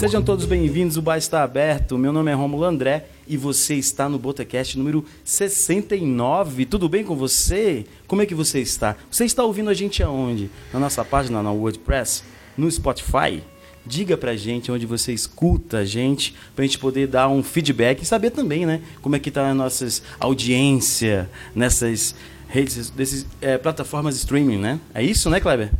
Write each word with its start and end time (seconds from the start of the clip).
Sejam 0.00 0.22
todos 0.22 0.46
bem-vindos, 0.46 0.96
o 0.96 1.02
bar 1.02 1.18
está 1.18 1.42
aberto. 1.42 1.98
Meu 1.98 2.10
nome 2.10 2.30
é 2.30 2.34
Romulo 2.34 2.64
André 2.64 3.04
e 3.28 3.36
você 3.36 3.74
está 3.74 4.08
no 4.08 4.18
Botecast 4.18 4.78
número 4.78 5.04
69. 5.22 6.64
Tudo 6.64 6.88
bem 6.88 7.04
com 7.04 7.14
você? 7.14 7.84
Como 8.06 8.22
é 8.22 8.24
que 8.24 8.34
você 8.34 8.60
está? 8.60 8.96
Você 9.10 9.26
está 9.26 9.44
ouvindo 9.44 9.68
a 9.68 9.74
gente 9.74 10.02
aonde? 10.02 10.50
Na 10.72 10.80
nossa 10.80 11.04
página 11.04 11.42
na 11.42 11.52
WordPress? 11.52 12.24
No 12.56 12.70
Spotify? 12.70 13.42
Diga 13.84 14.16
pra 14.16 14.34
gente 14.36 14.72
onde 14.72 14.86
você 14.86 15.12
escuta 15.12 15.80
a 15.80 15.84
gente, 15.84 16.34
pra 16.56 16.64
gente 16.64 16.78
poder 16.78 17.06
dar 17.06 17.28
um 17.28 17.42
feedback 17.42 18.00
e 18.00 18.06
saber 18.06 18.30
também, 18.30 18.64
né? 18.64 18.80
Como 19.02 19.16
é 19.16 19.18
que 19.18 19.30
tá 19.30 19.50
a 19.50 19.54
nossa 19.54 19.86
audiência 20.18 21.28
nessas 21.54 22.14
redes, 22.48 22.88
desses 22.88 23.26
é, 23.42 23.58
plataformas 23.58 24.14
de 24.14 24.20
streaming, 24.20 24.56
né? 24.56 24.80
É 24.94 25.02
isso, 25.02 25.28
né, 25.28 25.40
Kleber? 25.40 25.70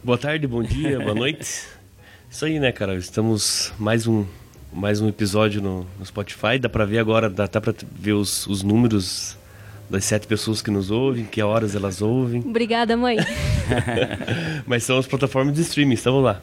Boa 0.00 0.16
tarde, 0.16 0.46
bom 0.46 0.62
dia, 0.62 1.00
boa 1.00 1.14
noite. 1.16 1.66
Isso 2.30 2.44
aí, 2.44 2.60
né, 2.60 2.70
cara? 2.70 2.94
Estamos 2.94 3.72
mais 3.76 4.06
um 4.06 4.24
mais 4.72 5.00
um 5.00 5.08
episódio 5.08 5.60
no, 5.60 5.84
no 5.98 6.06
Spotify. 6.06 6.60
Dá 6.60 6.68
pra 6.68 6.84
ver 6.84 7.00
agora, 7.00 7.28
dá, 7.28 7.48
dá 7.48 7.60
pra 7.60 7.74
ver 7.92 8.12
os, 8.12 8.46
os 8.46 8.62
números 8.62 9.36
das 9.90 10.04
sete 10.04 10.28
pessoas 10.28 10.62
que 10.62 10.70
nos 10.70 10.92
ouvem, 10.92 11.24
que 11.24 11.42
horas 11.42 11.74
elas 11.74 12.00
ouvem. 12.00 12.40
Obrigada, 12.46 12.96
mãe. 12.96 13.16
Mas 14.64 14.84
são 14.84 14.96
as 14.96 15.08
plataformas 15.08 15.56
de 15.56 15.62
streaming, 15.62 15.94
então 15.94 16.12
vamos 16.12 16.26
lá. 16.28 16.40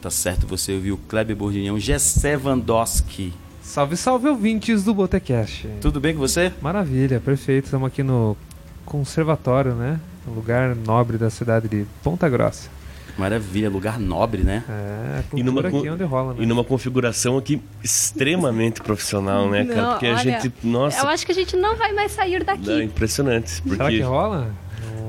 Tá 0.00 0.10
certo, 0.10 0.44
você 0.44 0.72
ouviu 0.72 0.98
Kleber 1.08 1.36
Bordinhão, 1.36 1.78
Gessé 1.78 2.36
Vandoski. 2.36 3.32
Salve, 3.62 3.96
salve 3.96 4.28
ouvintes 4.28 4.82
do 4.82 4.92
Botecast. 4.92 5.68
Tudo 5.80 6.00
bem 6.00 6.14
com 6.14 6.18
você? 6.18 6.52
Maravilha, 6.60 7.20
perfeito. 7.20 7.66
Estamos 7.66 7.86
aqui 7.86 8.02
no 8.02 8.36
Conservatório, 8.84 9.76
né? 9.76 10.00
Um 10.26 10.32
lugar 10.32 10.74
nobre 10.74 11.16
da 11.16 11.30
cidade 11.30 11.68
de 11.68 11.86
Ponta 12.02 12.28
Grossa. 12.28 12.81
Maravilha, 13.18 13.68
lugar 13.68 13.98
nobre, 13.98 14.42
né? 14.42 14.64
É, 14.68 15.18
a 15.20 15.38
E 15.38 15.42
numa, 15.42 15.60
aqui 15.60 15.86
é 15.86 15.92
onde 15.92 16.04
rola, 16.04 16.34
né? 16.34 16.42
e 16.42 16.46
numa 16.46 16.64
configuração 16.64 17.36
aqui 17.36 17.60
extremamente 17.82 18.80
profissional, 18.80 19.48
né, 19.48 19.64
cara? 19.64 19.82
Não, 19.82 19.90
Porque 19.92 20.06
a 20.06 20.10
olha, 20.12 20.18
gente, 20.40 20.52
nossa, 20.62 21.02
Eu 21.04 21.08
acho 21.08 21.24
que 21.26 21.32
a 21.32 21.34
gente 21.34 21.56
não 21.56 21.76
vai 21.76 21.92
mais 21.92 22.12
sair 22.12 22.42
daqui. 22.44 22.70
é 22.70 22.82
impressionante. 22.82 23.50
Será 23.50 23.62
que 23.62 23.76
Porque 23.76 24.00
rola? 24.00 24.50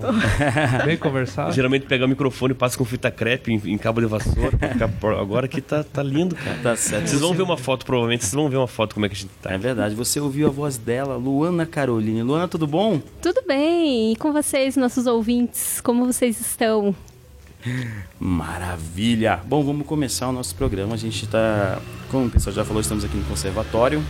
Bem 0.86 0.98
conversado? 0.98 1.54
geralmente 1.54 1.86
pegar 1.86 2.06
o 2.06 2.10
microfone, 2.10 2.54
passa 2.54 2.78
com 2.78 2.84
fita 2.84 3.10
crepe 3.10 3.54
em, 3.54 3.62
em 3.74 3.78
cabo 3.78 4.02
de 4.02 4.08
vassoura. 4.08 4.58
Agora 5.20 5.46
aqui 5.46 5.62
tá, 5.62 5.82
tá 5.82 6.04
lindo, 6.04 6.36
cara. 6.36 6.58
Tá 6.62 6.76
certo. 6.76 7.08
Vocês 7.08 7.22
vão 7.22 7.34
ver 7.34 7.42
uma 7.44 7.58
foto, 7.58 7.86
provavelmente, 7.86 8.26
vocês 8.26 8.34
vão 8.34 8.50
ver 8.50 8.58
uma 8.58 8.68
foto 8.68 8.94
como 8.96 9.06
é 9.06 9.10
que 9.10 9.16
a 9.16 9.18
gente 9.18 9.32
tá. 9.42 9.52
É 9.54 9.58
verdade, 9.58 9.96
você 9.96 10.20
ouviu 10.20 10.48
a 10.48 10.52
voz 10.52 10.78
dela, 10.78 11.16
Luana 11.16 11.66
Caroline. 11.66 12.22
Luana, 12.22 12.50
tudo 12.50 12.68
bom? 12.68 13.02
Tudo 13.22 13.42
bem. 13.48 14.12
E 14.12 14.16
com 14.18 14.34
vocês, 14.34 14.76
nossos 14.76 15.08
ouvintes, 15.08 15.80
como 15.80 16.06
vocês 16.06 16.40
estão? 16.42 16.94
Maravilha! 18.20 19.40
Bom, 19.46 19.64
vamos 19.64 19.88
começar 19.88 20.28
o 20.28 20.32
nosso 20.32 20.56
programa. 20.56 20.96
A 20.96 20.98
gente 20.98 21.24
está, 21.24 21.80
como 22.10 22.28
o 22.28 22.30
pessoal 22.30 22.54
já 22.54 22.66
falou, 22.66 22.82
estamos 22.82 23.06
aqui 23.06 23.16
no 23.16 23.24
Conservatório. 23.24 24.04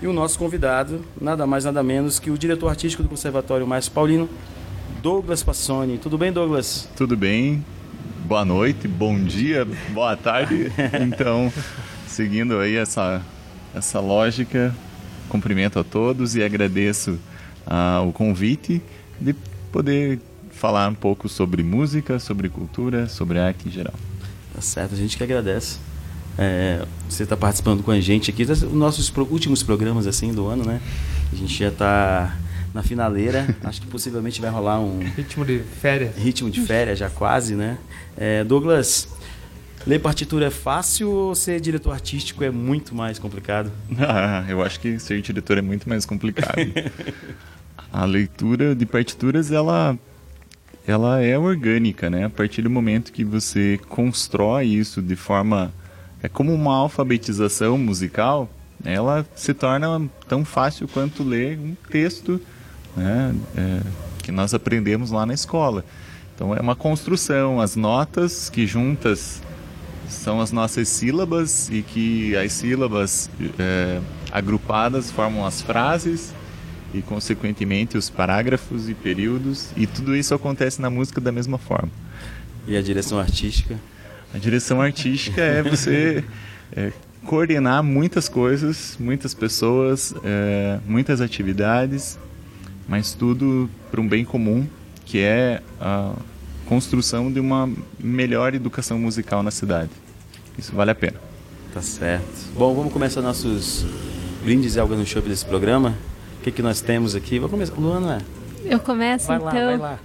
E 0.00 0.06
o 0.06 0.12
nosso 0.12 0.38
convidado, 0.38 1.00
nada 1.20 1.46
mais, 1.46 1.64
nada 1.64 1.82
menos 1.82 2.18
que 2.18 2.30
o 2.30 2.36
diretor 2.36 2.68
artístico 2.68 3.02
do 3.02 3.08
Conservatório 3.08 3.66
Mais 3.66 3.88
Paulino, 3.88 4.28
Douglas 5.00 5.42
Passoni. 5.42 5.96
Tudo 5.96 6.18
bem, 6.18 6.32
Douglas? 6.32 6.88
Tudo 6.96 7.16
bem? 7.16 7.64
Boa 8.24 8.44
noite, 8.44 8.86
bom 8.88 9.18
dia, 9.18 9.66
boa 9.90 10.16
tarde. 10.16 10.72
Então, 11.00 11.52
seguindo 12.06 12.58
aí 12.58 12.76
essa, 12.76 13.22
essa 13.74 14.00
lógica, 14.00 14.74
cumprimento 15.28 15.78
a 15.78 15.84
todos 15.84 16.36
e 16.36 16.42
agradeço 16.42 17.18
ah, 17.66 18.02
o 18.06 18.12
convite 18.12 18.82
de 19.20 19.34
poder 19.70 20.18
falar 20.52 20.88
um 20.88 20.94
pouco 20.94 21.28
sobre 21.28 21.62
música, 21.62 22.18
sobre 22.18 22.48
cultura, 22.48 23.08
sobre 23.08 23.38
arte 23.38 23.68
em 23.68 23.70
geral. 23.70 23.94
Tá 24.54 24.60
certo, 24.60 24.94
a 24.94 24.96
gente 24.96 25.16
que 25.16 25.24
agradece. 25.24 25.78
É, 26.38 26.84
você 27.08 27.24
está 27.24 27.36
participando 27.36 27.82
com 27.82 27.90
a 27.90 28.00
gente 28.00 28.30
aqui, 28.30 28.44
os 28.44 28.62
nossos 28.62 29.12
últimos 29.30 29.62
programas 29.62 30.06
assim 30.06 30.32
do 30.32 30.46
ano, 30.46 30.64
né? 30.64 30.80
A 31.32 31.36
gente 31.36 31.54
já 31.54 31.68
está 31.68 32.36
na 32.72 32.82
finaleira, 32.82 33.54
acho 33.64 33.80
que 33.80 33.86
possivelmente 33.86 34.40
vai 34.40 34.50
rolar 34.50 34.80
um 34.80 35.00
Ritmo 35.00 35.44
de 35.44 35.58
férias. 35.80 36.16
ritmo 36.16 36.50
de 36.50 36.60
férias 36.62 36.98
já 36.98 37.10
quase, 37.10 37.54
né? 37.54 37.78
É, 38.16 38.44
Douglas, 38.44 39.08
ler 39.86 39.98
partitura 39.98 40.46
é 40.46 40.50
fácil 40.50 41.10
ou 41.10 41.34
ser 41.34 41.60
diretor 41.60 41.92
artístico 41.92 42.44
é 42.44 42.50
muito 42.50 42.94
mais 42.94 43.18
complicado? 43.18 43.70
Ah, 43.98 44.44
eu 44.48 44.62
acho 44.62 44.80
que 44.80 44.98
ser 44.98 45.20
diretor 45.20 45.58
é 45.58 45.62
muito 45.62 45.88
mais 45.88 46.06
complicado. 46.06 46.56
a 47.92 48.04
leitura 48.04 48.74
de 48.74 48.86
partituras, 48.86 49.50
ela, 49.50 49.98
ela 50.86 51.22
é 51.22 51.38
orgânica, 51.38 52.10
né? 52.10 52.24
A 52.26 52.30
partir 52.30 52.62
do 52.62 52.70
momento 52.70 53.12
que 53.12 53.24
você 53.24 53.78
constrói 53.88 54.66
isso 54.66 55.00
de 55.02 55.16
forma... 55.16 55.72
É 56.22 56.28
como 56.28 56.54
uma 56.54 56.76
alfabetização 56.76 57.76
musical, 57.76 58.48
ela 58.84 59.26
se 59.34 59.52
torna 59.52 60.08
tão 60.28 60.44
fácil 60.44 60.86
quanto 60.86 61.24
ler 61.24 61.58
um 61.58 61.74
texto 61.90 62.40
né? 62.96 63.34
É, 63.56 63.80
que 64.22 64.32
nós 64.32 64.54
aprendemos 64.54 65.10
lá 65.10 65.26
na 65.26 65.34
escola. 65.34 65.84
Então 66.34 66.54
é 66.54 66.60
uma 66.60 66.76
construção, 66.76 67.60
as 67.60 67.76
notas 67.76 68.48
que 68.48 68.66
juntas 68.66 69.42
são 70.08 70.40
as 70.40 70.52
nossas 70.52 70.88
sílabas 70.88 71.68
e 71.70 71.82
que 71.82 72.36
as 72.36 72.52
sílabas 72.52 73.30
é, 73.58 74.00
agrupadas 74.30 75.10
formam 75.10 75.46
as 75.46 75.62
frases 75.62 76.34
e 76.94 77.02
consequentemente 77.02 77.96
os 77.96 78.10
parágrafos 78.10 78.88
e 78.88 78.94
períodos 78.94 79.70
e 79.76 79.86
tudo 79.86 80.14
isso 80.14 80.34
acontece 80.34 80.80
na 80.80 80.90
música 80.90 81.20
da 81.20 81.32
mesma 81.32 81.58
forma. 81.58 81.90
E 82.66 82.76
a 82.76 82.82
direção 82.82 83.18
artística? 83.18 83.78
A 84.34 84.38
direção 84.38 84.80
artística 84.80 85.40
é 85.40 85.62
você 85.62 86.24
é, 86.74 86.92
coordenar 87.24 87.82
muitas 87.82 88.28
coisas, 88.28 88.96
muitas 88.98 89.34
pessoas, 89.34 90.14
é, 90.24 90.78
muitas 90.86 91.20
atividades, 91.20 92.18
mas 92.88 93.14
tudo 93.14 93.68
para 93.90 94.00
um 94.00 94.08
bem 94.08 94.24
comum, 94.24 94.66
que 95.04 95.18
é 95.18 95.62
a 95.80 96.14
construção 96.66 97.30
de 97.30 97.40
uma 97.40 97.70
melhor 97.98 98.54
educação 98.54 98.98
musical 98.98 99.42
na 99.42 99.50
cidade. 99.50 99.90
Isso 100.58 100.74
vale 100.74 100.90
a 100.90 100.94
pena. 100.94 101.20
Tá 101.72 101.82
certo. 101.82 102.52
Bom, 102.54 102.74
vamos 102.74 102.92
começar 102.92 103.22
nossos 103.22 103.84
brindes 104.42 104.76
e 104.76 104.80
algo 104.80 104.94
no 104.94 105.06
show 105.06 105.22
desse 105.22 105.44
programa. 105.44 105.96
O 106.42 106.44
que, 106.44 106.50
que 106.50 106.60
nós 106.60 106.80
temos 106.80 107.14
aqui? 107.14 107.38
Vamos 107.38 107.52
começar. 107.52 107.74
Luana, 107.80 108.18
Eu 108.64 108.80
começo 108.80 109.28
vai 109.28 109.38
lá, 109.38 109.50
então. 109.52 109.66
vai 109.66 109.78
lá. 109.78 110.00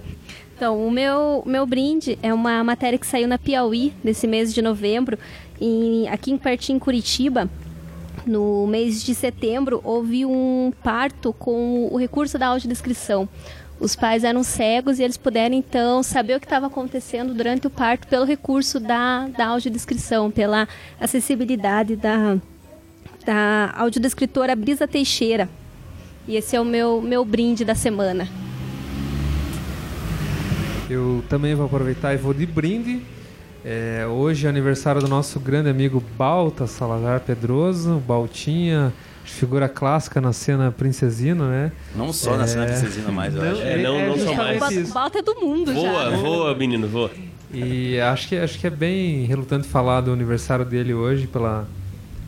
Então, 0.56 0.86
o 0.86 0.88
meu, 0.88 1.42
meu 1.44 1.66
brinde 1.66 2.16
é 2.22 2.32
uma 2.32 2.62
matéria 2.62 2.96
que 2.96 3.08
saiu 3.08 3.26
na 3.26 3.36
Piauí 3.36 3.92
nesse 4.04 4.24
mês 4.28 4.54
de 4.54 4.62
novembro. 4.62 5.18
E 5.60 6.06
aqui 6.06 6.30
em 6.30 6.38
pertinho 6.38 6.76
em 6.76 6.78
Curitiba, 6.78 7.50
no 8.24 8.68
mês 8.68 9.02
de 9.02 9.16
setembro, 9.16 9.80
houve 9.82 10.24
um 10.24 10.72
parto 10.80 11.32
com 11.32 11.88
o 11.90 11.98
recurso 11.98 12.38
da 12.38 12.46
audiodescrição. 12.46 13.28
Os 13.80 13.96
pais 13.96 14.22
eram 14.22 14.44
cegos 14.44 15.00
e 15.00 15.02
eles 15.02 15.16
puderam, 15.16 15.56
então, 15.56 16.04
saber 16.04 16.36
o 16.36 16.40
que 16.40 16.46
estava 16.46 16.68
acontecendo 16.68 17.34
durante 17.34 17.66
o 17.66 17.70
parto 17.70 18.06
pelo 18.06 18.24
recurso 18.24 18.78
da, 18.78 19.26
da 19.36 19.48
audiodescrição, 19.48 20.30
pela 20.30 20.68
acessibilidade 21.00 21.96
da, 21.96 22.36
da 23.26 23.74
audiodescritora 23.76 24.54
Brisa 24.54 24.86
Teixeira. 24.86 25.48
E 26.28 26.36
esse 26.36 26.54
é 26.54 26.60
o 26.60 26.64
meu, 26.64 27.00
meu 27.00 27.24
brinde 27.24 27.64
da 27.64 27.74
semana. 27.74 28.28
Eu 30.90 31.24
também 31.28 31.54
vou 31.54 31.66
aproveitar 31.66 32.12
e 32.14 32.18
vou 32.18 32.32
de 32.34 32.44
brinde. 32.46 33.00
É, 33.64 34.06
hoje 34.06 34.46
é 34.46 34.50
aniversário 34.50 35.00
do 35.00 35.08
nosso 35.08 35.40
grande 35.40 35.68
amigo 35.68 36.02
Balta 36.16 36.66
Salazar 36.66 37.20
Pedroso, 37.20 37.96
Baltinha, 38.06 38.92
figura 39.24 39.68
clássica 39.68 40.20
na 40.20 40.32
cena 40.32 40.70
princesina, 40.70 41.48
né? 41.48 41.72
Não 41.96 42.12
só 42.12 42.36
na 42.36 42.46
cena 42.46 42.64
É. 42.64 42.68
princesina 42.68 43.10
mais, 43.10 43.34
eu 43.34 43.42
acho. 43.42 43.62
É, 43.62 43.82
não- 43.82 44.06
não 44.08 44.18
só 44.18 44.26
justamente 44.26 44.60
mais. 44.60 44.92
Balta 44.92 45.18
é 45.18 45.22
do 45.22 45.34
mundo 45.40 45.74
já. 45.74 45.80
Voa, 45.80 46.10
voa, 46.16 46.54
menino, 46.54 46.86
voa. 46.86 47.10
E 47.52 47.98
acho 48.00 48.28
que, 48.28 48.36
acho 48.36 48.58
que 48.58 48.66
é 48.66 48.70
bem 48.70 49.24
relutante 49.24 49.66
falar 49.66 50.02
do 50.02 50.12
aniversário 50.12 50.64
dele 50.64 50.92
hoje, 50.94 51.26
pela, 51.26 51.66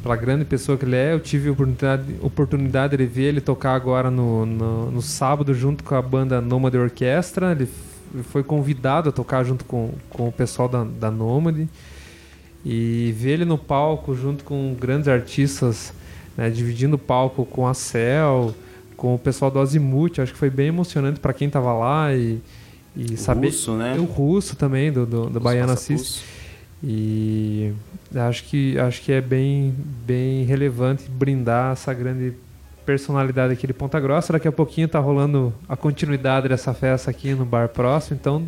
pela 0.02 0.17
grande 0.17 0.44
pessoa 0.44 0.76
que 0.79 0.85
ele 0.85 0.97
é. 0.97 1.12
Eu 1.12 1.20
tive 1.20 1.49
a 1.49 1.52
oportunidade, 1.52 2.14
oportunidade 2.20 2.97
de 2.97 3.06
ver 3.06 3.25
ele 3.25 3.41
tocar 3.41 3.75
agora 3.75 4.11
no, 4.11 4.47
no, 4.47 4.91
no 4.91 5.02
sábado 5.02 5.55
junto 5.55 5.85
com 5.85 5.94
a 5.94 6.02
banda 6.02 6.41
Nômade 6.41 6.76
Orquestra. 6.79 7.52
Ele 7.52 7.69
foi 8.25 8.43
convidado 8.43 9.08
a 9.08 9.12
tocar 9.12 9.44
junto 9.44 9.64
com, 9.64 9.93
com 10.08 10.29
o 10.29 10.32
pessoal 10.32 10.69
da, 10.69 10.85
da 10.85 11.11
Nômade. 11.11 11.69
E 12.64 13.14
ver 13.17 13.31
ele 13.32 13.44
no 13.44 13.56
palco 13.56 14.14
junto 14.14 14.44
com 14.44 14.76
grandes 14.79 15.08
artistas, 15.08 15.94
né, 16.37 16.50
dividindo 16.50 16.97
o 16.97 16.99
palco 16.99 17.47
com 17.47 17.67
a 17.67 17.73
Cel, 17.73 18.55
com 18.97 19.14
o 19.14 19.19
pessoal 19.19 19.50
do 19.50 19.58
Azimuth. 19.58 20.19
Acho 20.19 20.32
que 20.32 20.38
foi 20.38 20.50
bem 20.50 20.69
emocionante 20.69 21.20
para 21.20 21.32
quem 21.32 21.47
estava 21.47 21.73
lá 21.73 22.14
e, 22.14 22.38
e 22.94 23.14
O 23.14 23.17
saber. 23.17 23.47
russo, 23.47 23.73
né? 23.76 23.97
O 23.99 24.05
russo 24.05 24.56
também, 24.56 24.93
do, 24.93 25.06
do, 25.06 25.31
do 25.31 25.41
Baiano. 25.41 25.73
Assist. 25.73 26.23
E 26.82 27.72
acho 28.14 28.44
que, 28.44 28.78
acho 28.78 29.02
que 29.02 29.12
é 29.12 29.20
bem, 29.20 29.74
bem 30.06 30.44
relevante 30.44 31.04
brindar 31.10 31.72
essa 31.72 31.92
grande 31.92 32.32
personalidade 32.86 33.52
aqui 33.52 33.66
de 33.66 33.72
Ponta 33.72 34.00
Grossa. 34.00 34.32
Daqui 34.32 34.48
a 34.48 34.52
pouquinho 34.52 34.88
tá 34.88 34.98
rolando 34.98 35.52
a 35.68 35.76
continuidade 35.76 36.48
dessa 36.48 36.72
festa 36.72 37.10
aqui 37.10 37.34
no 37.34 37.44
bar 37.44 37.68
próximo, 37.68 38.18
então 38.20 38.46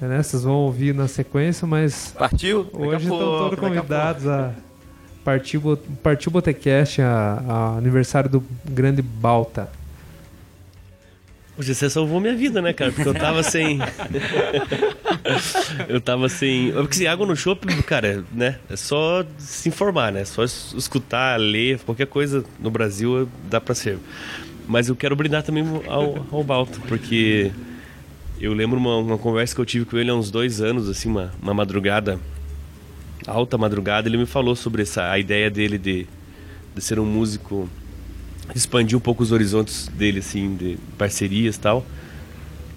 né, 0.00 0.22
vocês 0.22 0.44
vão 0.44 0.54
ouvir 0.54 0.94
na 0.94 1.08
sequência, 1.08 1.66
mas 1.66 2.14
Partiu? 2.16 2.68
Hoje 2.72 3.04
estão 3.04 3.18
todos 3.18 3.58
convidados 3.58 4.26
a 4.28 4.52
partir 5.24 5.60
partir 6.02 6.28
o 6.28 6.30
Botecast, 6.30 7.02
a, 7.02 7.42
a 7.48 7.76
aniversário 7.78 8.30
do 8.30 8.44
grande 8.64 9.02
Balta. 9.02 9.68
O 11.58 11.62
GC 11.62 11.90
salvou 11.90 12.20
minha 12.20 12.36
vida, 12.36 12.62
né, 12.62 12.72
cara? 12.72 12.92
Porque 12.92 13.08
eu 13.08 13.14
tava 13.14 13.42
sem. 13.42 13.80
eu 15.88 16.00
tava 16.00 16.28
sem. 16.28 16.72
Porque 16.72 16.94
se 16.96 17.06
água 17.06 17.26
no 17.26 17.36
shopping, 17.36 17.82
cara, 17.82 18.24
né? 18.32 18.58
É 18.70 18.76
só 18.76 19.24
se 19.38 19.68
informar, 19.68 20.12
né? 20.12 20.20
É 20.20 20.24
só 20.24 20.44
es- 20.44 20.72
escutar, 20.76 21.38
ler, 21.38 21.78
qualquer 21.80 22.06
coisa 22.06 22.44
no 22.60 22.70
Brasil 22.70 23.28
dá 23.50 23.60
pra 23.60 23.74
ser. 23.74 23.98
Mas 24.66 24.88
eu 24.88 24.96
quero 24.96 25.16
brindar 25.16 25.42
também 25.42 25.64
ao, 25.88 26.26
ao 26.30 26.44
Balto, 26.44 26.80
porque 26.86 27.50
eu 28.40 28.52
lembro 28.52 28.78
uma, 28.78 28.96
uma 28.96 29.18
conversa 29.18 29.54
que 29.54 29.60
eu 29.60 29.66
tive 29.66 29.84
com 29.84 29.96
ele 29.98 30.10
há 30.10 30.14
uns 30.14 30.30
dois 30.30 30.60
anos, 30.60 30.88
assim, 30.88 31.08
uma, 31.08 31.32
uma 31.42 31.54
madrugada, 31.54 32.20
alta 33.26 33.56
madrugada, 33.58 34.08
ele 34.08 34.18
me 34.18 34.26
falou 34.26 34.54
sobre 34.54 34.82
essa, 34.82 35.10
a 35.10 35.18
ideia 35.18 35.50
dele 35.50 35.78
de, 35.78 36.06
de 36.74 36.80
ser 36.82 37.00
um 37.00 37.06
músico 37.06 37.68
expandir 38.54 38.96
um 38.96 39.00
pouco 39.00 39.22
os 39.22 39.32
horizontes 39.32 39.88
dele, 39.88 40.20
assim, 40.20 40.56
de 40.56 40.78
parcerias 40.96 41.56
e 41.56 41.60
tal. 41.60 41.84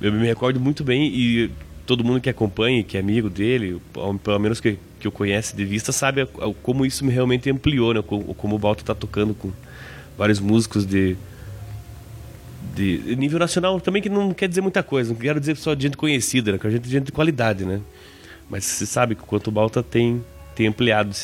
Eu 0.02 0.12
me 0.12 0.26
recordo 0.26 0.60
muito 0.60 0.84
bem 0.84 1.08
e 1.14 1.52
todo 1.86 2.04
mundo 2.04 2.22
que 2.22 2.30
acompanha, 2.30 2.84
que 2.84 2.98
é 2.98 3.00
amigo 3.00 3.30
dele, 3.30 3.82
pelo 4.24 4.40
menos 4.40 4.60
que, 4.60 4.78
que 5.00 5.08
eu 5.08 5.12
conhece 5.12 5.56
de 5.56 5.66
vista, 5.66 5.92
sabe 5.92 6.26
como 6.64 6.86
isso 6.86 7.04
me 7.06 7.12
realmente 7.12 7.50
ampliou, 7.50 7.94
né? 7.94 8.02
Como, 8.02 8.34
como 8.34 8.56
o 8.56 8.60
Balto 8.60 8.84
tá 8.84 8.96
tocando 8.96 9.34
com 9.34 9.52
vários 10.18 10.40
músicos 10.40 10.86
de, 10.86 11.16
de 12.76 13.16
nível 13.16 13.40
nacional 13.40 13.80
também, 13.80 14.02
que 14.02 14.10
não 14.10 14.34
quer 14.34 14.48
dizer 14.48 14.62
muita 14.62 14.82
coisa, 14.82 15.14
não 15.14 15.20
quero 15.20 15.40
dizer 15.40 15.58
só 15.58 15.76
gente 15.76 15.98
conhecida, 15.98 16.52
né? 16.52 16.58
Que 16.58 16.68
a 16.68 16.70
gente 16.70 16.90
gente 16.90 17.06
de 17.06 17.12
qualidade, 17.12 17.66
né? 17.66 17.82
Mas 18.50 18.66
você 18.66 18.86
sabe 18.86 19.16
que 19.16 19.24
o 19.24 19.26
quanto 19.26 19.48
o 19.48 19.52
Balta 19.52 19.84
tem, 19.84 20.24
tem 20.56 20.68
ampliado 20.68 21.16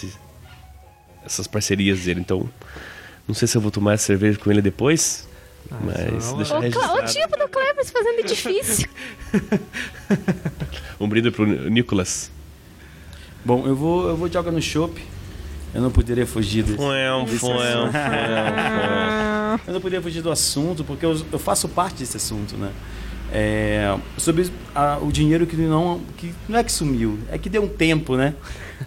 essas 1.25 1.47
parcerias 1.47 2.01
dele, 2.05 2.21
então... 2.21 2.49
Não 3.27 3.35
sei 3.35 3.47
se 3.47 3.57
eu 3.57 3.61
vou 3.61 3.71
tomar 3.71 3.93
essa 3.93 4.05
cerveja 4.05 4.37
com 4.39 4.49
ele 4.49 4.61
depois, 4.61 5.27
mas 5.81 6.23
senão- 6.23 6.37
deixa 6.61 6.79
O, 6.79 6.95
o 6.97 7.05
tipo 7.05 7.37
do 7.37 7.47
Kleber 7.49 7.85
se 7.85 7.91
fazendo 7.91 8.25
difícil. 8.25 8.87
Um 10.99 11.07
brinde 11.07 11.29
pro 11.29 11.45
Nicolas. 11.45 12.31
Bom, 13.45 13.67
eu 13.67 13.75
vou, 13.75 14.09
eu 14.09 14.17
vou 14.17 14.31
jogar 14.31 14.51
no 14.51 14.61
chopp. 14.61 14.99
Eu 15.73 15.81
não 15.81 15.91
poderia 15.91 16.25
fugir 16.25 16.63
desse, 16.63 16.77
Fuel, 16.77 17.23
desse 17.25 17.37
fuel, 17.39 17.57
assunto. 17.57 17.91
fuel, 17.91 19.59
Eu 19.67 19.73
não 19.73 19.81
poderia 19.81 20.01
fugir 20.01 20.21
do 20.21 20.31
assunto, 20.31 20.83
porque 20.83 21.05
eu, 21.05 21.21
eu 21.31 21.37
faço 21.37 21.67
parte 21.69 21.97
desse 21.99 22.17
assunto, 22.17 22.55
né? 22.57 22.71
É, 23.31 23.95
sobre 24.17 24.49
a- 24.73 24.97
o 25.01 25.11
dinheiro 25.11 25.45
que 25.45 25.55
não, 25.55 26.01
que 26.17 26.33
não 26.47 26.57
é 26.57 26.63
que 26.63 26.71
sumiu, 26.71 27.19
é 27.29 27.37
que 27.37 27.49
deu 27.49 27.61
um 27.63 27.67
tempo, 27.67 28.15
né? 28.15 28.33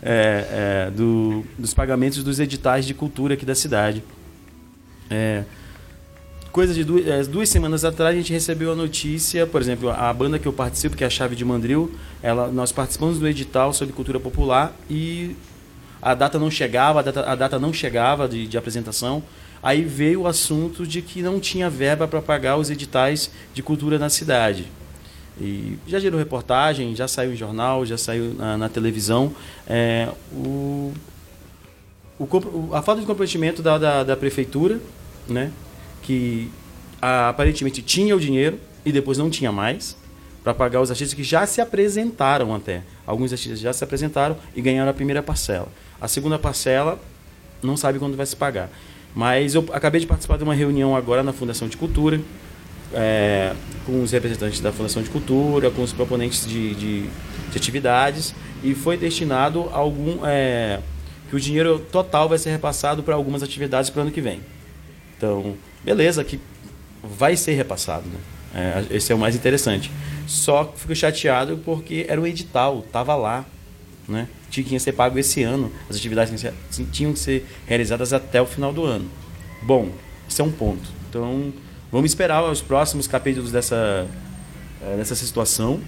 É, 0.03 0.87
é, 0.89 0.91
do, 0.91 1.45
dos 1.59 1.75
pagamentos 1.75 2.25
dos 2.25 2.41
editais 2.41 2.87
de 2.87 2.95
cultura 2.95 3.35
aqui 3.35 3.45
da 3.45 3.55
cidade. 3.55 4.03
É, 5.11 5.45
coisa 6.53 6.73
de 6.73 6.85
duas, 6.85 7.07
é, 7.07 7.23
duas 7.25 7.49
semanas 7.49 7.85
atrás 7.85 8.15
a 8.15 8.19
gente 8.19 8.33
recebeu 8.33 8.73
a 8.73 8.75
notícia, 8.75 9.47
por 9.47 9.61
exemplo, 9.61 9.91
a 9.91 10.13
banda 10.13 10.39
que 10.39 10.47
eu 10.47 10.53
participo, 10.53 10.97
que 10.97 11.05
é 11.05 11.07
a 11.07 11.11
Chave 11.11 11.37
de 11.37 11.45
Mandril, 11.45 11.93
ela, 12.23 12.49
nós 12.49 12.73
participamos 12.73 13.19
do 13.19 13.27
edital 13.27 13.73
sobre 13.73 13.95
cultura 13.95 14.21
popular 14.21 14.73
e 14.89 15.37
a 16.01 16.15
data 16.15 16.39
não 16.39 16.51
chegava, 16.51 17.01
a 17.01 17.03
data, 17.03 17.31
a 17.31 17.35
data 17.35 17.59
não 17.59 17.73
chegava 17.73 18.29
de, 18.29 18.47
de 18.47 18.57
apresentação. 18.57 19.23
Aí 19.63 19.85
veio 19.85 20.23
o 20.23 20.27
assunto 20.27 20.87
de 20.87 21.03
que 21.03 21.21
não 21.21 21.39
tinha 21.39 21.69
verba 21.69 22.09
para 22.09 22.23
pagar 22.23 22.57
os 22.57 22.71
editais 22.71 23.31
de 23.53 23.63
cultura 23.63 23.99
na 23.99 24.09
cidade. 24.09 24.67
E 25.39 25.79
já 25.87 25.99
gerou 25.99 26.19
reportagem, 26.19 26.95
já 26.97 27.07
saiu 27.07 27.33
em 27.33 27.37
jornal, 27.37 27.85
já 27.85 27.99
saiu 27.99 28.35
na, 28.35 28.57
na 28.57 28.69
televisão. 28.69 29.33
É, 29.67 30.09
o, 30.33 30.93
o 32.19 32.71
a 32.73 32.81
falta 32.81 33.03
de 33.03 33.07
comprometimento 33.07 33.63
da, 33.63 33.77
da, 33.77 34.05
da 34.05 34.17
prefeitura, 34.17 34.81
né, 35.31 35.53
que 36.03 36.51
ah, 37.01 37.29
aparentemente 37.29 37.83
tinha 37.83 38.15
o 38.15 38.21
dinheiro 38.21 38.59
e 38.85 38.93
depois 38.93 39.19
não 39.19 39.31
tinha 39.31 39.53
mais, 39.53 39.97
para 40.43 40.55
pagar 40.55 40.81
os 40.81 40.91
artistas 40.91 41.15
que 41.15 41.23
já 41.23 41.47
se 41.47 41.61
apresentaram 41.61 42.55
até. 42.55 42.83
Alguns 43.07 43.33
artistas 43.33 43.61
já 43.61 43.73
se 43.73 43.85
apresentaram 43.85 44.37
e 44.55 44.61
ganharam 44.61 44.91
a 44.91 44.95
primeira 44.95 45.23
parcela. 45.23 45.69
A 46.01 46.09
segunda 46.09 46.39
parcela 46.39 46.99
não 47.63 47.77
sabe 47.77 47.99
quando 47.99 48.17
vai 48.17 48.25
se 48.25 48.35
pagar. 48.35 48.71
Mas 49.15 49.55
eu 49.55 49.67
acabei 49.73 50.01
de 50.01 50.07
participar 50.07 50.39
de 50.39 50.45
uma 50.45 50.55
reunião 50.55 50.97
agora 50.97 51.23
na 51.23 51.33
Fundação 51.33 51.69
de 51.69 51.77
Cultura, 51.77 52.21
é, 52.95 53.53
com 53.85 54.03
os 54.03 54.13
representantes 54.13 54.61
da 54.61 54.73
Fundação 54.73 55.03
de 55.03 55.11
Cultura, 55.11 55.71
com 55.71 55.83
os 55.83 55.93
proponentes 55.93 56.47
de, 56.47 56.75
de, 56.75 57.03
de 57.03 57.57
atividades, 57.57 58.35
e 58.63 58.75
foi 58.75 58.97
destinado 58.97 59.69
a 59.73 59.77
algum. 59.77 60.25
é, 60.25 60.81
que 61.29 61.37
o 61.37 61.41
dinheiro 61.41 61.79
total 61.79 62.29
vai 62.29 62.39
ser 62.39 62.51
repassado 62.51 63.05
para 63.05 63.15
algumas 63.15 63.41
atividades 63.43 63.89
para 63.89 64.01
o 64.01 64.03
ano 64.03 64.11
que 64.11 64.21
vem. 64.21 64.41
Então, 65.21 65.55
beleza, 65.85 66.25
que 66.25 66.41
vai 67.05 67.37
ser 67.37 67.53
repassado. 67.53 68.07
Né? 68.09 68.85
É, 68.91 68.97
esse 68.97 69.13
é 69.13 69.15
o 69.15 69.19
mais 69.19 69.37
interessante. 69.37 69.91
Só 70.27 70.73
fico 70.75 70.95
chateado 70.95 71.59
porque 71.63 72.07
era 72.09 72.19
o 72.19 72.27
edital, 72.27 72.83
estava 72.87 73.15
lá. 73.15 73.45
Né? 74.09 74.27
Tinha 74.51 74.65
que 74.65 74.81
ser 74.81 74.93
pago 74.93 75.19
esse 75.19 75.43
ano. 75.43 75.71
As 75.91 75.97
atividades 75.97 76.33
tinham 76.91 77.13
que 77.13 77.19
ser- 77.19 77.41
ser 77.43 77.47
realizadas 77.67 78.15
até 78.15 78.41
o 78.41 78.47
final 78.47 78.73
do 78.73 78.83
ano. 78.87 79.11
Bom, 79.63 79.91
isso 80.27 80.41
é 80.41 80.45
um 80.45 80.51
ponto. 80.51 80.89
Então, 81.11 81.53
vamos 81.93 82.11
esperar 82.11 82.43
os 82.43 82.63
próximos 82.63 83.07
capítulos 83.07 83.53
dessa, 83.53 84.09
eh, 84.83 84.97
dessa 84.97 85.15
situação 85.15 85.81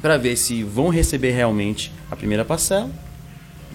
para 0.00 0.16
ver 0.16 0.34
se 0.36 0.62
vão 0.62 0.88
receber 0.88 1.32
realmente 1.32 1.92
a 2.10 2.16
primeira 2.16 2.42
parcela. 2.44 2.90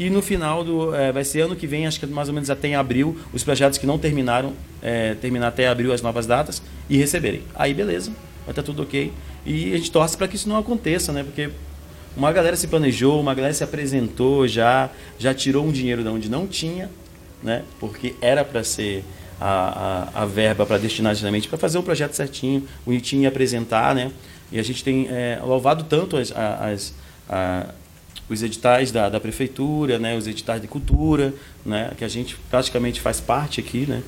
E 0.03 0.09
no 0.09 0.21
final 0.21 0.63
do. 0.63 0.95
eh, 0.95 1.11
vai 1.11 1.23
ser 1.23 1.41
ano 1.41 1.55
que 1.55 1.67
vem, 1.67 1.85
acho 1.85 1.99
que 1.99 2.07
mais 2.07 2.27
ou 2.27 2.33
menos 2.33 2.49
até 2.49 2.67
em 2.69 2.75
abril, 2.75 3.15
os 3.31 3.43
projetos 3.43 3.77
que 3.77 3.85
não 3.85 3.99
terminaram, 3.99 4.53
eh, 4.81 5.15
terminar 5.21 5.49
até 5.49 5.67
abril 5.67 5.93
as 5.93 6.01
novas 6.01 6.25
datas 6.25 6.61
e 6.89 6.97
receberem. 6.97 7.43
Aí 7.53 7.71
beleza, 7.71 8.11
vai 8.45 8.51
estar 8.51 8.63
tudo 8.63 8.81
ok. 8.81 9.11
E 9.45 9.73
a 9.73 9.77
gente 9.77 9.91
torce 9.91 10.17
para 10.17 10.27
que 10.27 10.35
isso 10.35 10.49
não 10.49 10.57
aconteça, 10.57 11.11
né? 11.11 11.23
Porque 11.23 11.51
uma 12.17 12.31
galera 12.31 12.55
se 12.55 12.67
planejou, 12.67 13.19
uma 13.21 13.35
galera 13.35 13.53
se 13.53 13.63
apresentou 13.63 14.47
já, 14.47 14.89
já 15.19 15.33
tirou 15.35 15.65
um 15.65 15.71
dinheiro 15.71 16.01
de 16.01 16.09
onde 16.09 16.29
não 16.29 16.47
tinha, 16.47 16.89
né? 17.43 17.61
Porque 17.79 18.15
era 18.21 18.43
para 18.43 18.63
ser 18.63 19.03
a, 19.39 20.09
a, 20.15 20.23
a 20.23 20.25
verba 20.25 20.65
para 20.65 20.77
destinar 20.79 21.13
justamente 21.13 21.47
para 21.47 21.57
fazer 21.59 21.77
o 21.77 21.83
projeto 21.83 22.13
certinho, 22.13 22.67
bonitinho 22.85 23.23
e 23.23 23.27
apresentar, 23.27 23.93
né? 23.93 24.11
E 24.51 24.57
a 24.59 24.63
gente 24.63 24.83
tem 24.83 25.07
é, 25.09 25.39
louvado 25.43 25.83
tanto 25.83 26.17
as, 26.17 26.31
as, 26.35 26.93
a- 27.29 27.67
os 28.33 28.43
editais 28.43 28.91
da, 28.91 29.09
da 29.09 29.19
prefeitura, 29.19 29.99
né? 29.99 30.15
Os 30.15 30.27
editais 30.27 30.61
de 30.61 30.67
cultura, 30.67 31.33
né? 31.65 31.91
Que 31.97 32.03
a 32.03 32.07
gente 32.07 32.35
praticamente 32.49 33.01
faz 33.01 33.19
parte 33.19 33.59
aqui, 33.59 33.85
né? 33.85 34.01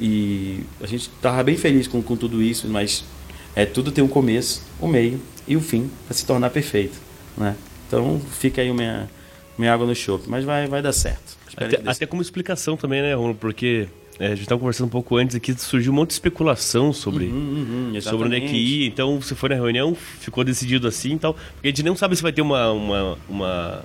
E 0.00 0.60
a 0.80 0.86
gente 0.86 1.10
estava 1.14 1.42
bem 1.42 1.56
feliz 1.56 1.86
com, 1.86 2.02
com 2.02 2.16
tudo 2.16 2.42
isso, 2.42 2.68
mas 2.68 3.04
é, 3.54 3.66
tudo 3.66 3.90
tem 3.90 4.02
um 4.02 4.08
começo, 4.08 4.62
um 4.80 4.86
meio 4.86 5.20
e 5.46 5.56
o 5.56 5.60
fim 5.60 5.90
para 6.06 6.14
se 6.14 6.24
tornar 6.24 6.50
perfeito, 6.50 6.98
né? 7.36 7.56
Então 7.86 8.20
fica 8.38 8.60
aí 8.60 8.68
a 8.68 8.74
minha, 8.74 9.10
minha 9.56 9.72
água 9.72 9.86
no 9.86 9.94
chope, 9.94 10.28
mas 10.28 10.44
vai, 10.44 10.66
vai 10.66 10.82
dar 10.82 10.92
certo. 10.92 11.36
Até, 11.56 11.80
até 11.84 12.06
como 12.06 12.22
explicação 12.22 12.76
também, 12.76 13.02
né, 13.02 13.14
Romulo? 13.14 13.34
Porque 13.34 13.88
é, 14.18 14.26
a 14.26 14.30
gente 14.30 14.42
estava 14.42 14.58
conversando 14.58 14.86
um 14.86 14.90
pouco 14.90 15.16
antes 15.16 15.36
aqui, 15.36 15.54
surgiu 15.58 15.92
um 15.92 15.96
monte 15.96 16.08
de 16.08 16.14
especulação 16.14 16.92
sobre, 16.92 17.26
Uhum, 17.26 17.92
uhum, 17.92 18.00
sobre 18.00 18.26
onde 18.26 18.36
é 18.36 18.40
que 18.40 18.56
ir. 18.56 18.86
Então, 18.88 19.20
você 19.20 19.34
foi 19.34 19.50
na 19.50 19.54
reunião, 19.54 19.94
ficou 19.94 20.42
decidido 20.42 20.88
assim 20.88 21.14
e 21.14 21.18
tal. 21.18 21.34
Porque 21.34 21.68
a 21.68 21.70
gente 21.70 21.82
não 21.84 21.94
sabe 21.94 22.16
se 22.16 22.22
vai 22.22 22.32
ter 22.32 22.42
uma, 22.42 22.72
uma, 22.72 23.18
uma 23.28 23.84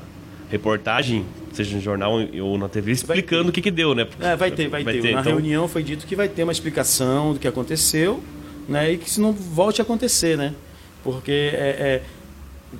reportagem, 0.49 1.23
seja 1.51 1.75
no 1.75 1.81
jornal 1.81 2.13
ou 2.41 2.57
na 2.57 2.67
TV, 2.67 2.91
explicando 2.91 3.43
ter. 3.43 3.49
o 3.49 3.51
que, 3.51 3.61
que 3.61 3.71
deu, 3.71 3.93
né? 3.93 4.07
É, 4.19 4.35
vai 4.35 4.49
ter, 4.49 4.67
vai, 4.69 4.83
ter. 4.83 5.13
Na 5.13 5.21
então, 5.21 5.33
reunião 5.33 5.67
foi 5.67 5.83
dito 5.83 6.07
que 6.07 6.15
vai 6.15 6.27
ter 6.27 6.43
uma 6.43 6.51
explicação 6.51 7.33
do 7.33 7.39
que 7.39 7.47
aconteceu, 7.47 8.23
né? 8.67 8.91
E 8.91 8.97
que 8.97 9.07
isso 9.07 9.21
não 9.21 9.33
volte 9.33 9.81
a 9.81 9.83
acontecer, 9.83 10.35
né? 10.35 10.53
Porque 11.03 11.31
é, 11.31 11.75
é, 11.79 12.01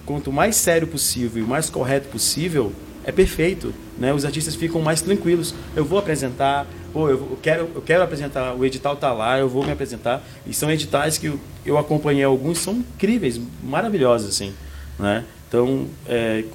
quanto 0.06 0.32
mais 0.32 0.56
sério 0.56 0.88
possível 0.88 1.44
e 1.44 1.46
mais 1.46 1.70
correto 1.70 2.08
possível, 2.10 2.74
é 3.04 3.12
perfeito, 3.12 3.74
né? 3.98 4.14
Os 4.14 4.26
artistas 4.26 4.56
ficam 4.56 4.82
mais 4.82 5.02
tranquilos. 5.02 5.54
Eu 5.76 5.86
vou 5.86 6.00
apresentar, 6.00 6.66
pô, 6.94 7.10
eu, 7.10 7.38
quero, 7.42 7.70
eu 7.74 7.82
quero 7.82 8.04
apresentar, 8.04 8.54
o 8.54 8.64
edital 8.64 8.96
tá 8.96 9.12
lá, 9.12 9.40
eu 9.40 9.50
vou 9.50 9.66
me 9.66 9.72
apresentar. 9.72 10.24
E 10.46 10.54
são 10.54 10.72
editais 10.72 11.18
que 11.18 11.26
eu, 11.26 11.40
eu 11.66 11.78
acompanhei 11.78 12.24
alguns, 12.24 12.60
são 12.60 12.76
incríveis, 12.76 13.42
maravilhosos, 13.64 14.30
assim, 14.30 14.54
né? 15.00 15.26
Então, 15.48 15.88
é, 16.08 16.46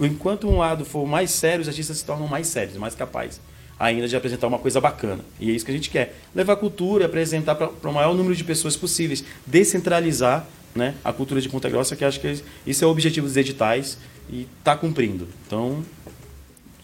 enquanto 0.00 0.48
um 0.48 0.58
lado 0.58 0.84
for 0.84 1.06
mais 1.06 1.30
sério, 1.30 1.62
os 1.62 1.68
artistas 1.68 1.98
se 1.98 2.04
tornam 2.04 2.26
mais 2.26 2.48
sérios, 2.48 2.76
mais 2.76 2.94
capazes. 2.94 3.40
ainda 3.78 4.06
de 4.06 4.16
apresentar 4.16 4.48
uma 4.48 4.58
coisa 4.58 4.80
bacana. 4.80 5.24
E 5.40 5.50
é 5.50 5.54
isso 5.54 5.64
que 5.64 5.70
a 5.70 5.74
gente 5.74 5.90
quer. 5.90 6.16
Levar 6.34 6.56
cultura, 6.56 7.06
apresentar 7.06 7.54
para 7.54 7.90
o 7.90 7.92
maior 7.92 8.14
número 8.14 8.34
de 8.34 8.44
pessoas 8.44 8.76
possíveis. 8.76 9.24
Descentralizar 9.46 10.46
né, 10.74 10.94
a 11.04 11.12
cultura 11.12 11.40
de 11.40 11.48
Ponta 11.48 11.68
Grossa, 11.68 11.94
que 11.96 12.04
acho 12.04 12.20
que 12.20 12.42
isso 12.66 12.84
é 12.84 12.86
o 12.86 12.90
objetivo 12.90 13.26
dos 13.26 13.36
editais 13.36 13.98
e 14.28 14.48
está 14.58 14.76
cumprindo. 14.76 15.28
Então, 15.46 15.84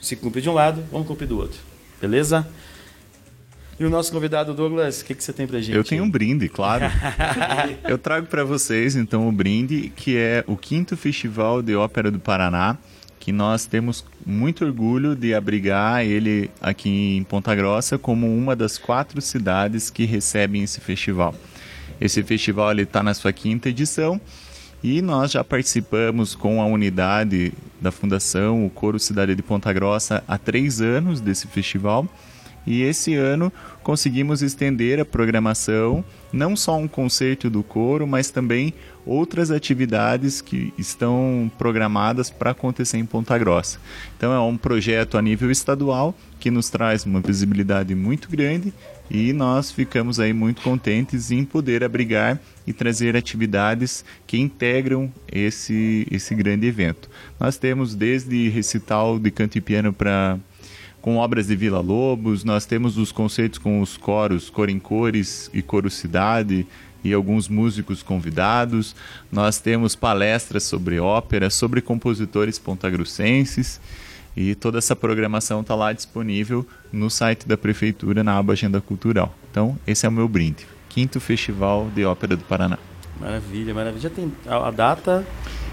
se 0.00 0.16
cumprir 0.16 0.42
de 0.42 0.50
um 0.50 0.54
lado, 0.54 0.84
vamos 0.90 1.06
cumprir 1.06 1.26
do 1.26 1.38
outro. 1.38 1.58
Beleza? 2.00 2.48
E 3.80 3.84
o 3.86 3.88
nosso 3.88 4.12
convidado, 4.12 4.52
Douglas, 4.52 5.00
o 5.00 5.06
que, 5.06 5.14
que 5.14 5.24
você 5.24 5.32
tem 5.32 5.46
pra 5.46 5.58
gente? 5.58 5.74
Eu 5.74 5.82
tenho 5.82 6.04
um 6.04 6.10
brinde, 6.10 6.50
claro. 6.50 6.84
Eu 7.88 7.96
trago 7.96 8.26
para 8.26 8.44
vocês, 8.44 8.94
então, 8.94 9.26
o 9.26 9.32
brinde, 9.32 9.90
que 9.96 10.18
é 10.18 10.44
o 10.46 10.54
quinto 10.54 10.98
Festival 10.98 11.62
de 11.62 11.74
Ópera 11.74 12.10
do 12.10 12.20
Paraná, 12.20 12.76
que 13.18 13.32
nós 13.32 13.64
temos 13.64 14.04
muito 14.26 14.66
orgulho 14.66 15.16
de 15.16 15.34
abrigar 15.34 16.04
ele 16.04 16.50
aqui 16.60 17.16
em 17.16 17.24
Ponta 17.24 17.54
Grossa 17.54 17.96
como 17.96 18.26
uma 18.26 18.54
das 18.54 18.76
quatro 18.76 19.18
cidades 19.22 19.88
que 19.88 20.04
recebem 20.04 20.62
esse 20.62 20.78
festival. 20.78 21.34
Esse 21.98 22.22
festival 22.22 22.78
está 22.78 23.02
na 23.02 23.14
sua 23.14 23.32
quinta 23.32 23.70
edição 23.70 24.20
e 24.84 25.00
nós 25.00 25.30
já 25.30 25.42
participamos 25.42 26.34
com 26.34 26.60
a 26.60 26.66
unidade 26.66 27.54
da 27.80 27.90
Fundação, 27.90 28.66
o 28.66 28.68
Coro 28.68 28.98
Cidade 28.98 29.34
de 29.34 29.42
Ponta 29.42 29.72
Grossa, 29.72 30.22
há 30.28 30.36
três 30.36 30.82
anos 30.82 31.18
desse 31.18 31.46
festival. 31.46 32.06
E 32.70 32.82
esse 32.82 33.16
ano 33.16 33.52
conseguimos 33.82 34.42
estender 34.42 35.00
a 35.00 35.04
programação, 35.04 36.04
não 36.32 36.54
só 36.54 36.78
um 36.78 36.86
concerto 36.86 37.50
do 37.50 37.64
coro, 37.64 38.06
mas 38.06 38.30
também 38.30 38.72
outras 39.04 39.50
atividades 39.50 40.40
que 40.40 40.72
estão 40.78 41.50
programadas 41.58 42.30
para 42.30 42.52
acontecer 42.52 42.98
em 42.98 43.04
Ponta 43.04 43.36
Grossa. 43.36 43.80
Então 44.16 44.32
é 44.32 44.38
um 44.38 44.56
projeto 44.56 45.18
a 45.18 45.22
nível 45.22 45.50
estadual 45.50 46.14
que 46.38 46.48
nos 46.48 46.70
traz 46.70 47.04
uma 47.04 47.20
visibilidade 47.20 47.92
muito 47.96 48.30
grande 48.30 48.72
e 49.10 49.32
nós 49.32 49.72
ficamos 49.72 50.20
aí 50.20 50.32
muito 50.32 50.62
contentes 50.62 51.32
em 51.32 51.44
poder 51.44 51.82
abrigar 51.82 52.40
e 52.64 52.72
trazer 52.72 53.16
atividades 53.16 54.04
que 54.28 54.38
integram 54.38 55.12
esse, 55.26 56.06
esse 56.08 56.36
grande 56.36 56.68
evento. 56.68 57.10
Nós 57.40 57.56
temos 57.56 57.96
desde 57.96 58.48
recital 58.48 59.18
de 59.18 59.32
canto 59.32 59.58
e 59.58 59.60
piano 59.60 59.92
para 59.92 60.38
com 61.00 61.16
obras 61.16 61.46
de 61.46 61.56
Vila 61.56 61.80
Lobos, 61.80 62.44
nós 62.44 62.66
temos 62.66 62.98
os 62.98 63.10
concertos 63.10 63.58
com 63.58 63.80
os 63.80 63.96
coros 63.96 64.50
Cor 64.50 64.68
em 64.68 64.78
Cores 64.78 65.50
e 65.52 65.62
Coro 65.62 65.90
Cidade 65.90 66.66
e 67.02 67.12
alguns 67.12 67.48
músicos 67.48 68.02
convidados. 68.02 68.94
Nós 69.32 69.58
temos 69.58 69.96
palestras 69.96 70.64
sobre 70.64 71.00
ópera, 71.00 71.48
sobre 71.48 71.80
compositores 71.80 72.58
pontagrossenses 72.58 73.80
e 74.36 74.54
toda 74.54 74.78
essa 74.78 74.94
programação 74.94 75.62
está 75.62 75.74
lá 75.74 75.92
disponível 75.92 76.66
no 76.92 77.10
site 77.10 77.48
da 77.48 77.56
Prefeitura 77.56 78.22
na 78.22 78.36
aba 78.36 78.52
Agenda 78.52 78.80
Cultural. 78.80 79.34
Então, 79.50 79.78
esse 79.86 80.06
é 80.06 80.08
o 80.08 80.12
meu 80.12 80.28
brinde. 80.28 80.66
Quinto 80.88 81.20
Festival 81.20 81.88
de 81.94 82.04
Ópera 82.04 82.36
do 82.36 82.44
Paraná. 82.44 82.78
Maravilha, 83.18 83.74
maravilha. 83.74 84.02
Já 84.02 84.10
tem 84.10 84.32
a 84.46 84.70
data? 84.70 85.26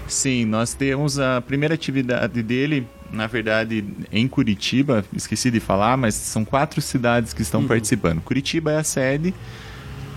Sim, 0.06 0.44
nós 0.44 0.74
temos 0.74 1.18
a 1.18 1.40
primeira 1.40 1.74
atividade 1.74 2.42
dele 2.42 2.86
na 3.12 3.26
verdade, 3.26 3.84
em 4.12 4.28
Curitiba, 4.28 5.04
esqueci 5.14 5.50
de 5.50 5.60
falar, 5.60 5.96
mas 5.96 6.14
são 6.14 6.44
quatro 6.44 6.80
cidades 6.80 7.32
que 7.32 7.42
estão 7.42 7.60
uhum. 7.60 7.68
participando. 7.68 8.20
Curitiba 8.20 8.72
é 8.72 8.78
a 8.78 8.84
sede, 8.84 9.34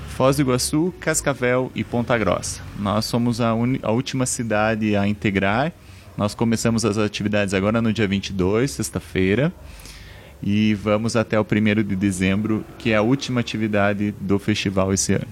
Foz 0.09 0.35
do 0.35 0.41
Iguaçu, 0.41 0.93
Cascavel 0.99 1.71
e 1.73 1.83
Ponta 1.83 2.17
Grossa. 2.17 2.61
Nós 2.77 3.05
somos 3.05 3.39
a, 3.39 3.49
a 3.81 3.91
última 3.91 4.25
cidade 4.25 4.95
a 4.95 5.07
integrar. 5.07 5.71
Nós 6.17 6.35
começamos 6.35 6.83
as 6.83 6.97
atividades 6.97 7.53
agora 7.53 7.81
no 7.81 7.93
dia 7.93 8.07
22, 8.07 8.69
sexta-feira, 8.69 9.53
e 10.43 10.73
vamos 10.73 11.15
até 11.15 11.39
o 11.39 11.43
1 11.43 11.83
de 11.83 11.95
dezembro, 11.95 12.65
que 12.77 12.91
é 12.91 12.97
a 12.97 13.01
última 13.01 13.39
atividade 13.39 14.13
do 14.19 14.37
festival 14.37 14.93
esse 14.93 15.13
ano. 15.13 15.27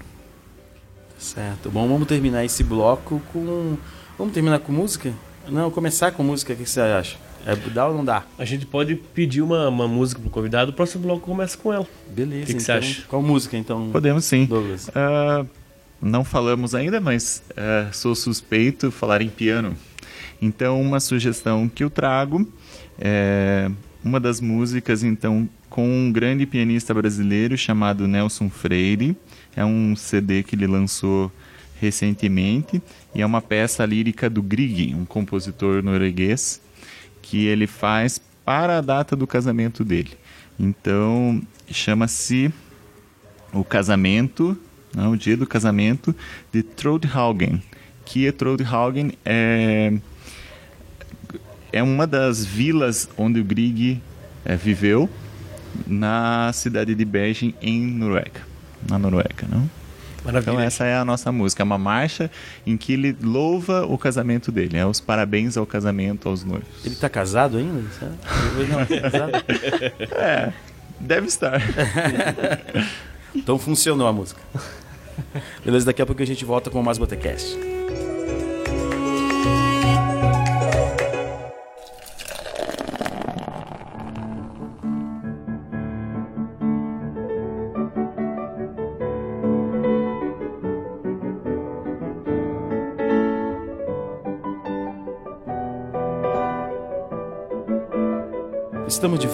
Certo. 1.18 1.70
Bom, 1.70 1.86
vamos 1.86 2.08
terminar 2.08 2.44
esse 2.44 2.64
bloco 2.64 3.20
com. 3.32 3.76
Vamos 4.16 4.32
terminar 4.32 4.58
com 4.60 4.72
música? 4.72 5.12
Não, 5.48 5.70
começar 5.70 6.12
com 6.12 6.22
música, 6.22 6.54
o 6.54 6.56
que 6.56 6.66
você 6.66 6.80
acha? 6.80 7.29
É, 7.46 7.56
dá 7.70 7.86
ou 7.86 7.94
não 7.94 8.04
dá? 8.04 8.24
A 8.38 8.44
gente 8.44 8.66
pode 8.66 8.94
pedir 8.94 9.42
uma, 9.42 9.68
uma 9.68 9.88
música 9.88 10.20
pro 10.20 10.30
convidado, 10.30 10.70
o 10.70 10.74
próximo 10.74 11.04
bloco 11.04 11.22
começa 11.22 11.56
com 11.56 11.72
ela. 11.72 11.86
Beleza. 12.08 12.42
O 12.42 12.46
que, 12.46 12.54
que 12.54 12.62
então, 12.62 12.64
você 12.64 12.72
acha? 12.72 13.02
Qual 13.08 13.22
música, 13.22 13.56
então? 13.56 13.90
Podemos 13.90 14.24
sim. 14.24 14.44
Douglas. 14.44 14.88
Uh, 14.88 15.46
não 16.00 16.24
falamos 16.24 16.74
ainda, 16.74 17.00
mas 17.00 17.42
uh, 17.52 17.92
sou 17.94 18.14
suspeito 18.14 18.90
falar 18.90 19.22
em 19.22 19.28
piano. 19.28 19.76
Então, 20.40 20.80
uma 20.80 21.00
sugestão 21.00 21.68
que 21.68 21.84
eu 21.84 21.90
trago 21.90 22.46
é 22.98 23.70
uma 24.02 24.18
das 24.18 24.40
músicas, 24.40 25.02
então, 25.02 25.48
com 25.68 25.86
um 25.86 26.10
grande 26.10 26.46
pianista 26.46 26.92
brasileiro 26.94 27.56
chamado 27.56 28.08
Nelson 28.08 28.48
Freire. 28.48 29.16
É 29.54 29.64
um 29.64 29.94
CD 29.96 30.42
que 30.42 30.54
ele 30.54 30.66
lançou 30.66 31.30
recentemente 31.80 32.80
e 33.14 33.22
é 33.22 33.26
uma 33.26 33.40
peça 33.40 33.84
lírica 33.86 34.28
do 34.28 34.42
Grieg, 34.42 34.94
um 34.94 35.04
compositor 35.04 35.82
norueguês 35.82 36.60
que 37.22 37.46
ele 37.46 37.66
faz 37.66 38.20
para 38.44 38.78
a 38.78 38.80
data 38.80 39.14
do 39.14 39.26
casamento 39.26 39.84
dele. 39.84 40.12
Então, 40.58 41.40
chama-se 41.70 42.52
o 43.52 43.64
casamento, 43.64 44.56
não, 44.94 45.12
o 45.12 45.16
dia 45.16 45.36
do 45.36 45.46
casamento 45.46 46.14
de 46.52 46.62
Trodhaugen, 46.62 47.62
que 48.04 48.30
Trodhaugen 48.32 49.12
é 49.24 49.92
é 51.72 51.82
uma 51.82 52.06
das 52.06 52.44
vilas 52.44 53.08
onde 53.16 53.40
o 53.40 53.44
Grieg 53.44 54.00
é, 54.44 54.56
viveu 54.56 55.08
na 55.86 56.50
cidade 56.52 56.94
de 56.94 57.04
Bergen 57.04 57.54
em 57.62 57.80
Noruega, 57.80 58.40
na 58.88 58.98
Noruega, 58.98 59.46
não? 59.48 59.70
Maravilha. 60.24 60.50
Então 60.50 60.60
essa 60.60 60.84
é 60.84 60.96
a 60.96 61.04
nossa 61.04 61.32
música, 61.32 61.62
é 61.62 61.64
uma 61.64 61.78
marcha 61.78 62.30
em 62.66 62.76
que 62.76 62.92
ele 62.92 63.16
louva 63.22 63.86
o 63.86 63.96
casamento 63.96 64.52
dele, 64.52 64.76
é 64.76 64.86
os 64.86 65.00
parabéns 65.00 65.56
ao 65.56 65.66
casamento 65.66 66.28
aos 66.28 66.44
noivos. 66.44 66.68
Ele 66.84 66.94
está 66.94 67.08
casado 67.08 67.56
ainda? 67.56 67.82
Não, 68.68 68.86
tá 68.86 69.10
casado? 69.10 69.32
é, 70.16 70.52
deve 70.98 71.26
estar. 71.26 71.60
então 73.34 73.58
funcionou 73.58 74.06
a 74.06 74.12
música. 74.12 74.40
Beleza, 75.64 75.86
daqui 75.86 76.02
a 76.02 76.06
pouco 76.06 76.22
a 76.22 76.26
gente 76.26 76.44
volta 76.44 76.70
com 76.70 76.82
mais 76.82 76.98
Botecast. 76.98 77.79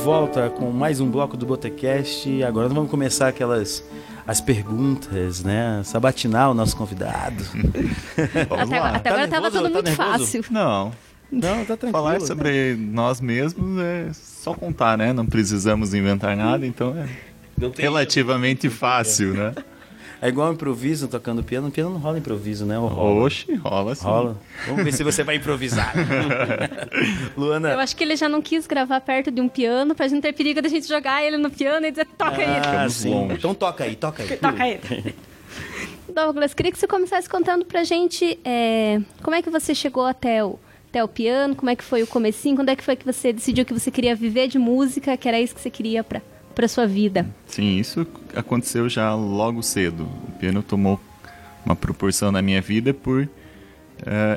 Volta 0.07 0.49
com 0.49 0.71
mais 0.71 1.01
um 1.01 1.11
bloco 1.11 1.37
do 1.37 1.45
Botecast. 1.45 2.41
Agora 2.45 2.69
nós 2.69 2.77
vamos 2.77 2.89
começar 2.89 3.27
aquelas 3.27 3.83
as 4.25 4.41
perguntas, 4.41 5.43
né? 5.43 5.83
Sabatinar 5.83 6.49
o 6.49 6.55
nosso 6.55 6.77
convidado. 6.77 7.43
até, 8.15 8.53
agora, 8.53 8.89
até 8.91 9.11
tá 9.11 9.11
agora 9.11 9.29
tava 9.29 9.51
tudo 9.51 9.65
tá 9.65 9.71
muito 9.71 9.85
nervoso? 9.85 10.09
fácil. 10.09 10.45
Não. 10.49 10.93
Não, 11.29 11.65
tá 11.65 11.77
tranquilo. 11.77 11.91
Falar 11.91 12.21
sobre 12.21 12.77
né? 12.77 12.89
nós 12.93 13.21
mesmos 13.21 13.81
é 13.83 14.11
só 14.13 14.55
contar, 14.55 14.97
né? 14.97 15.13
Não 15.13 15.27
precisamos 15.27 15.93
inventar 15.93 16.37
nada, 16.37 16.65
então 16.65 16.95
é 16.97 17.09
relativamente 17.77 18.71
fácil, 18.71 19.35
né? 19.35 19.55
É 20.21 20.29
igual 20.29 20.53
improviso 20.53 21.09
tocando 21.09 21.43
piano. 21.43 21.67
No 21.67 21.73
piano 21.73 21.91
não 21.91 21.99
rola 21.99 22.19
improviso, 22.19 22.65
né? 22.65 22.79
Ou 22.79 22.87
rola? 22.87 23.25
Oxe, 23.25 23.55
rola 23.55 23.95
sim. 23.95 24.05
Rola. 24.05 24.37
Vamos 24.67 24.85
ver 24.85 24.93
se 24.93 25.05
você 25.05 25.23
vai 25.23 25.37
improvisar. 25.37 25.93
Luana. 27.37 27.73
Eu 27.73 27.81
acho 27.81 27.95
que 27.95 28.03
ele 28.03 28.17
já 28.17 28.29
não 28.29 28.41
quis 28.41 28.67
gravar 28.67 29.01
perto 29.01 29.31
de 29.31 29.41
um 29.41 29.49
piano 29.49 29.95
pra 29.95 30.09
gente 30.09 30.23
ter 30.23 30.33
perigo 30.33 30.63
da 30.63 30.69
gente 30.69 30.89
jogar 30.89 31.23
ele 31.23 31.37
no 31.37 31.51
piano 31.51 31.87
e 31.87 31.91
dizer 31.91 32.07
toca 32.17 32.39
ah, 32.39 32.83
ele. 32.83 32.91
sim. 32.91 33.11
Longe. 33.11 33.35
Então 33.35 33.55
toca 33.55 33.85
aí, 33.85 33.95
toca 33.97 34.23
aí. 34.23 34.37
toca 34.37 34.69
ele. 34.69 35.15
Douglas, 36.13 36.55
queria 36.55 36.73
que 36.73 36.79
você 36.79 36.87
começasse 36.87 37.29
contando 37.29 37.65
pra 37.65 37.85
gente 37.85 38.39
é, 38.45 39.01
como 39.23 39.37
é 39.37 39.43
que 39.43 39.51
você 39.51 39.75
chegou 39.75 40.07
até 40.07 40.43
o, 40.43 40.59
até 40.89 41.05
o 41.05 41.09
piano, 41.09 41.55
como 41.55 41.69
é 41.69 41.77
que 41.77 41.85
foi 41.85 42.03
o 42.03 42.07
comecinho, 42.07 42.57
quando 42.57 42.71
é 42.71 42.77
que 42.77 42.83
foi 42.83 42.97
que 42.97 43.05
você 43.05 43.33
decidiu 43.33 43.67
que 43.67 43.75
você 43.75 43.91
queria 43.91 44.15
viver 44.15 44.49
de 44.49 44.59
música, 44.59 45.17
que 45.17 45.29
era 45.29 45.39
isso 45.39 45.55
que 45.55 45.61
você 45.61 45.69
queria 45.69 46.03
pra 46.03 46.23
para 46.57 46.67
sua 46.67 46.87
vida? 46.87 47.29
Sim, 47.47 47.77
isso 47.77 48.07
aconteceu 48.35 48.89
já 48.89 49.15
logo 49.15 49.63
cedo. 49.63 50.09
O 50.27 50.33
piano 50.41 50.63
tomou 50.63 50.99
uma 51.65 51.77
proporção 51.77 52.33
na 52.33 52.41
minha 52.41 52.63
vida 52.63 52.95
por 52.95 53.25
uh, 53.25 53.29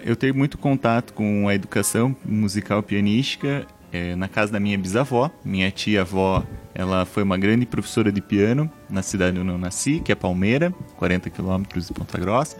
eu 0.04 0.18
ter 0.18 0.34
muito 0.34 0.58
contato 0.58 1.14
com 1.14 1.48
a 1.48 1.56
educação 1.56 2.14
musical 2.26 2.84
pianística 2.84 3.66
é, 3.94 4.18
na 4.18 4.28
casa 4.28 4.52
da 4.52 4.60
minha 4.60 4.78
bisavó. 4.78 5.32
Minha 5.46 5.72
tia-avó, 5.72 6.44
ela 6.76 7.06
foi 7.06 7.24
uma 7.24 7.38
grande 7.38 7.66
professora 7.66 8.12
de 8.12 8.22
piano 8.22 8.70
na 8.90 9.02
cidade 9.02 9.40
onde 9.40 9.50
eu 9.50 9.58
nasci, 9.58 10.02
que 10.02 10.12
é 10.12 10.16
Palmeira, 10.16 10.74
40 10.98 11.30
quilômetros 11.30 11.88
de 11.88 11.94
Ponta 11.94 12.18
Grossa. 12.20 12.58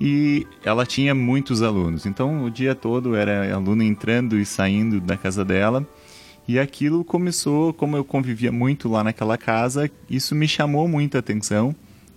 E 0.00 0.46
ela 0.64 0.86
tinha 0.86 1.12
muitos 1.12 1.60
alunos, 1.60 2.06
então 2.06 2.44
o 2.44 2.50
dia 2.50 2.74
todo 2.74 3.16
era 3.16 3.52
aluno 3.54 3.82
entrando 3.82 4.38
e 4.38 4.46
saindo 4.46 4.98
da 4.98 5.14
casa 5.14 5.44
dela 5.44 5.86
E 6.48 6.58
aquilo 6.58 7.04
começou, 7.04 7.72
como 7.72 7.96
eu 7.96 8.04
convivia 8.04 8.50
muito 8.50 8.88
lá 8.88 9.04
naquela 9.04 9.38
casa, 9.38 9.90
isso 10.08 10.34
me 10.34 10.48
chamou 10.48 10.88
muita 10.88 11.18
atenção 11.18 11.74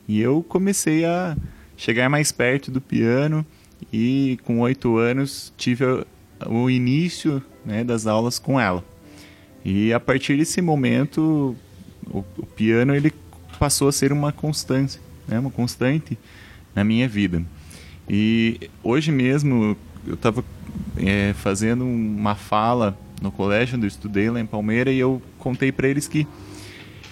e 0.07 0.19
eu 0.19 0.43
comecei 0.43 1.05
a 1.05 1.37
chegar 1.77 2.09
mais 2.09 2.31
perto 2.31 2.71
do 2.71 2.81
piano 2.81 3.45
e 3.91 4.39
com 4.43 4.59
oito 4.61 4.97
anos 4.97 5.53
tive 5.57 5.85
o 6.45 6.69
início 6.69 7.41
né, 7.65 7.83
das 7.83 8.07
aulas 8.07 8.39
com 8.39 8.59
ela. 8.59 8.83
E 9.63 9.93
a 9.93 9.99
partir 9.99 10.37
desse 10.37 10.61
momento, 10.61 11.55
o, 12.07 12.23
o 12.37 12.45
piano 12.45 12.95
ele 12.95 13.13
passou 13.59 13.87
a 13.87 13.91
ser 13.91 14.11
uma 14.11 14.31
constância, 14.31 14.99
né, 15.27 15.39
uma 15.39 15.51
constante 15.51 16.17
na 16.75 16.83
minha 16.83 17.07
vida. 17.07 17.43
E 18.09 18.69
hoje 18.83 19.11
mesmo 19.11 19.77
eu 20.05 20.15
estava 20.15 20.43
é, 20.97 21.33
fazendo 21.33 21.85
uma 21.85 22.35
fala 22.35 22.97
no 23.23 23.31
colégio 23.31 23.77
onde 23.77 23.85
eu 23.85 23.87
estudei 23.87 24.29
lá 24.29 24.39
em 24.39 24.45
Palmeira 24.45 24.91
e 24.91 24.99
eu 24.99 25.21
contei 25.39 25.71
para 25.71 25.87
eles 25.87 26.09
que 26.09 26.27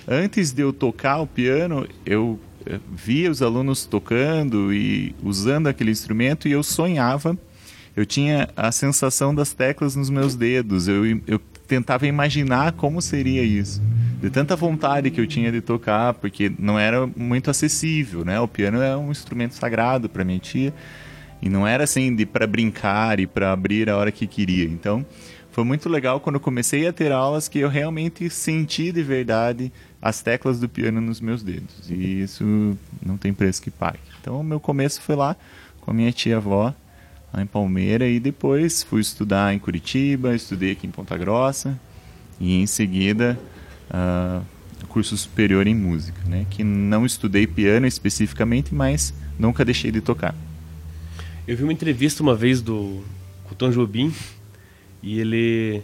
antes 0.05 0.51
de 0.51 0.61
eu 0.61 0.73
tocar 0.73 1.21
o 1.21 1.25
piano, 1.25 1.87
eu 2.05 2.37
eh, 2.65 2.79
via 2.93 3.31
os 3.31 3.41
alunos 3.41 3.85
tocando 3.85 4.73
e 4.73 5.15
usando 5.23 5.67
aquele 5.67 5.89
instrumento 5.89 6.49
e 6.49 6.51
eu 6.51 6.61
sonhava. 6.61 7.37
Eu 7.95 8.05
tinha 8.05 8.49
a 8.55 8.71
sensação 8.71 9.33
das 9.33 9.53
teclas 9.53 9.95
nos 9.95 10.09
meus 10.09 10.35
dedos. 10.35 10.87
Eu, 10.87 11.05
eu 11.25 11.39
tentava 11.65 12.05
imaginar 12.05 12.73
como 12.73 13.01
seria 13.01 13.43
isso. 13.43 13.81
De 14.21 14.29
tanta 14.29 14.55
vontade 14.55 15.09
que 15.11 15.19
eu 15.19 15.27
tinha 15.27 15.51
de 15.51 15.61
tocar, 15.61 16.13
porque 16.15 16.51
não 16.59 16.77
era 16.77 17.07
muito 17.07 17.49
acessível, 17.49 18.25
né? 18.25 18.39
O 18.39 18.47
piano 18.47 18.81
é 18.81 18.95
um 18.95 19.11
instrumento 19.11 19.53
sagrado 19.55 20.09
para 20.09 20.25
minha 20.25 20.39
tia 20.39 20.73
e 21.41 21.49
não 21.49 21.67
era 21.67 21.85
assim 21.85 22.15
de 22.15 22.25
para 22.25 22.45
brincar 22.45 23.19
e 23.19 23.25
para 23.25 23.51
abrir 23.51 23.89
a 23.89 23.97
hora 23.97 24.11
que 24.11 24.27
queria. 24.27 24.65
Então, 24.65 25.05
foi 25.51 25.63
muito 25.63 25.89
legal 25.89 26.19
quando 26.19 26.35
eu 26.35 26.39
comecei 26.39 26.87
a 26.87 26.93
ter 26.93 27.11
aulas 27.11 27.47
que 27.47 27.59
eu 27.59 27.69
realmente 27.69 28.29
senti 28.29 28.91
de 28.91 29.03
verdade 29.03 29.71
as 30.01 30.21
teclas 30.21 30.59
do 30.59 30.69
piano 30.69 31.01
nos 31.01 31.19
meus 31.19 31.43
dedos. 31.43 31.89
E 31.89 32.21
isso 32.21 32.77
não 33.05 33.17
tem 33.17 33.33
preço 33.33 33.61
que 33.61 33.69
pague. 33.69 33.99
Então, 34.19 34.39
o 34.39 34.43
meu 34.43 34.59
começo 34.59 35.01
foi 35.01 35.15
lá 35.15 35.35
com 35.81 35.91
a 35.91 35.93
minha 35.93 36.11
tia-avó, 36.11 36.73
lá 37.33 37.41
em 37.41 37.45
Palmeira, 37.45 38.07
e 38.07 38.19
depois 38.19 38.81
fui 38.81 39.01
estudar 39.01 39.53
em 39.53 39.59
Curitiba, 39.59 40.33
estudei 40.33 40.71
aqui 40.71 40.87
em 40.87 40.91
Ponta 40.91 41.17
Grossa, 41.17 41.79
e 42.39 42.55
em 42.55 42.65
seguida, 42.65 43.37
uh, 43.89 44.43
curso 44.87 45.15
superior 45.15 45.67
em 45.67 45.75
música, 45.75 46.19
né? 46.27 46.45
que 46.49 46.63
não 46.63 47.05
estudei 47.05 47.47
piano 47.47 47.87
especificamente, 47.87 48.73
mas 48.73 49.13
nunca 49.39 49.63
deixei 49.63 49.91
de 49.91 50.01
tocar. 50.01 50.35
Eu 51.47 51.57
vi 51.57 51.63
uma 51.63 51.73
entrevista 51.73 52.21
uma 52.21 52.35
vez 52.35 52.61
do 52.61 53.03
com 53.45 53.55
Tom 53.55 53.69
Jobim, 53.69 54.13
e 55.01 55.19
ele. 55.19 55.83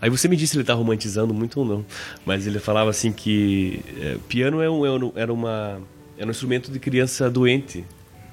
Aí 0.00 0.10
você 0.10 0.26
me 0.26 0.36
disse 0.36 0.52
se 0.52 0.56
ele 0.56 0.62
está 0.62 0.74
romantizando 0.74 1.32
muito 1.32 1.60
ou 1.60 1.66
não, 1.66 1.86
mas 2.26 2.46
ele 2.46 2.58
falava 2.58 2.90
assim 2.90 3.12
que 3.12 3.80
é, 4.00 4.16
piano 4.28 4.60
é 4.60 4.68
um, 4.68 4.84
é 4.84 5.22
era, 5.22 5.32
uma, 5.32 5.80
era 6.18 6.26
um 6.26 6.30
instrumento 6.30 6.72
de 6.72 6.78
criança 6.80 7.30
doente, 7.30 7.84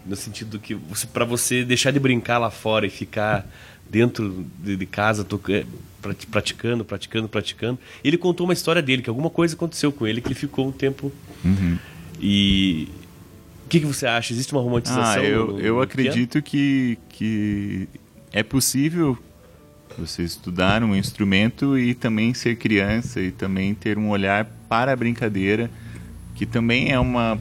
no 0.03 0.15
sentido 0.15 0.57
que 0.57 0.75
para 1.13 1.25
você 1.25 1.63
deixar 1.63 1.91
de 1.91 1.99
brincar 1.99 2.39
lá 2.39 2.49
fora 2.49 2.87
e 2.87 2.89
ficar 2.89 3.47
dentro 3.87 4.45
de, 4.63 4.75
de 4.75 4.85
casa 4.85 5.23
tocando, 5.23 5.57
é, 5.57 5.65
praticando, 6.31 6.85
praticando, 6.85 7.29
praticando. 7.29 7.79
Ele 8.03 8.17
contou 8.17 8.45
uma 8.45 8.53
história 8.53 8.81
dele, 8.81 9.01
que 9.01 9.09
alguma 9.09 9.29
coisa 9.29 9.55
aconteceu 9.55 9.91
com 9.91 10.07
ele, 10.07 10.21
que 10.21 10.27
ele 10.27 10.35
ficou 10.35 10.67
um 10.67 10.71
tempo. 10.71 11.11
Uhum. 11.43 11.77
E. 12.19 12.87
O 13.65 13.69
que, 13.69 13.79
que 13.79 13.85
você 13.85 14.07
acha? 14.07 14.33
Existe 14.33 14.51
uma 14.51 14.63
romantização? 14.63 15.21
Ah, 15.21 15.23
eu, 15.23 15.47
no, 15.47 15.53
no 15.53 15.59
eu 15.59 15.79
acredito 15.79 16.41
que, 16.41 16.97
que 17.09 17.87
é 18.31 18.41
possível 18.41 19.15
você 19.97 20.23
estudar 20.23 20.83
um 20.83 20.95
instrumento 20.95 21.77
e 21.77 21.93
também 21.93 22.33
ser 22.33 22.55
criança 22.55 23.19
e 23.19 23.31
também 23.31 23.73
ter 23.73 23.97
um 23.97 24.09
olhar 24.09 24.45
para 24.67 24.93
a 24.93 24.95
brincadeira, 24.95 25.69
que 26.35 26.45
também 26.45 26.91
é 26.91 26.99
uma, 26.99 27.37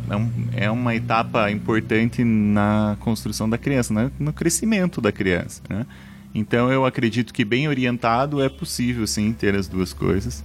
é, 0.57 0.65
é 0.65 0.71
uma 0.71 0.95
etapa 0.95 1.51
importante 1.51 2.25
na 2.25 2.97
construção 3.01 3.49
da 3.49 3.57
criança, 3.57 3.95
né? 3.95 4.11
no 4.19 4.33
crescimento 4.33 5.01
da 5.01 5.13
criança. 5.13 5.63
Né? 5.69 5.87
Então 6.35 6.71
eu 6.71 6.85
acredito 6.85 7.33
que 7.33 7.45
bem 7.45 7.69
orientado 7.69 8.43
é 8.43 8.49
possível 8.49 9.07
sim 9.07 9.33
ter 9.33 9.55
as 9.55 9.69
duas 9.69 9.93
coisas. 9.93 10.45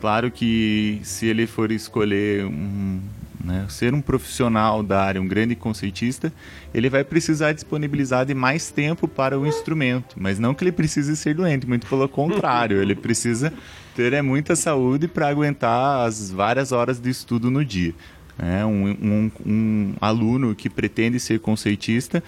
Claro 0.00 0.30
que 0.30 1.00
se 1.02 1.26
ele 1.26 1.46
for 1.46 1.72
escolher 1.72 2.44
um, 2.44 3.00
né? 3.44 3.66
Ser 3.68 3.92
um 3.92 4.00
profissional 4.00 4.82
da 4.82 5.02
área, 5.02 5.20
um 5.20 5.28
grande 5.28 5.54
conceitista, 5.54 6.32
ele 6.72 6.88
vai 6.88 7.04
precisar 7.04 7.52
disponibilizar 7.52 8.24
de 8.24 8.34
mais 8.34 8.70
tempo 8.70 9.06
para 9.06 9.38
o 9.38 9.46
instrumento, 9.46 10.16
mas 10.18 10.38
não 10.38 10.54
que 10.54 10.64
ele 10.64 10.72
precise 10.72 11.14
ser 11.16 11.34
doente, 11.34 11.66
muito 11.66 11.86
pelo 11.86 12.08
contrário, 12.08 12.80
ele 12.80 12.94
precisa 12.94 13.52
ter 13.94 14.12
é, 14.14 14.22
muita 14.22 14.56
saúde 14.56 15.06
para 15.06 15.28
aguentar 15.28 16.06
as 16.06 16.30
várias 16.30 16.72
horas 16.72 16.98
de 16.98 17.10
estudo 17.10 17.50
no 17.50 17.64
dia. 17.64 17.94
Né? 18.38 18.64
Um, 18.64 18.88
um, 18.90 19.30
um 19.46 19.94
aluno 20.00 20.54
que 20.54 20.70
pretende 20.70 21.20
ser 21.20 21.38
conceitista, 21.38 22.22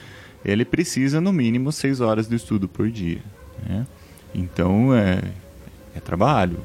ele 0.45 0.65
precisa 0.65 1.21
no 1.21 1.33
mínimo 1.33 1.73
seis 1.73 2.01
horas 2.01 2.29
de 2.29 2.37
estudo 2.37 2.69
por 2.69 2.91
dia. 2.91 3.21
Né? 3.67 3.87
Então 4.35 4.95
é, 4.95 5.23
é 5.95 6.01
trabalho. 6.01 6.59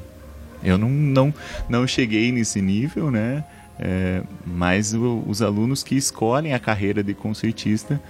Eu 0.62 0.78
não, 0.78 0.88
não, 0.88 1.34
não 1.68 1.86
cheguei 1.86 2.30
nesse 2.30 2.62
nível, 2.62 3.10
né? 3.10 3.42
É, 3.78 4.22
mas 4.46 4.94
o, 4.94 5.22
os 5.26 5.42
alunos 5.42 5.82
que 5.82 5.96
escolhem 5.96 6.54
a 6.54 6.58
carreira 6.58 7.02
de 7.02 7.14
concertista 7.14 8.00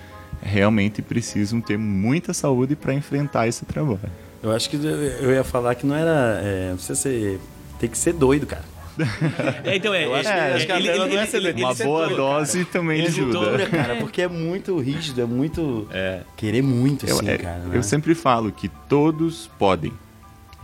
realmente 0.43 1.01
precisam 1.01 1.61
ter 1.61 1.79
muita 1.79 2.35
saúde 2.35 2.75
para 2.75 2.93
enfrentar 2.93 3.47
esse 3.47 3.65
trabalho. 3.65 4.01
Eu 4.43 4.51
acho 4.51 4.69
que 4.69 4.77
eu 4.77 5.31
ia 5.31 5.45
falar 5.45 5.75
que 5.77 5.87
não 5.87 5.95
era. 5.95 6.41
É, 6.43 6.71
não 6.71 6.79
sei 6.79 6.97
se. 6.97 7.41
Tem 7.79 7.89
que 7.89 7.97
ser 7.97 8.13
doido, 8.13 8.47
cara. 8.47 8.65
É, 9.65 9.77
então 9.77 9.95
é. 9.95 10.05
Eu 10.05 10.15
acho, 10.15 10.29
é, 10.29 10.55
acho 10.55 10.67
que 10.67 10.73
a 10.73 10.77
ele, 10.77 10.89
ele, 10.89 10.99
não 10.99 11.63
é 11.63 11.65
Uma 11.65 11.75
boa 11.75 12.09
dose 12.09 12.59
cara. 12.59 12.71
também 12.73 13.07
ajuda. 13.07 13.67
cara, 13.69 13.97
porque 14.01 14.21
é 14.23 14.29
muito 14.29 14.79
rígido, 14.79 15.23
é 15.23 15.25
muito. 15.25 15.89
É. 15.91 16.21
Querer 16.37 16.63
muito, 16.63 17.07
assim, 17.07 17.27
eu, 17.27 17.33
é, 17.33 17.39
cara. 17.39 17.59
Né? 17.61 17.77
Eu 17.77 17.83
sempre 17.83 18.15
falo 18.15 18.53
que 18.53 18.69
todos 18.89 19.51
podem. 19.59 19.93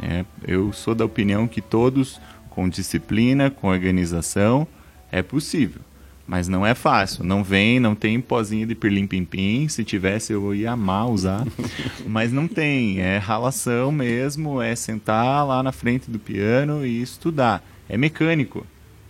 É, 0.03 0.25
eu 0.47 0.73
sou 0.73 0.95
da 0.95 1.05
opinião 1.05 1.49
que 1.49 1.61
todos, 1.61 2.21
com 2.51 2.69
disciplina, 2.69 3.51
com 3.51 3.69
organização, 3.69 4.67
é 5.11 5.23
possível, 5.23 5.81
mas 6.27 6.49
não 6.49 6.67
é 6.67 6.75
fácil. 6.75 7.25
Não 7.25 7.43
vem, 7.43 7.81
não 7.81 7.95
tem 7.95 8.21
pozinho 8.21 8.67
de 8.67 8.75
pirlim-pim-pim. 8.75 9.67
Se 9.69 9.83
tivesse, 9.83 10.33
eu 10.33 10.55
ia 10.55 10.73
amar 10.73 11.09
usar. 11.09 11.47
mas 12.07 12.33
não 12.33 12.47
tem. 12.47 13.01
É 13.01 13.17
ralação 13.17 13.91
mesmo, 13.91 14.61
é 14.61 14.77
sentar 14.77 15.47
lá 15.47 15.63
na 15.63 15.73
frente 15.73 16.11
do 16.11 16.19
piano 16.19 16.85
e 16.85 17.01
estudar. 17.01 17.65
É 17.89 17.97
mecânico. 17.97 18.67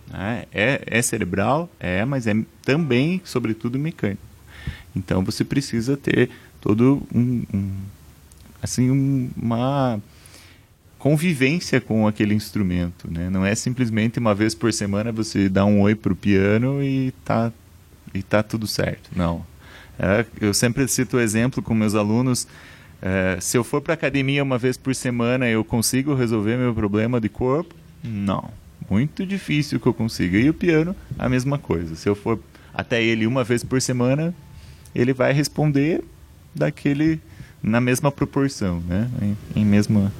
Né? 0.07 0.45
É, 0.53 0.81
é 0.85 1.01
cerebral? 1.01 1.69
É, 1.79 2.05
mas 2.05 2.25
é 2.25 2.33
também, 2.63 3.21
sobretudo, 3.25 3.77
mecânico. 3.77 4.21
Então 4.95 5.23
você 5.23 5.43
precisa 5.43 5.95
ter 5.95 6.29
todo 6.61 7.01
um, 7.13 7.43
um 7.53 7.71
assim 8.61 8.89
um, 8.89 9.29
uma 9.35 10.01
convivência 10.99 11.79
com 11.79 12.05
aquele 12.05 12.35
instrumento, 12.35 13.09
né? 13.09 13.29
Não 13.29 13.45
é 13.45 13.55
simplesmente 13.55 14.19
uma 14.19 14.35
vez 14.35 14.53
por 14.53 14.71
semana 14.71 15.11
você 15.11 15.47
dá 15.47 15.65
um 15.65 15.81
oi 15.81 15.95
pro 15.95 16.15
piano 16.15 16.83
e 16.83 17.11
tá 17.23 17.51
e 18.13 18.21
tá 18.21 18.43
tudo 18.43 18.67
certo. 18.67 19.09
Não. 19.15 19.45
É, 19.97 20.25
eu 20.41 20.53
sempre 20.53 20.87
cito 20.87 21.17
o 21.17 21.19
exemplo 21.19 21.63
com 21.63 21.73
meus 21.73 21.95
alunos. 21.95 22.47
É, 23.01 23.37
se 23.39 23.57
eu 23.57 23.63
for 23.63 23.81
para 23.81 23.93
academia 23.93 24.43
uma 24.43 24.57
vez 24.57 24.77
por 24.77 24.93
semana, 24.93 25.47
eu 25.47 25.63
consigo 25.63 26.13
resolver 26.13 26.57
meu 26.57 26.73
problema 26.73 27.19
de 27.19 27.29
corpo? 27.29 27.73
Não. 28.03 28.49
Muito 28.89 29.25
difícil 29.25 29.79
que 29.79 29.87
eu 29.87 29.93
consiga. 29.93 30.37
E 30.37 30.49
o 30.49 30.53
piano, 30.53 30.95
a 31.17 31.29
mesma 31.29 31.57
coisa. 31.57 31.95
Se 31.95 32.09
eu 32.09 32.15
for 32.15 32.39
até 32.73 33.01
ele 33.01 33.25
uma 33.25 33.43
vez 33.43 33.63
por 33.63 33.81
semana, 33.81 34.33
ele 34.93 35.13
vai 35.13 35.31
responder 35.31 36.03
daquele 36.53 37.21
na 37.61 37.79
mesma 37.79 38.11
proporção, 38.11 38.81
né? 38.87 39.09
Em, 39.21 39.61
em 39.61 39.65
mesma 39.65 40.11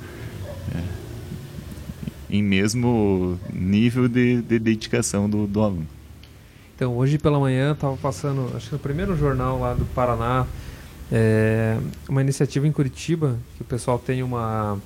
em 2.29 2.43
mesmo 2.43 3.39
nível 3.51 4.07
de, 4.07 4.41
de 4.41 4.59
dedicação 4.59 5.29
do, 5.29 5.47
do, 5.47 5.61
aluno. 5.61 5.87
Então, 6.75 6.95
hoje 6.95 7.17
pela 7.17 7.39
manhã 7.39 7.73
estava 7.73 7.97
passando, 7.97 8.55
acho 8.55 8.67
que 8.67 8.73
no 8.73 8.79
primeiro 8.79 9.17
jornal 9.17 9.59
lá 9.59 9.73
do 9.73 9.85
Paraná, 9.85 10.45
é, 11.11 11.77
uma 12.07 12.21
iniciativa 12.21 12.67
em 12.67 12.71
Curitiba, 12.71 13.37
que 13.55 13.63
o 13.63 13.65
pessoal 13.65 13.97
tem 13.97 14.21
uma. 14.21 14.77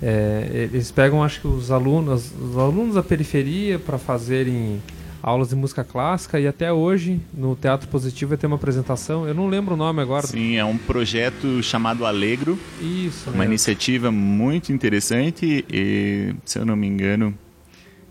É, 0.00 0.68
eles 0.72 0.90
pegam, 0.90 1.22
acho 1.22 1.40
que 1.40 1.46
os 1.46 1.70
alunos, 1.70 2.32
os 2.40 2.56
alunos 2.56 2.94
da 2.94 3.02
periferia 3.02 3.78
para 3.78 3.98
fazerem 3.98 4.80
aulas 5.22 5.50
de 5.50 5.54
música 5.54 5.84
clássica 5.84 6.40
e 6.40 6.46
até 6.46 6.72
hoje 6.72 7.20
no 7.32 7.54
Teatro 7.54 7.88
Positivo 7.88 8.36
ter 8.36 8.46
uma 8.46 8.56
apresentação. 8.56 9.26
Eu 9.26 9.34
não 9.34 9.46
lembro 9.46 9.74
o 9.74 9.76
nome 9.76 10.02
agora. 10.02 10.26
Sim, 10.26 10.56
é 10.56 10.64
um 10.64 10.76
projeto 10.76 11.62
chamado 11.62 12.04
Alegro. 12.04 12.58
Isso. 12.80 13.30
Uma 13.30 13.44
iniciativa 13.44 14.10
muito 14.10 14.72
interessante 14.72 15.64
e, 15.72 16.34
se 16.44 16.58
eu 16.58 16.66
não 16.66 16.74
me 16.74 16.88
engano, 16.88 17.32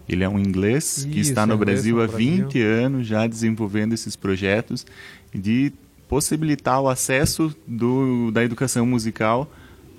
ele 0.08 0.24
é 0.24 0.30
um 0.30 0.40
inglês 0.40 1.00
Isso, 1.00 1.10
que 1.10 1.20
está 1.20 1.46
no 1.46 1.56
é 1.56 1.58
Brasil 1.58 2.02
há 2.02 2.08
20 2.08 2.42
Brasil. 2.42 2.68
anos 2.86 3.08
já 3.08 3.28
desenvolvendo 3.28 3.94
esses 3.94 4.16
projetos 4.16 4.86
de 5.34 5.74
possibilitar 6.08 6.82
o 6.82 6.88
acesso 6.90 7.54
do, 7.68 8.32
da 8.32 8.44
educação 8.44 8.86
musical 8.86 9.52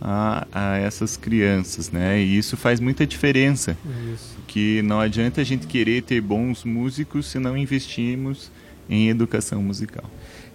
a, 0.04 0.46
a 0.52 0.76
essas 0.78 1.16
crianças, 1.16 1.92
né? 1.92 2.20
E 2.20 2.36
isso 2.36 2.56
faz 2.56 2.80
muita 2.80 3.06
diferença. 3.06 3.76
Isso. 4.12 4.36
Que 4.48 4.82
não 4.82 4.98
adianta 4.98 5.40
a 5.40 5.44
gente 5.44 5.66
querer 5.66 6.02
ter 6.02 6.20
bons 6.20 6.64
músicos 6.64 7.26
se 7.26 7.38
não 7.38 7.56
investimos 7.56 8.50
em 8.90 9.08
educação 9.08 9.62
musical. 9.62 10.04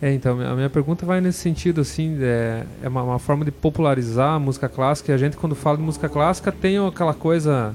É, 0.02 0.14
então, 0.14 0.40
a 0.42 0.54
minha 0.54 0.70
pergunta 0.70 1.06
vai 1.06 1.22
nesse 1.22 1.40
sentido, 1.40 1.82
assim, 1.82 2.18
é, 2.22 2.66
é 2.84 2.90
uma, 2.90 3.02
uma, 3.02 3.20
forma 3.20 3.44
de 3.44 3.50
popularizar 3.50 4.34
a 4.34 4.40
música 4.40 4.70
clássica, 4.70 5.12
e 5.12 5.16
a 5.16 5.18
gente, 5.18 5.36
quando 5.38 5.56
fala 5.56 5.78
de 5.78 5.84
música 5.84 6.08
clássica, 6.08 6.52
tem 6.52 6.78
aquela 6.78 7.16
coisa 7.16 7.74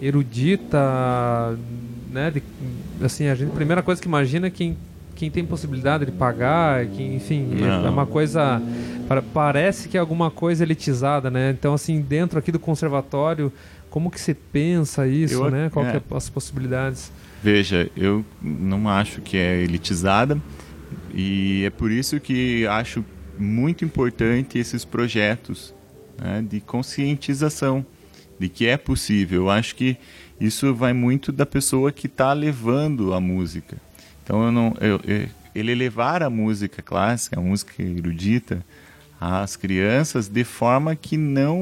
erudita, 0.00 1.58
né, 2.12 2.30
de, 2.30 2.42
assim, 3.02 3.26
a 3.26 3.34
gente, 3.34 3.50
a 3.50 3.54
primeira 3.54 3.82
coisa 3.82 4.00
que 4.00 4.06
imagina 4.06 4.46
é 4.46 4.50
quem, 4.50 4.76
quem 5.14 5.30
tem 5.30 5.44
possibilidade 5.44 6.06
de 6.06 6.12
pagar, 6.12 6.86
que, 6.86 7.02
enfim, 7.02 7.48
é, 7.62 7.86
é 7.86 7.90
uma 7.90 8.06
coisa, 8.06 8.60
parece 9.32 9.88
que 9.88 9.96
é 9.96 10.00
alguma 10.00 10.30
coisa 10.30 10.64
elitizada, 10.64 11.30
né, 11.30 11.50
então, 11.50 11.74
assim, 11.74 12.00
dentro 12.00 12.38
aqui 12.38 12.50
do 12.50 12.58
conservatório, 12.58 13.52
como 13.90 14.10
que 14.10 14.20
se 14.20 14.34
pensa 14.34 15.06
isso, 15.06 15.34
eu, 15.34 15.50
né, 15.50 15.70
qual 15.72 15.86
é. 15.86 15.92
que 15.92 15.96
é 15.96 16.16
as 16.16 16.28
possibilidades? 16.28 17.12
Veja, 17.42 17.90
eu 17.96 18.24
não 18.42 18.88
acho 18.88 19.20
que 19.20 19.36
é 19.36 19.62
elitizada, 19.62 20.40
e 21.14 21.64
é 21.64 21.70
por 21.70 21.90
isso 21.90 22.18
que 22.18 22.66
acho 22.66 23.04
muito 23.38 23.84
importante 23.84 24.58
esses 24.58 24.84
projetos 24.84 25.74
né, 26.20 26.44
de 26.48 26.60
conscientização 26.60 27.84
de 28.38 28.48
que 28.48 28.66
é 28.66 28.76
possível. 28.76 29.42
Eu 29.42 29.50
acho 29.50 29.74
que 29.76 29.96
isso 30.40 30.74
vai 30.74 30.92
muito 30.92 31.30
da 31.30 31.46
pessoa 31.46 31.92
que 31.92 32.06
está 32.06 32.32
levando 32.32 33.14
a 33.14 33.20
música. 33.20 33.76
Então, 34.24 34.46
eu 34.46 34.50
não, 34.50 34.74
eu, 34.80 35.00
eu, 35.04 35.28
ele 35.54 35.74
levar 35.74 36.22
a 36.22 36.30
música 36.30 36.82
clássica, 36.82 37.38
a 37.38 37.42
música 37.42 37.80
erudita, 37.80 38.64
às 39.20 39.54
crianças 39.56 40.28
de 40.28 40.44
forma 40.44 40.96
que 40.96 41.16
não 41.16 41.58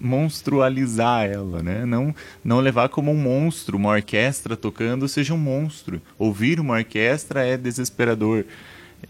monstrualizar 0.00 1.26
ela, 1.26 1.62
né? 1.62 1.84
Não, 1.84 2.14
não 2.42 2.60
levar 2.60 2.88
como 2.88 3.10
um 3.10 3.16
monstro, 3.16 3.76
uma 3.76 3.90
orquestra 3.90 4.56
tocando 4.56 5.06
seja 5.06 5.34
um 5.34 5.38
monstro. 5.38 6.00
Ouvir 6.18 6.58
uma 6.58 6.74
orquestra 6.74 7.44
é 7.44 7.56
desesperador. 7.56 8.44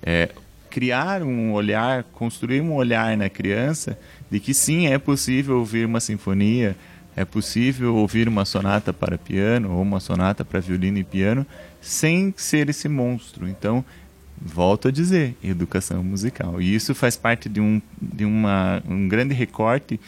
É, 0.02 0.30
criar 0.68 1.22
um 1.22 1.52
olhar, 1.52 2.02
construir 2.12 2.60
um 2.60 2.74
olhar 2.74 3.16
na 3.16 3.28
criança 3.28 3.98
de 4.30 4.40
que 4.40 4.52
sim, 4.54 4.88
é 4.88 4.98
possível 4.98 5.58
ouvir 5.58 5.86
uma 5.86 6.00
sinfonia, 6.00 6.76
é 7.16 7.24
possível 7.24 7.94
ouvir 7.96 8.28
uma 8.28 8.44
sonata 8.44 8.92
para 8.92 9.18
piano 9.18 9.72
ou 9.72 9.82
uma 9.82 10.00
sonata 10.00 10.44
para 10.44 10.60
violino 10.60 10.98
e 10.98 11.04
piano 11.04 11.46
sem 11.80 12.32
ser 12.36 12.68
esse 12.70 12.88
monstro. 12.88 13.48
Então, 13.48 13.84
volto 14.40 14.88
a 14.88 14.90
dizer, 14.90 15.36
educação 15.42 16.02
musical. 16.02 16.60
E 16.60 16.74
isso 16.74 16.94
faz 16.94 17.16
parte 17.16 17.48
de 17.48 17.60
um, 17.60 17.80
de 18.00 18.24
uma, 18.24 18.82
um 18.88 19.08
grande 19.08 19.34
recorte 19.34 20.00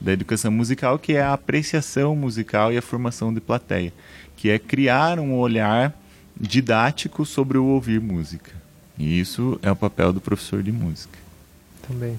da 0.00 0.12
educação 0.12 0.50
musical, 0.50 0.98
que 0.98 1.14
é 1.14 1.22
a 1.22 1.32
apreciação 1.32 2.14
musical 2.16 2.72
e 2.72 2.78
a 2.78 2.82
formação 2.82 3.32
de 3.32 3.40
plateia, 3.40 3.92
que 4.36 4.48
é 4.48 4.58
criar 4.58 5.18
um 5.18 5.34
olhar 5.34 5.94
didático 6.38 7.26
sobre 7.26 7.58
o 7.58 7.64
ouvir 7.64 8.00
música. 8.00 8.52
E 8.98 9.18
isso 9.18 9.58
é 9.62 9.70
o 9.70 9.76
papel 9.76 10.12
do 10.12 10.20
professor 10.20 10.62
de 10.62 10.72
música. 10.72 11.18
Também. 11.86 12.18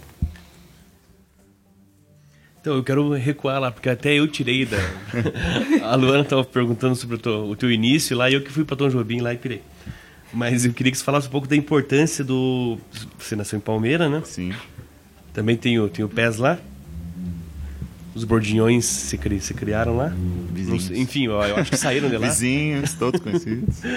Então, 2.62 2.76
eu 2.76 2.84
quero 2.84 3.12
recuar 3.13 3.60
lá, 3.60 3.71
porque 3.71 3.89
até 3.89 4.13
eu 4.13 4.28
tirei 4.28 4.67
da. 4.67 4.78
a 5.82 5.95
Luana 5.95 6.21
estava 6.21 6.43
perguntando 6.43 6.95
sobre 6.95 7.15
o 7.15 7.19
teu, 7.19 7.50
o 7.50 7.56
teu, 7.56 7.71
início 7.71 8.15
lá, 8.15 8.30
e 8.30 8.36
eu 8.36 8.41
que 8.41 8.52
fui 8.52 8.63
para 8.63 8.78
Tom 8.78 8.88
Jobim 8.88 9.19
lá 9.19 9.34
e 9.34 9.38
pirei. 9.38 9.63
Mas 10.32 10.63
eu 10.63 10.71
queria 10.71 10.91
que 10.91 10.97
você 11.00 11.04
falasse 11.04 11.28
um 11.28 11.32
pouco 11.32 11.47
da 11.47 11.56
importância 11.56 12.24
do. 12.24 12.78
Você 13.17 13.36
nasceu 13.36 13.58
em 13.58 13.60
Palmeira, 13.60 14.08
né? 14.08 14.21
Sim. 14.24 14.54
Também 15.34 15.58
tem 15.58 15.80
o, 15.80 15.89
tem 15.89 16.06
o 16.06 16.10
PES 16.10 16.38
lá. 16.38 16.60
Os 18.13 18.26
bordinhões 18.26 18.86
se, 18.86 19.17
cri, 19.17 19.39
se 19.39 19.56
criaram 19.56 19.97
lá. 19.97 20.13
Vizinhos. 20.52 20.91
Enfim, 20.91 21.26
eu, 21.26 21.32
eu 21.32 21.56
acho 21.56 21.71
que 21.71 21.78
saíram 21.78 22.10
de 22.10 22.17
lá. 22.17 22.28
Vizinhos, 22.28 22.93
todos 22.93 23.19
conhecidos. 23.19 23.82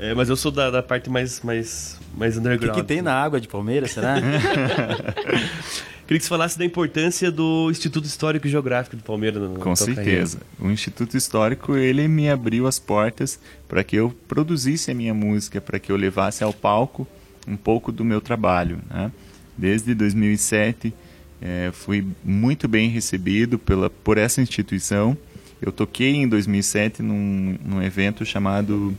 É, 0.00 0.14
mas 0.14 0.28
eu 0.28 0.36
sou 0.36 0.52
da, 0.52 0.70
da 0.70 0.80
parte 0.80 1.10
mais, 1.10 1.40
mais, 1.40 1.98
mais 2.16 2.38
underground. 2.38 2.70
O 2.70 2.74
que, 2.76 2.82
que 2.82 2.86
tem 2.86 3.02
na 3.02 3.12
água 3.12 3.40
de 3.40 3.48
Palmeiras, 3.48 3.90
será? 3.90 4.14
Queria 6.08 6.20
que 6.20 6.24
você 6.24 6.30
falasse 6.30 6.58
da 6.58 6.64
importância 6.64 7.30
do 7.30 7.70
Instituto 7.70 8.06
Histórico 8.06 8.46
e 8.46 8.50
Geográfico 8.50 8.96
de 8.96 9.02
Palmeiras. 9.02 9.42
No, 9.42 9.58
Com 9.58 9.76
certeza. 9.76 10.40
O 10.58 10.70
Instituto 10.70 11.14
Histórico 11.18 11.76
ele 11.76 12.08
me 12.08 12.30
abriu 12.30 12.66
as 12.66 12.78
portas 12.78 13.38
para 13.68 13.84
que 13.84 13.96
eu 13.96 14.16
produzisse 14.26 14.90
a 14.90 14.94
minha 14.94 15.12
música, 15.12 15.60
para 15.60 15.78
que 15.78 15.92
eu 15.92 15.96
levasse 15.96 16.42
ao 16.42 16.50
palco 16.50 17.06
um 17.46 17.58
pouco 17.58 17.92
do 17.92 18.06
meu 18.06 18.22
trabalho. 18.22 18.78
Né? 18.88 19.12
Desde 19.54 19.94
2007 19.94 20.94
é, 21.42 21.68
fui 21.74 22.06
muito 22.24 22.66
bem 22.66 22.88
recebido 22.88 23.58
pela, 23.58 23.90
por 23.90 24.16
essa 24.16 24.40
instituição. 24.40 25.14
Eu 25.60 25.70
toquei 25.70 26.14
em 26.14 26.26
2007 26.26 27.02
num, 27.02 27.58
num 27.62 27.82
evento 27.82 28.24
chamado 28.24 28.96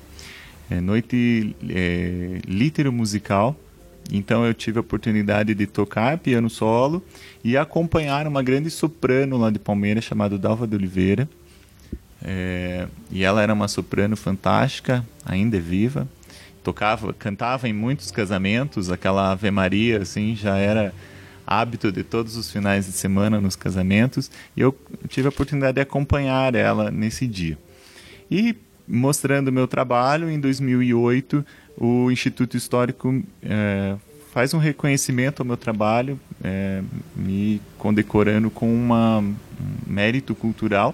é, 0.69 0.80
Noite 0.80 1.56
é, 1.67 2.39
Litero 2.48 2.93
Musical, 2.93 3.60
então 4.12 4.45
eu 4.45 4.54
tive 4.54 4.78
a 4.78 4.82
oportunidade 4.82 5.54
de 5.54 5.67
tocar 5.67 6.17
piano 6.17 6.50
solo 6.50 7.04
e 7.43 7.56
acompanhar 7.56 8.28
uma 8.28 8.41
grande 8.41 8.69
soprano 8.69 9.38
lá 9.38 9.50
de 9.50 9.60
Palmeiras 9.60 10.04
chamada 10.04 10.38
Dalva 10.38 10.65
de 10.65 10.76
Oliveira. 10.76 11.30
É, 12.22 12.88
e 13.12 13.24
ela 13.24 13.41
era 13.41 13.54
uma 13.54 13.67
soprano 13.67 14.17
fantástica, 14.17 15.06
ainda 15.26 15.58
é 15.58 15.60
viva. 15.60 16.08
Tocava, 16.63 17.13
cantava 17.13 17.69
em 17.69 17.74
muitos 17.74 18.12
casamentos, 18.12 18.91
aquela 18.91 19.32
Ave 19.32 19.50
Maria 19.52 20.02
assim 20.02 20.36
já 20.36 20.58
era 20.58 20.93
hábito 21.48 21.91
de 21.91 22.04
todos 22.04 22.36
os 22.36 22.52
finais 22.52 22.86
de 22.86 22.91
semana 22.91 23.39
nos 23.39 23.56
casamentos. 23.56 24.30
E 24.58 24.62
eu 24.62 24.78
tive 25.08 25.28
a 25.28 25.30
oportunidade 25.30 25.76
de 25.76 25.82
acompanhar 25.82 26.54
ela 26.56 26.91
nesse 26.91 27.26
dia. 27.26 27.58
E 28.30 28.56
mostrando 28.88 29.52
meu 29.52 29.67
trabalho, 29.67 30.30
em 30.30 30.39
2008 30.39 31.45
o 31.80 32.12
Instituto 32.12 32.58
Histórico 32.58 33.24
é, 33.42 33.96
faz 34.34 34.54
um 34.54 34.58
reconhecimento 34.58 35.42
ao 35.42 35.46
meu 35.46 35.56
trabalho, 35.56 36.20
é, 36.44 36.84
me 37.15 37.62
condecorando 37.78 38.50
com 38.50 38.72
uma, 38.74 39.20
um 39.20 39.36
mérito 39.88 40.36
cultural 40.36 40.94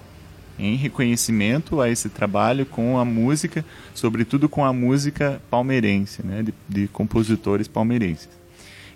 em 0.58 0.76
reconhecimento 0.76 1.80
a 1.80 1.90
esse 1.90 2.08
trabalho 2.08 2.64
com 2.64 2.98
a 2.98 3.04
música, 3.04 3.64
sobretudo 3.94 4.48
com 4.48 4.64
a 4.64 4.72
música 4.72 5.42
palmeirense, 5.50 6.24
né, 6.24 6.42
de, 6.42 6.54
de 6.68 6.88
compositores 6.88 7.68
palmeirenses. 7.68 8.28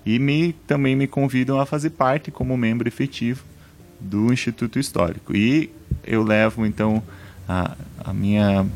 E 0.07 0.19
me, 0.19 0.55
também 0.67 0.97
me 0.97 1.07
convidam 1.07 1.61
a 1.61 1.67
fazer 1.67 1.91
parte 1.91 2.31
como 2.31 2.57
membro 2.57 2.89
efetivo 2.89 3.45
do 3.99 4.33
Instituto 4.33 4.79
Histórico. 4.79 5.37
E 5.37 5.71
eu 6.03 6.23
levo 6.23 6.65
então 6.65 7.03
a, 7.47 7.77
a 8.03 8.13
minha 8.13 8.67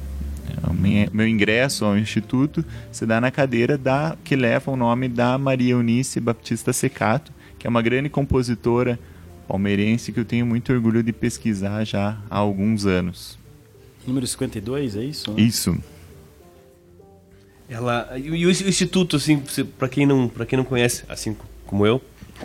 meu 1.13 1.27
ingresso 1.27 1.85
ao 1.85 1.97
instituto 1.97 2.65
se 2.91 3.07
dá 3.07 3.21
na 3.21 3.31
cadeira 3.31 3.79
da 3.79 4.17
que 4.25 4.37
leva 4.37 4.71
o 4.71 4.77
nome 4.77 5.09
da 5.09 5.39
Maria 5.39 5.73
Eunice 5.73 6.21
Baptista 6.21 6.73
Secato, 6.73 7.33
que 7.59 7.67
é 7.67 7.71
uma 7.71 7.83
grande 7.83 8.09
compositora 8.09 8.99
palmeirense 9.47 10.13
que 10.13 10.21
eu 10.21 10.25
tenho 10.25 10.47
muito 10.47 10.73
orgulho 10.73 11.03
de 11.03 11.13
pesquisar 11.13 11.85
já 11.85 12.19
há 12.31 12.39
alguns 12.39 12.87
anos. 12.87 13.39
Número 14.07 14.27
52, 14.27 14.97
é 14.97 15.05
isso? 15.05 15.35
Isso. 15.37 15.77
Ela 17.69 18.19
e 18.19 18.47
o 18.47 18.51
instituto 18.51 19.17
assim, 19.17 19.43
para 19.79 19.89
quem 19.89 20.07
não, 20.07 20.29
para 20.29 20.45
quem 20.45 20.57
não 20.57 20.65
conhece, 20.65 21.05
assim 21.09 21.37
como 21.67 21.87
eu, 21.87 22.01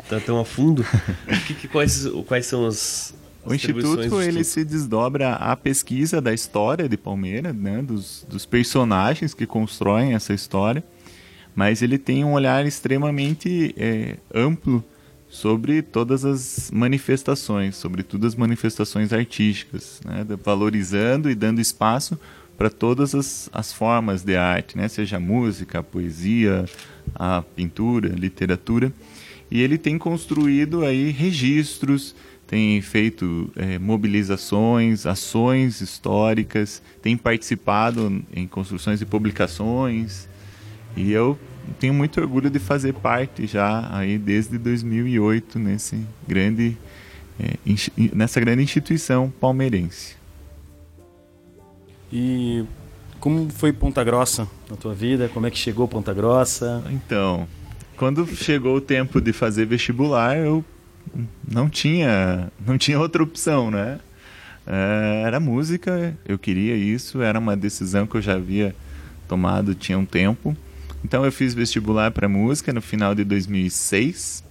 tá 0.10 0.20
tão 0.20 0.40
a 0.40 0.46
fundo, 0.46 0.86
que, 1.46 1.54
que, 1.54 1.68
quais, 1.68 2.08
quais 2.26 2.46
são 2.46 2.66
as, 2.66 3.14
o 3.46 3.54
instituto 3.54 4.22
ele 4.22 4.44
se 4.44 4.64
desdobra 4.66 5.34
a 5.34 5.56
pesquisa 5.56 6.22
da 6.22 6.34
história 6.34 6.90
de 6.90 6.98
Palmeiras, 6.98 7.56
né, 7.56 7.82
dos, 7.82 8.26
dos 8.30 8.46
personagens 8.46 9.34
que 9.34 9.46
constroem 9.46 10.14
essa 10.14 10.34
história, 10.34 10.84
mas 11.56 11.82
ele 11.82 11.98
tem 11.98 12.24
um 12.24 12.34
olhar 12.34 12.66
extremamente 12.66 13.74
é, 13.78 14.18
amplo 14.34 14.84
sobre 15.30 15.82
todas 15.82 16.26
as 16.26 16.72
manifestações, 16.72 17.76
sobretudo 17.76 18.26
as 18.26 18.36
manifestações 18.36 19.14
artísticas, 19.14 20.02
né, 20.04 20.26
valorizando 20.44 21.30
e 21.30 21.36
dando 21.36 21.62
espaço 21.62 22.20
para 22.58 22.70
todas 22.70 23.16
as, 23.16 23.50
as 23.54 23.72
formas 23.72 24.22
de 24.24 24.36
arte, 24.36 24.76
né, 24.76 24.88
seja 24.88 25.18
a 25.18 25.20
música, 25.20 25.80
a 25.80 25.84
poesia, 25.84 26.66
a 27.16 27.42
pintura, 27.42 28.12
a 28.12 28.16
literatura, 28.18 28.92
e 29.50 29.62
ele 29.62 29.78
tem 29.78 29.98
construído 29.98 30.84
aí 30.84 31.10
registros 31.12 32.14
tem 32.50 32.82
feito 32.82 33.52
é, 33.56 33.78
mobilizações, 33.78 35.06
ações 35.06 35.82
históricas, 35.82 36.82
tem 37.00 37.16
participado 37.16 38.24
em 38.34 38.48
construções 38.48 39.00
e 39.02 39.06
publicações. 39.06 40.28
E 40.98 41.12
eu 41.12 41.38
tenho 41.80 41.94
muito 41.94 42.20
orgulho 42.20 42.50
de 42.50 42.58
fazer 42.58 42.94
parte 42.94 43.46
já 43.46 43.88
aí 43.96 44.18
desde 44.18 44.58
2008 44.58 45.60
nesse 45.60 46.04
grande 46.28 46.76
é, 47.40 47.54
nessa 48.16 48.40
grande 48.40 48.64
instituição 48.64 49.32
palmeirense. 49.40 50.16
E 52.12 52.66
como 53.20 53.48
foi 53.52 53.72
Ponta 53.72 54.04
Grossa 54.04 54.48
na 54.68 54.76
tua 54.76 54.96
vida? 54.96 55.30
Como 55.30 55.46
é 55.46 55.52
que 55.52 55.58
chegou 55.58 55.88
Ponta 55.88 56.16
Grossa? 56.16 56.84
Então, 56.90 57.48
quando 57.96 58.26
chegou 58.26 58.78
o 58.78 58.82
tempo 58.82 59.22
de 59.22 59.32
fazer 59.32 59.68
vestibular, 59.68 60.36
eu 60.36 60.66
não 61.48 61.70
tinha, 61.70 62.52
não 62.66 62.78
tinha 62.78 63.00
outra 63.00 63.24
opção, 63.24 63.70
né? 63.72 64.00
É, 64.66 65.24
era 65.26 65.40
música, 65.40 66.16
eu 66.26 66.38
queria 66.38 66.76
isso, 66.76 67.22
era 67.22 67.40
uma 67.40 67.58
decisão 67.58 68.06
que 68.06 68.16
eu 68.16 68.22
já 68.22 68.36
havia 68.36 68.76
tomado 69.28 69.74
tinha 69.76 69.98
um 69.98 70.06
tempo. 70.06 70.56
Então 71.04 71.24
eu 71.26 71.32
fiz 71.32 71.54
vestibular 71.54 72.12
para 72.12 72.28
música 72.28 72.74
no 72.74 72.82
final 72.82 73.16
de 73.16 73.24
2006 73.24 74.44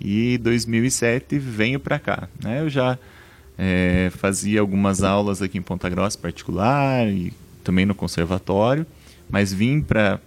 e 0.00 0.38
2007 0.38 1.38
venho 1.38 1.78
para 1.78 1.98
cá. 1.98 2.28
Né? 2.42 2.60
Eu 2.60 2.70
já 2.70 2.98
é, 3.58 4.10
fazia 4.16 4.60
algumas 4.60 5.02
aulas 5.02 5.42
aqui 5.42 5.58
em 5.58 5.62
Ponta 5.62 5.88
Grossa 5.88 6.18
particular 6.18 7.06
e 7.06 7.32
também 7.62 7.86
no 7.86 7.94
conservatório, 7.94 8.86
mas 9.30 9.52
vim 9.52 9.80
para 9.80 10.20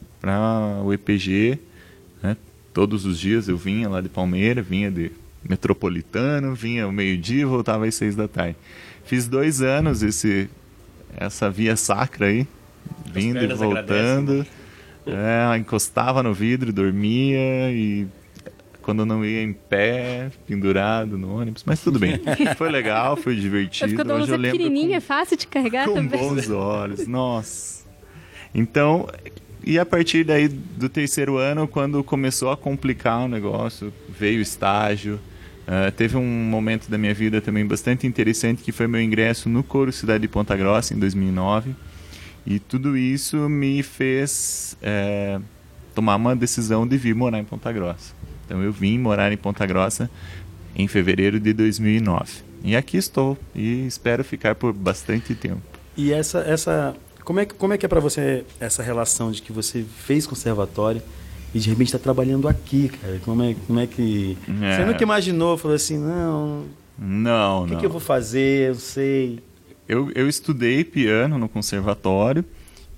o 0.83 0.93
EPG 0.93 1.59
né? 2.21 2.37
todos 2.73 3.05
os 3.05 3.19
dias. 3.19 3.47
Eu 3.47 3.57
vinha 3.57 3.89
lá 3.89 4.01
de 4.01 4.09
Palmeira, 4.09 4.61
vinha 4.61 4.91
de 4.91 5.11
Metropolitano, 5.47 6.55
vinha 6.55 6.85
ao 6.85 6.91
meio-dia 6.91 7.41
e 7.41 7.45
voltava 7.45 7.85
às 7.85 7.95
seis 7.95 8.15
da 8.15 8.27
tarde. 8.27 8.55
Fiz 9.03 9.27
dois 9.27 9.61
anos 9.61 10.01
esse, 10.01 10.49
essa 11.15 11.49
via 11.49 11.75
sacra 11.75 12.27
aí, 12.27 12.47
vindo 13.05 13.43
e 13.43 13.47
voltando. 13.53 14.45
É, 15.05 15.57
encostava 15.57 16.23
no 16.23 16.33
vidro, 16.33 16.73
dormia 16.73 17.71
e 17.71 18.07
quando 18.85 19.03
não 19.03 19.25
ia 19.25 19.41
em 19.41 19.51
pé, 19.51 20.31
pendurado 20.45 21.17
no 21.17 21.35
ônibus, 21.35 21.63
mas 21.65 21.81
tudo 21.81 21.97
bem. 21.97 22.21
Foi 22.55 22.69
legal, 22.69 23.17
foi 23.17 23.35
divertido. 23.35 23.95
Quando 23.95 24.13
Hoje 24.13 24.31
eu 24.31 24.37
lembro 24.37 24.59
pequenininha, 24.59 24.89
com, 24.89 24.95
é 24.97 24.99
fácil 24.99 25.35
de 25.35 25.47
carregar 25.47 25.85
com 25.85 25.95
também. 25.95 26.19
Com 26.19 26.35
bons 26.35 26.49
olhos, 26.51 27.07
nossa. 27.07 27.83
Então, 28.53 29.07
e 29.65 29.79
a 29.79 29.85
partir 29.85 30.23
daí 30.23 30.47
do 30.47 30.87
terceiro 30.87 31.37
ano, 31.37 31.67
quando 31.67 32.03
começou 32.03 32.51
a 32.51 32.57
complicar 32.57 33.25
o 33.25 33.27
negócio, 33.27 33.91
veio 34.07 34.37
o 34.37 34.41
estágio, 34.41 35.19
Uh, 35.65 35.91
teve 35.91 36.15
um 36.15 36.23
momento 36.23 36.89
da 36.91 36.97
minha 36.97 37.13
vida 37.13 37.41
também 37.41 37.65
bastante 37.65 38.05
interessante 38.05 38.61
que 38.61 38.71
foi 38.71 38.85
meu 38.85 39.01
ingresso 39.01 39.49
no 39.49 39.63
Coro 39.63 39.91
Cidade 39.91 40.21
de 40.21 40.27
Ponta 40.27 40.55
Grossa 40.55 40.93
em 40.93 40.99
2009 40.99 41.75
e 42.45 42.59
tudo 42.59 42.95
isso 42.95 43.49
me 43.49 43.81
fez 43.81 44.77
é, 44.79 45.39
tomar 45.95 46.17
uma 46.17 46.35
decisão 46.35 46.87
de 46.87 46.95
vir 46.97 47.15
morar 47.15 47.39
em 47.39 47.43
Ponta 47.43 47.71
Grossa. 47.71 48.13
Então 48.45 48.61
eu 48.61 48.71
vim 48.71 48.99
morar 48.99 49.31
em 49.31 49.37
Ponta 49.37 49.65
Grossa 49.65 50.07
em 50.75 50.87
fevereiro 50.87 51.39
de 51.39 51.51
2009 51.51 52.43
e 52.63 52.75
aqui 52.75 52.97
estou 52.97 53.35
e 53.55 53.87
espero 53.87 54.23
ficar 54.23 54.53
por 54.53 54.71
bastante 54.71 55.33
tempo. 55.33 55.61
E 55.97 56.13
essa 56.13 56.39
essa 56.41 56.95
como 57.23 57.39
é 57.39 57.45
como 57.45 57.73
é 57.73 57.77
que 57.79 57.87
é 57.87 57.89
para 57.89 57.99
você 57.99 58.45
essa 58.59 58.83
relação 58.83 59.31
de 59.31 59.41
que 59.41 59.51
você 59.51 59.83
fez 59.83 60.27
conservatório 60.27 61.01
e 61.55 61.59
de 61.59 61.69
repente 61.69 61.87
está 61.87 61.97
trabalhando 61.97 62.49
aqui, 62.49 62.89
cara. 62.89 63.17
Como 63.23 63.41
é, 63.41 63.55
como 63.65 63.79
é 63.79 63.87
que. 63.87 64.37
É. 64.61 64.75
Você 64.75 64.85
nunca 64.85 65.01
imaginou, 65.01 65.57
falou 65.57 65.73
assim, 65.73 65.97
não. 65.97 66.65
Não, 66.99 67.63
O 67.63 67.67
que, 67.67 67.73
não. 67.73 67.79
que 67.79 67.85
eu 67.85 67.89
vou 67.89 68.01
fazer? 68.01 68.71
Eu 68.71 68.75
sei. 68.75 69.39
Eu, 69.87 70.11
eu 70.13 70.27
estudei 70.27 70.83
piano 70.83 71.37
no 71.37 71.47
conservatório 71.47 72.43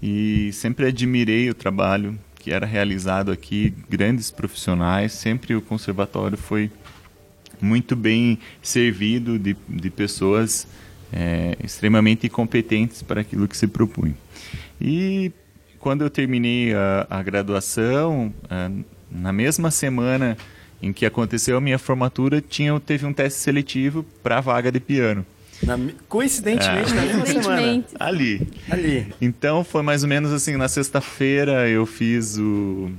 e 0.01 0.51
sempre 0.53 0.87
admirei 0.87 1.47
o 1.51 1.53
trabalho 1.53 2.17
que 2.39 2.51
era 2.51 2.65
realizado 2.65 3.31
aqui, 3.31 3.75
grandes 3.87 4.31
profissionais. 4.31 5.11
Sempre 5.11 5.53
o 5.53 5.61
conservatório 5.61 6.37
foi 6.37 6.71
muito 7.61 7.95
bem 7.95 8.39
servido 8.59 9.37
de, 9.37 9.55
de 9.69 9.89
pessoas 9.91 10.65
é, 11.13 11.55
extremamente 11.63 12.27
competentes 12.27 13.03
para 13.03 13.21
aquilo 13.21 13.47
que 13.47 13.55
se 13.55 13.67
propunha. 13.67 14.15
E 14.81 15.31
quando 15.87 16.01
eu 16.01 16.09
terminei 16.09 16.73
a, 16.73 17.07
a 17.09 17.23
graduação, 17.23 18.33
a, 18.49 18.69
na 19.09 19.31
mesma 19.31 19.71
semana 19.71 20.37
em 20.81 20.91
que 20.91 21.05
aconteceu 21.05 21.55
a 21.55 21.61
minha 21.61 21.79
formatura, 21.79 22.41
tinha, 22.41 22.77
teve 22.77 23.05
um 23.05 23.13
teste 23.13 23.39
seletivo 23.39 24.03
para 24.21 24.39
a 24.39 24.41
vaga 24.41 24.69
de 24.69 24.81
piano. 24.81 25.25
Na, 25.63 25.79
coincidentemente, 26.09 26.91
é. 26.91 26.93
na 26.93 27.01
mesma 27.03 27.25
semana. 27.25 27.85
Ali. 27.97 28.49
Ali. 28.69 29.13
Então 29.21 29.63
foi 29.63 29.81
mais 29.81 30.03
ou 30.03 30.09
menos 30.09 30.33
assim, 30.33 30.57
na 30.57 30.67
sexta-feira 30.67 31.69
eu 31.69 31.85
fiz 31.85 32.37
o. 32.37 32.91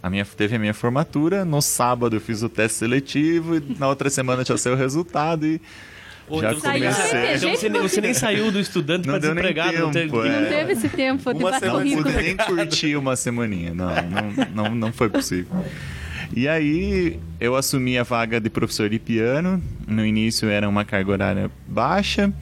A 0.00 0.08
minha, 0.08 0.24
teve 0.24 0.54
a 0.54 0.58
minha 0.60 0.72
formatura, 0.72 1.44
no 1.44 1.60
sábado 1.60 2.14
eu 2.14 2.20
fiz 2.20 2.44
o 2.44 2.48
teste 2.48 2.78
seletivo, 2.78 3.56
e 3.56 3.76
na 3.76 3.88
outra 3.88 4.08
semana 4.08 4.44
tinha 4.44 4.54
o 4.54 4.76
resultado 4.76 5.44
e 5.44 5.60
Pô, 6.26 6.40
já 6.40 6.52
então 6.52 6.72
comecei. 6.72 7.34
Então 7.34 7.50
você, 7.50 7.68
você, 7.68 8.00
nem 8.00 8.14
saiu 8.14 8.50
do 8.50 8.58
estudante 8.58 9.06
para 9.06 9.18
desempregado. 9.18 9.72
Tempo, 9.72 9.84
não, 9.84 9.92
teve, 9.92 10.28
é. 10.28 10.40
não 10.40 10.48
teve 10.48 10.72
esse 10.72 10.88
tempo. 10.88 11.30
Uma 11.30 11.58
semana, 11.58 11.84
não 11.84 12.02
pude 12.02 12.16
nem 12.16 12.36
curtir 12.36 12.96
uma 12.96 13.16
semaninha. 13.16 13.74
Não, 13.74 13.90
não, 13.94 14.46
não, 14.54 14.74
não 14.74 14.92
foi 14.92 15.08
possível. 15.08 15.64
E 16.34 16.48
aí 16.48 17.20
eu 17.38 17.54
assumi 17.54 17.98
a 17.98 18.02
vaga 18.02 18.40
de 18.40 18.48
professor 18.48 18.88
de 18.88 18.98
piano. 18.98 19.62
No 19.86 20.04
início 20.04 20.48
era 20.48 20.68
uma 20.68 20.84
carga 20.84 21.12
horária 21.12 21.50
baixa. 21.66 22.32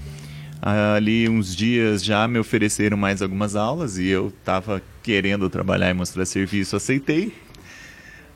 Ali 0.60 1.28
uns 1.28 1.56
dias 1.56 2.04
já 2.04 2.28
me 2.28 2.38
ofereceram 2.38 2.96
mais 2.96 3.20
algumas 3.20 3.56
aulas 3.56 3.98
e 3.98 4.06
eu 4.06 4.28
estava 4.28 4.80
querendo 5.02 5.50
trabalhar 5.50 5.90
e 5.90 5.94
mostrar 5.94 6.24
serviço, 6.24 6.76
aceitei. 6.76 7.34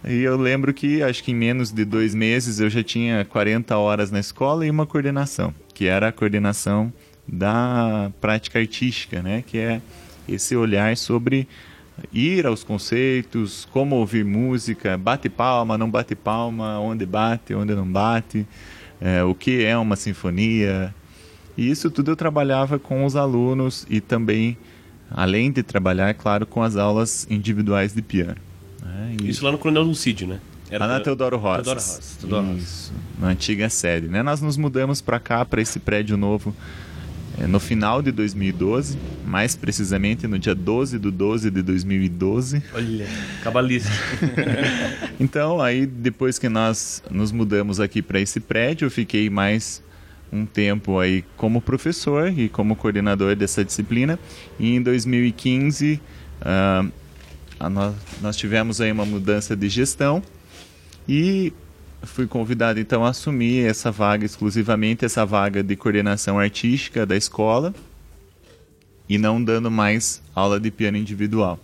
E 0.07 0.23
eu 0.23 0.37
lembro 0.37 0.73
que 0.73 1.03
acho 1.03 1.25
que 1.25 1.33
em 1.33 1.35
menos 1.35 1.73
de 1.73 1.85
dois 1.85 2.15
meses 2.15 2.61
eu 2.61 2.71
já 2.71 2.81
tinha 2.81 3.25
40 3.25 3.77
horas 3.77 4.09
na 4.13 4.21
escola 4.21 4.65
e 4.65 4.71
uma 4.71 4.87
coordenação, 4.87 5.53
que 5.75 5.87
era 5.87 6.09
a 6.09 6.13
coordenação 6.13 6.93
da 7.27 8.13
prática 8.21 8.61
artística, 8.61 9.21
né? 9.21 9.43
Que 9.45 9.59
é 9.59 9.83
esse 10.29 10.55
olhar 10.55 10.97
sobre 10.97 11.49
ir 12.13 12.47
aos 12.47 12.63
conceitos, 12.63 13.67
como 13.73 13.97
ouvir 13.97 14.25
música, 14.25 14.97
bate 14.97 15.29
palma, 15.29 15.77
não 15.77 15.91
bate 15.91 16.15
palma, 16.15 16.79
onde 16.79 17.05
bate, 17.05 17.53
onde 17.53 17.75
não 17.75 17.87
bate, 17.87 18.47
é, 19.01 19.25
o 19.25 19.35
que 19.35 19.65
é 19.65 19.77
uma 19.77 19.97
sinfonia. 19.97 20.95
E 21.57 21.69
isso 21.69 21.91
tudo 21.91 22.13
eu 22.13 22.17
trabalhava 22.17 22.79
com 22.79 23.05
os 23.05 23.17
alunos 23.17 23.85
e 23.91 24.01
também, 24.01 24.57
além 25.11 25.51
de 25.51 25.65
trabalhar, 25.65 26.11
é 26.11 26.15
claro, 26.15 26.47
com 26.47 26.63
as 26.63 26.77
aulas 26.77 27.27
individuais 27.29 27.93
de 27.93 28.03
piano. 28.03 28.46
Né? 28.87 29.17
Isso 29.25 29.45
lá 29.45 29.53
no 29.53 29.59
Coronel 29.59 29.83
Lucídio, 29.83 30.27
né? 30.27 30.41
Era 30.71 30.87
lá 30.87 30.95
na 30.95 31.01
Teodoro 31.01 31.37
Rosa. 31.37 31.63
Teodoro 31.63 31.81
Rosa. 31.81 32.01
Teodoro 32.21 32.57
Isso, 32.57 32.93
na 33.21 33.29
antiga 33.29 33.69
sede. 33.69 34.09
Né? 34.09 34.23
Nós 34.23 34.41
nos 34.41 34.57
mudamos 34.57 35.01
para 35.01 35.21
cá, 35.21 35.45
para 35.45 35.61
esse 35.61 35.79
prédio 35.79 36.17
novo, 36.17 36.55
é, 37.39 37.47
no 37.47 37.61
final 37.61 38.03
de 38.03 38.11
2012, 38.11 38.99
mais 39.25 39.55
precisamente 39.55 40.27
no 40.27 40.39
dia 40.39 40.55
12 40.55 40.99
de 40.99 41.11
12 41.11 41.51
de 41.51 41.63
2012. 41.63 42.63
Olha, 42.75 43.07
cabalista. 43.43 43.91
então, 45.21 45.61
aí 45.61 45.87
depois 45.87 46.39
que 46.39 46.49
nós 46.49 47.03
nos 47.11 47.31
mudamos 47.31 47.79
aqui 47.79 48.03
para 48.03 48.21
esse 48.21 48.41
prédio, 48.41 48.87
eu 48.87 48.91
fiquei 48.91 49.31
mais 49.31 49.83
um 50.33 50.45
tempo 50.45 50.99
aí 50.99 51.25
como 51.37 51.61
professor 51.61 52.29
e 52.37 52.49
como 52.49 52.75
coordenador 52.75 53.37
dessa 53.37 53.65
disciplina. 53.65 54.19
E 54.59 54.75
em 54.75 54.83
2015, 54.83 56.01
uh, 56.41 56.93
nós, 57.61 57.95
nós 58.21 58.37
tivemos 58.37 58.81
aí 58.81 58.93
uma 58.93 59.05
mudança 59.07 59.57
de 59.57 59.69
gestão 59.69 60.23
e 61.09 61.53
fui 62.03 62.27
convidado 62.27 62.79
então 62.79 63.05
a 63.05 63.11
assumir 63.11 63.67
essa 63.67 63.91
vaga 63.91 64.25
exclusivamente 64.25 65.05
essa 65.05 65.25
vaga 65.25 65.63
de 65.63 65.75
coordenação 65.77 66.39
artística 66.39 67.05
da 67.05 67.17
escola 67.17 67.75
e 69.09 69.19
não 69.19 69.43
dando 69.43 69.71
mais 69.71 70.23
aula 70.35 70.59
de 70.61 70.71
piano 70.71 70.97
individual. 70.97 71.59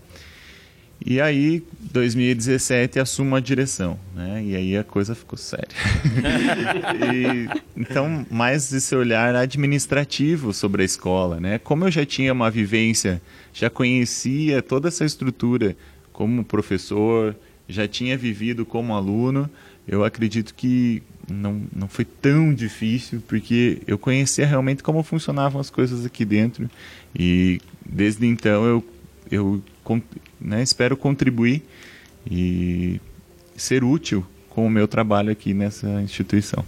E 1.04 1.20
aí, 1.20 1.62
2017, 1.92 3.00
assumo 3.00 3.34
a 3.34 3.40
direção, 3.40 3.98
né? 4.14 4.42
E 4.44 4.54
aí 4.54 4.76
a 4.76 4.84
coisa 4.84 5.14
ficou 5.14 5.36
séria. 5.36 5.68
e, 7.12 7.48
então, 7.76 8.24
mais 8.30 8.72
esse 8.72 8.94
olhar 8.94 9.34
administrativo 9.34 10.52
sobre 10.52 10.82
a 10.82 10.84
escola, 10.84 11.40
né? 11.40 11.58
Como 11.58 11.84
eu 11.84 11.90
já 11.90 12.06
tinha 12.06 12.32
uma 12.32 12.50
vivência, 12.50 13.20
já 13.52 13.68
conhecia 13.68 14.62
toda 14.62 14.88
essa 14.88 15.04
estrutura 15.04 15.76
como 16.12 16.44
professor, 16.44 17.34
já 17.68 17.88
tinha 17.88 18.16
vivido 18.16 18.64
como 18.64 18.94
aluno, 18.94 19.50
eu 19.88 20.04
acredito 20.04 20.54
que 20.54 21.02
não, 21.28 21.62
não 21.74 21.88
foi 21.88 22.04
tão 22.04 22.54
difícil, 22.54 23.22
porque 23.26 23.82
eu 23.86 23.98
conhecia 23.98 24.46
realmente 24.46 24.82
como 24.82 25.02
funcionavam 25.02 25.60
as 25.60 25.70
coisas 25.70 26.06
aqui 26.06 26.24
dentro. 26.24 26.70
E 27.18 27.60
desde 27.84 28.26
então 28.26 28.64
eu, 28.64 28.84
eu 29.30 29.62
né, 30.42 30.62
espero 30.62 30.96
contribuir 30.96 31.62
e 32.30 33.00
ser 33.56 33.84
útil 33.84 34.24
com 34.48 34.66
o 34.66 34.70
meu 34.70 34.86
trabalho 34.86 35.30
aqui 35.30 35.54
nessa 35.54 35.88
instituição. 36.02 36.64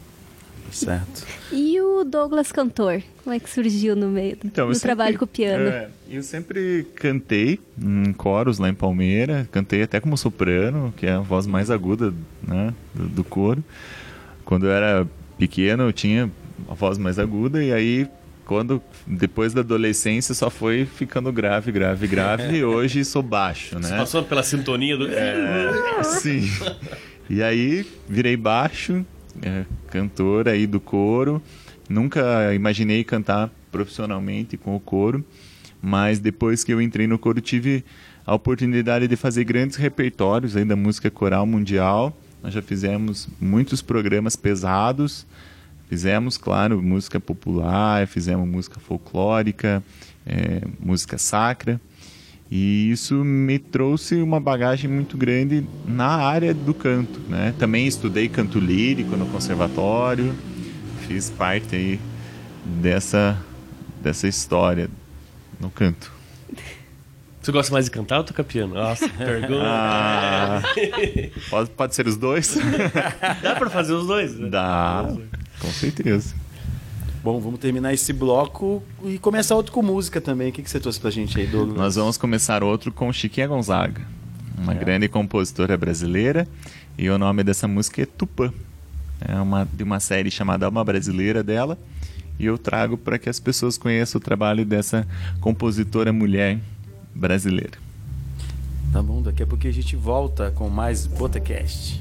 Certo. 0.70 1.26
E 1.52 1.80
o 1.80 2.02
Douglas 2.02 2.50
Cantor? 2.50 3.02
Como 3.22 3.34
é 3.34 3.38
que 3.38 3.48
surgiu 3.48 3.94
no 3.94 4.08
meio 4.08 4.36
então, 4.44 4.70
do 4.70 4.80
trabalho 4.80 5.12
sempre, 5.12 5.18
com 5.18 5.24
o 5.24 5.28
piano? 5.28 5.68
É, 5.68 5.88
eu 6.10 6.22
sempre 6.22 6.84
cantei 6.96 7.60
em 7.80 8.12
coros 8.12 8.58
lá 8.58 8.68
em 8.68 8.74
Palmeira, 8.74 9.48
cantei 9.52 9.82
até 9.82 10.00
como 10.00 10.16
soprano, 10.16 10.92
que 10.96 11.06
é 11.06 11.12
a 11.12 11.20
voz 11.20 11.46
mais 11.46 11.70
aguda 11.70 12.12
né, 12.42 12.74
do, 12.94 13.08
do 13.08 13.24
coro. 13.24 13.62
Quando 14.44 14.66
eu 14.66 14.72
era 14.72 15.06
pequeno, 15.38 15.84
eu 15.84 15.92
tinha 15.92 16.30
a 16.68 16.74
voz 16.74 16.98
mais 16.98 17.18
aguda, 17.18 17.62
e 17.62 17.72
aí 17.72 18.08
quando 18.44 18.82
depois 19.06 19.52
da 19.52 19.60
adolescência 19.60 20.34
só 20.34 20.50
foi 20.50 20.84
ficando 20.84 21.32
grave, 21.32 21.72
grave, 21.72 22.06
grave 22.06 22.56
e 22.56 22.64
hoje 22.64 23.04
sou 23.04 23.22
baixo, 23.22 23.76
né? 23.76 23.88
Você 23.88 23.96
passou 23.96 24.22
pela 24.22 24.42
sintonia 24.42 24.96
do. 24.96 25.08
É, 25.08 26.02
sim. 26.02 26.42
E 27.28 27.42
aí 27.42 27.86
virei 28.06 28.36
baixo 28.36 29.04
é, 29.42 29.64
cantor 29.88 30.48
aí 30.48 30.66
do 30.66 30.80
coro. 30.80 31.42
Nunca 31.88 32.54
imaginei 32.54 33.04
cantar 33.04 33.50
profissionalmente 33.70 34.56
com 34.56 34.76
o 34.76 34.80
coro, 34.80 35.24
mas 35.82 36.18
depois 36.18 36.64
que 36.64 36.72
eu 36.72 36.80
entrei 36.80 37.06
no 37.06 37.18
coro 37.18 37.40
tive 37.40 37.84
a 38.26 38.34
oportunidade 38.34 39.06
de 39.06 39.16
fazer 39.16 39.44
grandes 39.44 39.76
repertórios 39.76 40.56
aí 40.56 40.64
da 40.64 40.76
música 40.76 41.10
coral 41.10 41.46
mundial. 41.46 42.16
Nós 42.42 42.54
já 42.54 42.62
fizemos 42.62 43.28
muitos 43.40 43.82
programas 43.82 44.36
pesados, 44.36 45.26
fizemos, 45.88 46.36
claro, 46.36 46.82
música 46.82 47.20
popular, 47.20 48.06
fizemos 48.06 48.48
música 48.48 48.80
folclórica, 48.80 49.82
é, 50.26 50.62
música 50.80 51.18
sacra. 51.18 51.80
E 52.50 52.90
isso 52.90 53.24
me 53.24 53.58
trouxe 53.58 54.16
uma 54.16 54.38
bagagem 54.38 54.88
muito 54.88 55.16
grande 55.16 55.66
na 55.86 56.08
área 56.08 56.52
do 56.52 56.74
canto. 56.74 57.18
Né? 57.28 57.54
Também 57.58 57.86
estudei 57.86 58.28
canto 58.28 58.58
lírico 58.58 59.16
no 59.16 59.26
conservatório, 59.26 60.34
fiz 61.06 61.30
parte 61.30 61.74
aí 61.74 62.00
dessa, 62.64 63.36
dessa 64.02 64.28
história 64.28 64.88
no 65.60 65.70
canto. 65.70 66.12
Você 67.40 67.52
gosta 67.52 67.72
mais 67.72 67.84
de 67.84 67.90
cantar 67.90 68.18
ou 68.18 68.24
tocar 68.24 68.42
piano? 68.42 68.74
Nossa, 68.74 69.06
pergunta. 69.18 69.62
Ah, 69.62 70.62
pode, 71.50 71.70
pode 71.70 71.94
ser 71.94 72.06
os 72.06 72.16
dois? 72.16 72.56
Dá 73.42 73.54
pra 73.54 73.68
fazer 73.68 73.92
os 73.92 74.06
dois? 74.06 74.34
Né? 74.34 74.48
Dá, 74.48 75.14
com 75.64 75.72
certeza. 75.72 76.34
Bom, 77.22 77.40
vamos 77.40 77.58
terminar 77.58 77.94
esse 77.94 78.12
bloco 78.12 78.82
e 79.02 79.18
começar 79.18 79.54
outro 79.54 79.72
com 79.72 79.82
música 79.82 80.20
também. 80.20 80.50
O 80.50 80.52
que, 80.52 80.62
que 80.62 80.68
você 80.70 80.78
trouxe 80.78 81.00
pra 81.00 81.10
gente 81.10 81.40
aí, 81.40 81.46
Douglas? 81.46 81.78
Nós 81.78 81.94
vamos 81.94 82.18
começar 82.18 82.62
outro 82.62 82.92
com 82.92 83.10
Chiquinha 83.10 83.46
Gonzaga, 83.46 84.02
uma 84.58 84.74
é. 84.74 84.76
grande 84.76 85.08
compositora 85.08 85.74
brasileira, 85.74 86.46
e 86.98 87.08
o 87.08 87.16
nome 87.16 87.42
dessa 87.42 87.66
música 87.66 88.02
é 88.02 88.06
Tupã. 88.06 88.52
É 89.26 89.36
uma, 89.36 89.66
de 89.72 89.82
uma 89.82 90.00
série 90.00 90.30
chamada 90.30 90.66
Alma 90.66 90.84
Brasileira 90.84 91.42
dela, 91.42 91.78
e 92.38 92.44
eu 92.44 92.58
trago 92.58 92.98
para 92.98 93.18
que 93.18 93.30
as 93.30 93.40
pessoas 93.40 93.78
conheçam 93.78 94.18
o 94.18 94.22
trabalho 94.22 94.64
dessa 94.66 95.06
compositora 95.40 96.12
mulher 96.12 96.58
brasileira. 97.14 97.78
Tá 98.92 99.02
bom, 99.02 99.22
daqui 99.22 99.42
a 99.42 99.46
pouco 99.46 99.66
a 99.66 99.70
gente 99.70 99.96
volta 99.96 100.50
com 100.50 100.68
mais 100.68 101.06
Botacast. 101.06 102.00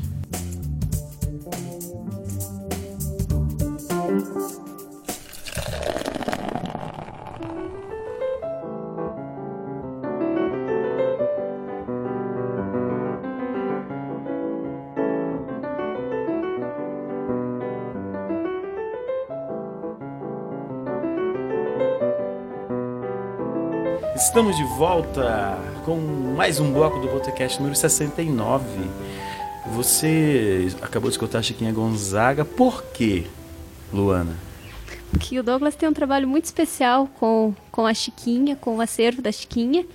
Estamos 24.33 24.55
de 24.55 24.63
volta 24.63 25.57
com 25.85 25.97
mais 26.35 26.59
um 26.59 26.71
bloco 26.71 26.99
do 26.99 27.07
Botecast 27.07 27.57
número 27.59 27.75
69. 27.75 28.63
Você 29.73 30.67
acabou 30.81 31.09
de 31.09 31.15
escutar 31.15 31.39
a 31.39 31.41
Chiquinha 31.41 31.71
Gonzaga, 31.71 32.45
por 32.45 32.83
quê, 32.93 33.25
Luana? 33.93 34.35
Porque 35.11 35.39
o 35.39 35.43
Douglas 35.43 35.75
tem 35.75 35.87
um 35.87 35.93
trabalho 35.93 36.27
muito 36.27 36.45
especial 36.45 37.07
com, 37.07 37.53
com 37.71 37.85
a 37.85 37.93
Chiquinha, 37.93 38.55
com 38.55 38.77
o 38.77 38.81
acervo 38.81 39.21
da 39.21 39.31
Chiquinha. 39.31 39.85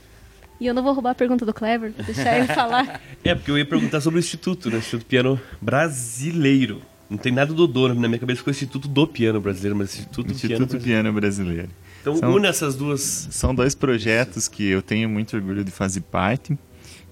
E 0.60 0.66
eu 0.66 0.74
não 0.74 0.82
vou 0.82 0.92
roubar 0.92 1.10
a 1.10 1.14
pergunta 1.14 1.44
do 1.44 1.52
Clever, 1.52 1.92
vou 1.92 2.04
deixar 2.04 2.38
ele 2.38 2.46
falar. 2.46 3.00
É, 3.24 3.34
porque 3.34 3.50
eu 3.50 3.58
ia 3.58 3.66
perguntar 3.66 4.00
sobre 4.00 4.18
o 4.18 4.20
Instituto, 4.20 4.70
né? 4.70 4.78
Instituto 4.78 5.04
Piano 5.04 5.40
Brasileiro. 5.60 6.80
Não 7.10 7.18
tem 7.18 7.32
nada 7.32 7.52
do 7.52 7.66
dono, 7.66 7.94
na 7.94 8.06
minha 8.06 8.18
cabeça 8.18 8.38
ficou 8.38 8.50
Instituto 8.50 8.86
do 8.86 9.06
Piano 9.06 9.40
Brasileiro, 9.40 9.76
mas 9.76 9.94
Instituto, 9.94 10.32
Instituto 10.32 10.48
Piano 10.48 10.66
Brasileiro. 10.66 10.84
Piano 10.84 11.12
Brasileiro. 11.12 11.68
Então 12.00 12.16
são, 12.16 12.32
une 12.32 12.46
essas 12.46 12.76
duas. 12.76 13.28
São 13.30 13.54
dois 13.54 13.74
projetos 13.74 14.46
que 14.46 14.66
eu 14.66 14.80
tenho 14.80 15.08
muito 15.08 15.36
orgulho 15.36 15.64
de 15.64 15.70
fazer 15.70 16.00
parte. 16.02 16.56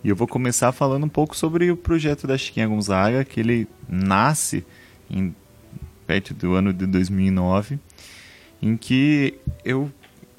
E 0.04 0.08
eu 0.08 0.14
vou 0.14 0.28
começar 0.28 0.70
falando 0.70 1.04
um 1.04 1.08
pouco 1.08 1.36
sobre 1.36 1.70
o 1.70 1.76
projeto 1.76 2.26
da 2.26 2.38
Chiquinha 2.38 2.68
Gonzaga, 2.68 3.24
que 3.24 3.40
ele 3.40 3.66
nasce 3.88 4.64
em, 5.10 5.34
do 6.34 6.54
ano 6.54 6.72
de 6.72 6.86
2009, 6.86 7.78
em 8.62 8.76
que 8.76 9.34
eu 9.64 9.90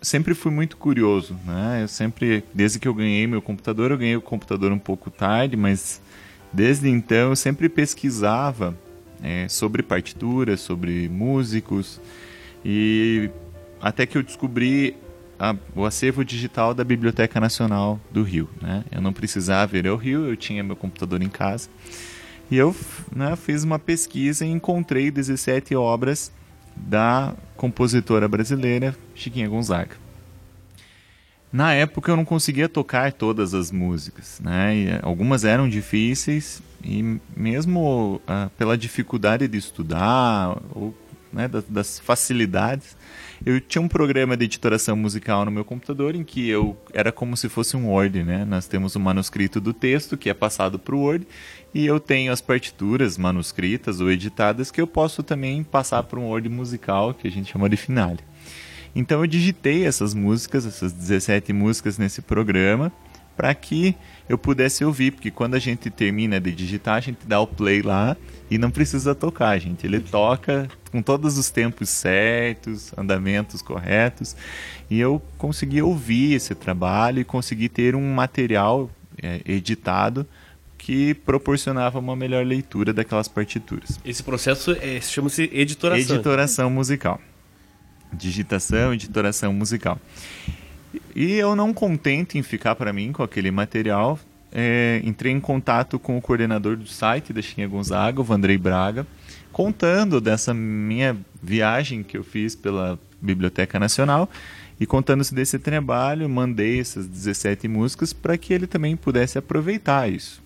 sempre 0.02 0.34
fui 0.34 0.52
muito 0.52 0.78
curioso, 0.78 1.38
né? 1.46 1.84
Eu 1.84 1.88
sempre, 1.88 2.44
desde 2.54 2.80
que 2.80 2.88
eu 2.88 2.94
ganhei 2.94 3.28
meu 3.28 3.42
computador, 3.42 3.92
eu 3.92 3.98
ganhei 3.98 4.16
o 4.16 4.22
computador 4.22 4.72
um 4.72 4.80
pouco 4.80 5.10
tarde, 5.10 5.58
mas 5.58 6.02
desde 6.54 6.90
então 6.90 7.30
eu 7.30 7.36
sempre 7.36 7.68
pesquisava 7.68 8.78
é, 9.22 9.48
sobre 9.48 9.84
partituras, 9.84 10.62
sobre 10.62 11.10
músicos 11.10 12.00
e 12.64 13.30
até 13.82 14.06
que 14.06 14.18
eu 14.18 14.24
descobri 14.24 14.96
a, 15.40 15.56
o 15.76 15.86
acervo 15.86 16.24
digital 16.26 16.74
da 16.74 16.84
Biblioteca 16.84 17.40
Nacional 17.40 18.00
do 18.12 18.24
Rio. 18.24 18.50
Né? 18.62 18.84
Eu 18.92 19.02
não 19.02 19.14
precisava 19.14 19.78
ir 19.78 19.88
ao 19.88 19.96
Rio, 19.96 20.26
eu 20.26 20.36
tinha 20.36 20.64
meu 20.64 20.76
computador 20.76 21.22
em 21.22 21.30
casa. 21.30 21.70
E 22.50 22.58
eu 22.58 22.76
né, 23.14 23.36
fiz 23.36 23.64
uma 23.64 23.78
pesquisa 23.78 24.46
e 24.46 24.50
encontrei 24.50 25.12
17 25.12 25.76
obras 25.76 26.32
da 26.76 27.34
compositora 27.56 28.28
brasileira 28.28 28.96
Chiquinha 29.14 29.50
Gonzaga. 29.50 29.96
Na 31.52 31.74
época 31.74 32.12
eu 32.12 32.16
não 32.16 32.26
conseguia 32.26 32.68
tocar 32.68 33.12
todas 33.14 33.54
as 33.54 33.72
músicas, 33.72 34.40
né? 34.44 34.76
E 34.76 34.88
eh, 34.90 35.00
algumas 35.02 35.46
eram 35.46 35.68
difíceis 35.68 36.62
e 36.84 37.20
mesmo 37.36 38.22
ah, 38.28 38.50
pela 38.58 38.78
dificuldade 38.78 39.48
de 39.48 39.58
estudar 39.58 40.58
ou 40.72 40.94
né, 41.32 41.50
das, 41.70 42.00
facilidades, 42.00 42.96
eu 43.46 43.60
tinha 43.62 43.82
um 43.82 43.88
programa 43.88 44.36
de 44.36 44.46
editoração 44.46 44.96
musical 44.96 45.46
no 45.46 45.52
meu 45.52 45.64
computador 45.64 46.16
em 46.16 46.24
que 46.24 46.48
eu 46.50 46.78
era 46.94 47.12
como 47.12 47.38
se 47.38 47.48
fosse 47.48 47.78
um 47.78 47.90
Word, 47.90 48.24
né? 48.24 48.44
Nós 48.46 48.68
temos 48.68 48.96
o 48.96 49.00
manuscrito 49.00 49.62
do 49.62 49.74
texto 49.74 50.18
que 50.18 50.30
é 50.30 50.34
passado 50.34 50.80
para 50.80 50.96
o 50.96 51.00
Word 51.00 51.28
e 51.74 51.86
eu 51.86 52.00
tenho 52.00 52.32
as 52.32 52.42
partituras 52.42 53.18
manuscritas 53.18 54.02
ou 54.02 54.10
editadas 54.10 54.72
que 54.72 54.82
eu 54.82 54.88
posso 54.88 55.22
também 55.22 55.64
passar 55.64 56.04
para 56.04 56.20
um 56.20 56.30
Word 56.30 56.50
musical 56.50 57.14
que 57.14 57.28
a 57.28 57.32
gente 57.32 57.52
chama 57.52 57.70
de 57.70 57.78
finale. 57.78 58.20
Então 58.96 59.22
eu 59.22 59.28
digitei 59.28 59.86
essas 59.86 60.16
músicas, 60.16 60.66
essas 60.66 60.92
17 60.92 61.54
músicas 61.54 62.00
nesse 62.00 62.22
programa 62.22 62.92
para 63.38 63.54
que 63.54 63.96
eu 64.28 64.38
pudesse 64.38 64.84
ouvir, 64.84 65.12
porque 65.12 65.30
quando 65.32 65.54
a 65.54 65.60
gente 65.60 65.90
termina 65.90 66.42
de 66.42 66.52
digitar, 66.52 66.96
a 66.96 67.00
gente 67.00 67.20
dá 67.26 67.40
o 67.40 67.48
play 67.48 67.82
lá 67.84 68.18
e 68.50 68.58
não 68.58 68.72
precisa 68.72 69.14
tocar, 69.14 69.58
gente. 69.60 69.86
Ele 69.86 70.00
toca 70.00 70.68
com 70.92 71.02
todos 71.02 71.38
os 71.38 71.50
tempos 71.52 71.90
certos, 71.90 72.92
andamentos 72.98 73.62
corretos, 73.62 74.36
e 74.90 75.00
eu 75.00 75.22
consegui 75.38 75.82
ouvir 75.82 76.34
esse 76.34 76.56
trabalho 76.56 77.20
e 77.20 77.24
consegui 77.24 77.70
ter 77.70 77.96
um 77.96 78.14
material 78.14 78.90
é, 79.22 79.42
editado 79.46 80.28
que 80.78 81.14
proporcionava 81.14 82.00
uma 82.00 82.16
melhor 82.16 82.46
leitura 82.46 82.94
daquelas 82.94 83.28
partituras. 83.28 84.00
Esse 84.04 84.24
processo 84.24 84.72
é, 84.82 85.00
chama-se 85.02 85.50
editoração. 85.54 86.16
Editoração 86.16 86.70
musical. 86.70 87.22
Digitação, 88.14 88.94
editoração 88.94 89.54
musical. 89.54 90.00
E 91.16 91.34
eu 91.34 91.56
não 91.56 91.74
contente 91.74 92.38
em 92.38 92.44
ficar 92.44 92.76
para 92.76 92.94
mim 92.94 93.12
com 93.12 93.24
aquele 93.24 93.52
material, 93.52 94.20
é, 94.52 95.02
entrei 95.04 95.32
em 95.32 95.40
contato 95.40 96.00
com 96.00 96.18
o 96.18 96.22
coordenador 96.22 96.78
do 96.78 96.88
site 96.88 97.34
da 97.34 97.42
Chiquinha 97.42 97.68
Gonzaga, 97.68 98.22
o 98.22 98.24
Vandrei 98.24 98.58
Braga, 98.58 99.06
contando 99.52 100.22
dessa 100.22 100.54
minha 100.54 101.18
viagem 101.42 102.04
que 102.04 102.18
eu 102.18 102.24
fiz 102.24 102.56
pela 102.56 103.00
Biblioteca 103.22 103.80
Nacional 103.80 104.30
e 104.80 104.86
contando-se 104.86 105.34
desse 105.34 105.58
trabalho, 105.58 106.30
mandei 106.30 106.80
essas 106.80 107.08
17 107.08 107.68
músicas 107.68 108.14
para 108.14 108.38
que 108.38 108.54
ele 108.54 108.68
também 108.68 108.96
pudesse 108.96 109.38
aproveitar 109.38 110.10
isso. 110.12 110.42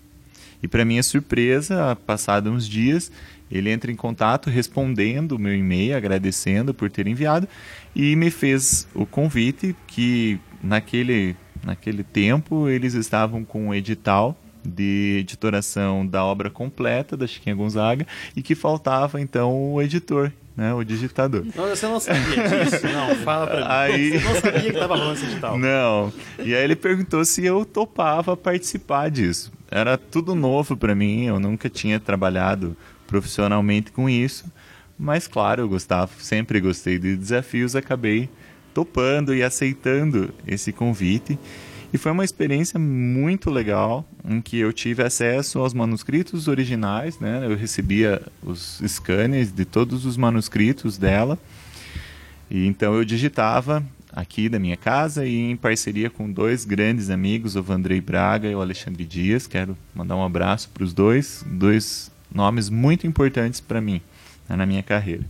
E 0.62 0.68
para 0.68 0.84
minha 0.84 1.02
surpresa, 1.02 1.96
passados 2.06 2.50
uns 2.50 2.68
dias, 2.68 3.12
ele 3.50 3.70
entra 3.70 3.92
em 3.92 3.96
contato 3.96 4.48
respondendo 4.48 5.32
o 5.32 5.38
meu 5.38 5.54
e-mail, 5.54 5.96
agradecendo 5.96 6.72
por 6.72 6.90
ter 6.90 7.06
enviado 7.06 7.46
e 7.94 8.16
me 8.16 8.30
fez 8.30 8.86
o 8.94 9.04
convite 9.04 9.76
que 9.86 10.38
naquele, 10.62 11.36
naquele 11.64 12.02
tempo 12.02 12.68
eles 12.68 12.94
estavam 12.94 13.44
com 13.44 13.68
um 13.68 13.74
edital 13.74 14.36
de 14.64 15.18
editoração 15.20 16.06
da 16.06 16.24
obra 16.24 16.48
completa 16.48 17.16
da 17.16 17.26
Chiquinha 17.26 17.54
Gonzaga 17.54 18.06
e 18.36 18.42
que 18.42 18.54
faltava 18.54 19.20
então 19.20 19.72
o 19.72 19.82
editor, 19.82 20.32
né, 20.56 20.72
o 20.72 20.84
digitador. 20.84 21.44
Não, 21.54 21.68
você 21.68 21.86
não 21.86 21.98
sabia 21.98 22.64
disso? 22.64 22.86
Não, 22.86 23.14
fala 23.16 23.46
pra 23.46 23.56
mim. 23.56 23.66
Aí... 23.68 24.10
Você 24.18 24.24
não 24.24 24.40
sabia 24.40 24.60
que 24.60 24.68
estava 24.68 24.94
rolando 24.94 25.14
esse 25.14 25.26
edital? 25.26 25.58
Não. 25.58 26.12
E 26.38 26.54
aí 26.54 26.62
ele 26.62 26.76
perguntou 26.76 27.24
se 27.24 27.44
eu 27.44 27.64
topava 27.64 28.36
participar 28.36 29.10
disso. 29.10 29.52
Era 29.70 29.96
tudo 29.96 30.34
novo 30.34 30.76
para 30.76 30.94
mim, 30.94 31.24
eu 31.24 31.40
nunca 31.40 31.68
tinha 31.68 31.98
trabalhado 31.98 32.76
profissionalmente 33.06 33.90
com 33.90 34.08
isso, 34.08 34.44
mas 35.02 35.26
claro, 35.26 35.62
eu 35.62 35.68
gostava, 35.68 36.12
sempre 36.20 36.60
gostei 36.60 36.96
de 36.96 37.16
desafios, 37.16 37.74
acabei 37.74 38.30
topando 38.72 39.34
e 39.34 39.42
aceitando 39.42 40.32
esse 40.46 40.72
convite. 40.72 41.36
E 41.92 41.98
foi 41.98 42.12
uma 42.12 42.24
experiência 42.24 42.78
muito 42.78 43.50
legal, 43.50 44.08
em 44.24 44.40
que 44.40 44.58
eu 44.58 44.72
tive 44.72 45.02
acesso 45.02 45.58
aos 45.58 45.74
manuscritos 45.74 46.46
originais, 46.46 47.18
né? 47.18 47.44
Eu 47.44 47.56
recebia 47.56 48.22
os 48.44 48.80
scanners 48.86 49.52
de 49.52 49.64
todos 49.64 50.06
os 50.06 50.16
manuscritos 50.16 50.96
dela. 50.96 51.36
E 52.48 52.64
então 52.64 52.94
eu 52.94 53.04
digitava 53.04 53.84
aqui 54.12 54.48
da 54.48 54.60
minha 54.60 54.76
casa 54.76 55.26
e 55.26 55.36
em 55.36 55.56
parceria 55.56 56.08
com 56.10 56.30
dois 56.30 56.64
grandes 56.64 57.10
amigos, 57.10 57.56
o 57.56 57.62
Vandrei 57.62 58.00
Braga 58.00 58.48
e 58.48 58.54
o 58.54 58.60
Alexandre 58.60 59.04
Dias. 59.04 59.48
Quero 59.48 59.76
mandar 59.92 60.14
um 60.14 60.24
abraço 60.24 60.70
para 60.72 60.84
os 60.84 60.92
dois, 60.92 61.44
dois 61.44 62.08
nomes 62.32 62.70
muito 62.70 63.04
importantes 63.04 63.60
para 63.60 63.80
mim 63.80 64.00
na 64.48 64.66
minha 64.66 64.82
carreira. 64.82 65.24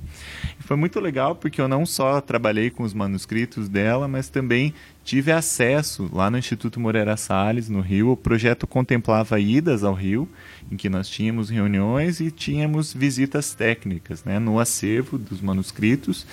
E 0.58 0.62
foi 0.62 0.76
muito 0.76 0.98
legal 1.00 1.34
porque 1.34 1.60
eu 1.60 1.68
não 1.68 1.86
só 1.86 2.20
trabalhei 2.20 2.70
com 2.70 2.82
os 2.82 2.94
manuscritos 2.94 3.68
dela, 3.68 4.08
mas 4.08 4.28
também 4.28 4.74
tive 5.04 5.32
acesso 5.32 6.08
lá 6.12 6.30
no 6.30 6.38
Instituto 6.38 6.80
Moreira 6.80 7.16
Salles, 7.16 7.68
no 7.68 7.80
Rio. 7.80 8.10
O 8.10 8.16
projeto 8.16 8.66
contemplava 8.66 9.38
idas 9.38 9.84
ao 9.84 9.94
Rio, 9.94 10.28
em 10.70 10.76
que 10.76 10.88
nós 10.88 11.08
tínhamos 11.08 11.50
reuniões 11.50 12.20
e 12.20 12.30
tínhamos 12.30 12.92
visitas 12.92 13.54
técnicas 13.54 14.24
né, 14.24 14.38
no 14.38 14.58
acervo 14.58 15.18
dos 15.18 15.40
manuscritos 15.40 16.26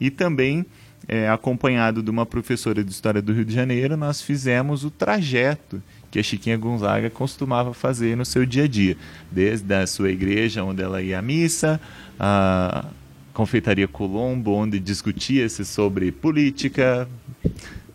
e 0.00 0.10
também 0.10 0.66
é, 1.08 1.28
acompanhado 1.28 2.02
de 2.02 2.10
uma 2.10 2.26
professora 2.26 2.82
de 2.82 2.90
História 2.90 3.22
do 3.22 3.32
Rio 3.32 3.44
de 3.44 3.54
Janeiro, 3.54 3.96
nós 3.96 4.20
fizemos 4.20 4.84
o 4.84 4.90
trajeto 4.90 5.82
que 6.10 6.18
a 6.18 6.22
Chiquinha 6.22 6.56
Gonzaga 6.56 7.10
costumava 7.10 7.74
fazer 7.74 8.16
no 8.16 8.24
seu 8.24 8.46
dia 8.46 8.64
a 8.64 8.68
dia, 8.68 8.96
desde 9.30 9.74
a 9.74 9.86
sua 9.86 10.10
igreja 10.10 10.64
onde 10.64 10.82
ela 10.82 11.02
ia 11.02 11.18
à 11.18 11.22
missa, 11.22 11.80
a 12.18 12.86
confeitaria 13.32 13.86
Colombo, 13.86 14.52
onde 14.52 14.80
discutia-se 14.80 15.64
sobre 15.64 16.10
política, 16.10 17.06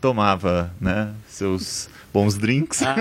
tomava 0.01 0.73
né, 0.81 1.13
seus 1.29 1.87
bons 2.11 2.37
drinks. 2.37 2.81
Ah, 2.81 2.95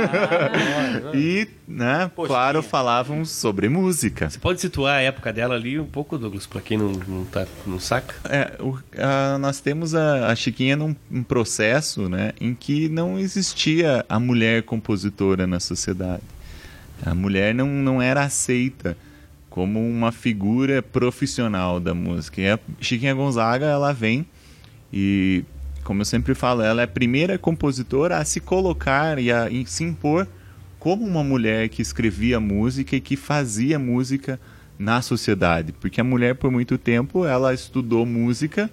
e, 1.17 1.49
né, 1.67 2.11
Poxa, 2.15 2.29
claro, 2.29 2.63
falavam 2.63 3.25
sobre 3.25 3.69
música. 3.69 4.29
Você 4.29 4.39
pode 4.39 4.61
situar 4.61 4.99
a 4.99 5.01
época 5.01 5.33
dela 5.33 5.55
ali 5.55 5.81
um 5.81 5.87
pouco, 5.87 6.19
Douglas, 6.19 6.47
para 6.47 6.61
quem 6.61 6.77
não, 6.77 6.93
não, 6.93 7.25
tá, 7.25 7.47
não 7.67 7.81
saca? 7.81 8.15
É, 8.29 8.55
o, 8.61 8.79
a, 8.97 9.39
nós 9.39 9.61
temos 9.61 9.95
a, 9.95 10.29
a 10.29 10.37
Chiquinha 10.37 10.77
num 10.77 10.95
um 11.11 11.23
processo 11.23 12.09
né, 12.09 12.33
em 12.39 12.55
que 12.55 12.89
não 12.89 13.19
existia 13.19 14.05
a 14.09 14.21
mulher 14.21 14.63
compositora 14.63 15.47
na 15.47 15.59
sociedade. 15.59 16.23
A 17.05 17.15
mulher 17.15 17.55
não, 17.55 17.67
não 17.67 18.03
era 18.03 18.23
aceita 18.23 18.97
como 19.49 19.81
uma 19.81 20.13
figura 20.13 20.83
profissional 20.83 21.81
da 21.81 21.95
música. 21.95 22.41
E 22.41 22.51
a 22.51 22.59
Chiquinha 22.79 23.15
Gonzaga, 23.15 23.67
ela 23.67 23.93
vem 23.93 24.27
e 24.93 25.45
como 25.85 26.03
eu 26.03 26.05
sempre 26.05 26.35
falo, 26.35 26.63
ela 26.63 26.83
é 26.83 26.85
a 26.85 26.89
primeira 26.89 27.39
compositora 27.39 28.19
a 28.19 28.25
se 28.25 28.41
colocar 28.41 29.19
e 29.19 29.33
a 29.33 29.49
se 29.67 29.85
impor 29.85 30.27
como 30.79 31.07
uma 31.07 31.23
mulher 31.23 31.69
que 31.69 31.83
escrevia 31.83 32.41
música 32.41 32.97
e 32.97 33.01
que 33.01 33.17
fazia 33.17 33.79
música 33.79 34.41
na 34.79 35.03
sociedade, 35.03 35.73
porque 35.73 36.01
a 36.01 36.05
mulher 36.05 36.37
por 36.37 36.51
muito 36.51 36.79
tempo 36.79 37.27
ela 37.27 37.53
estudou 37.53 38.07
música 38.07 38.71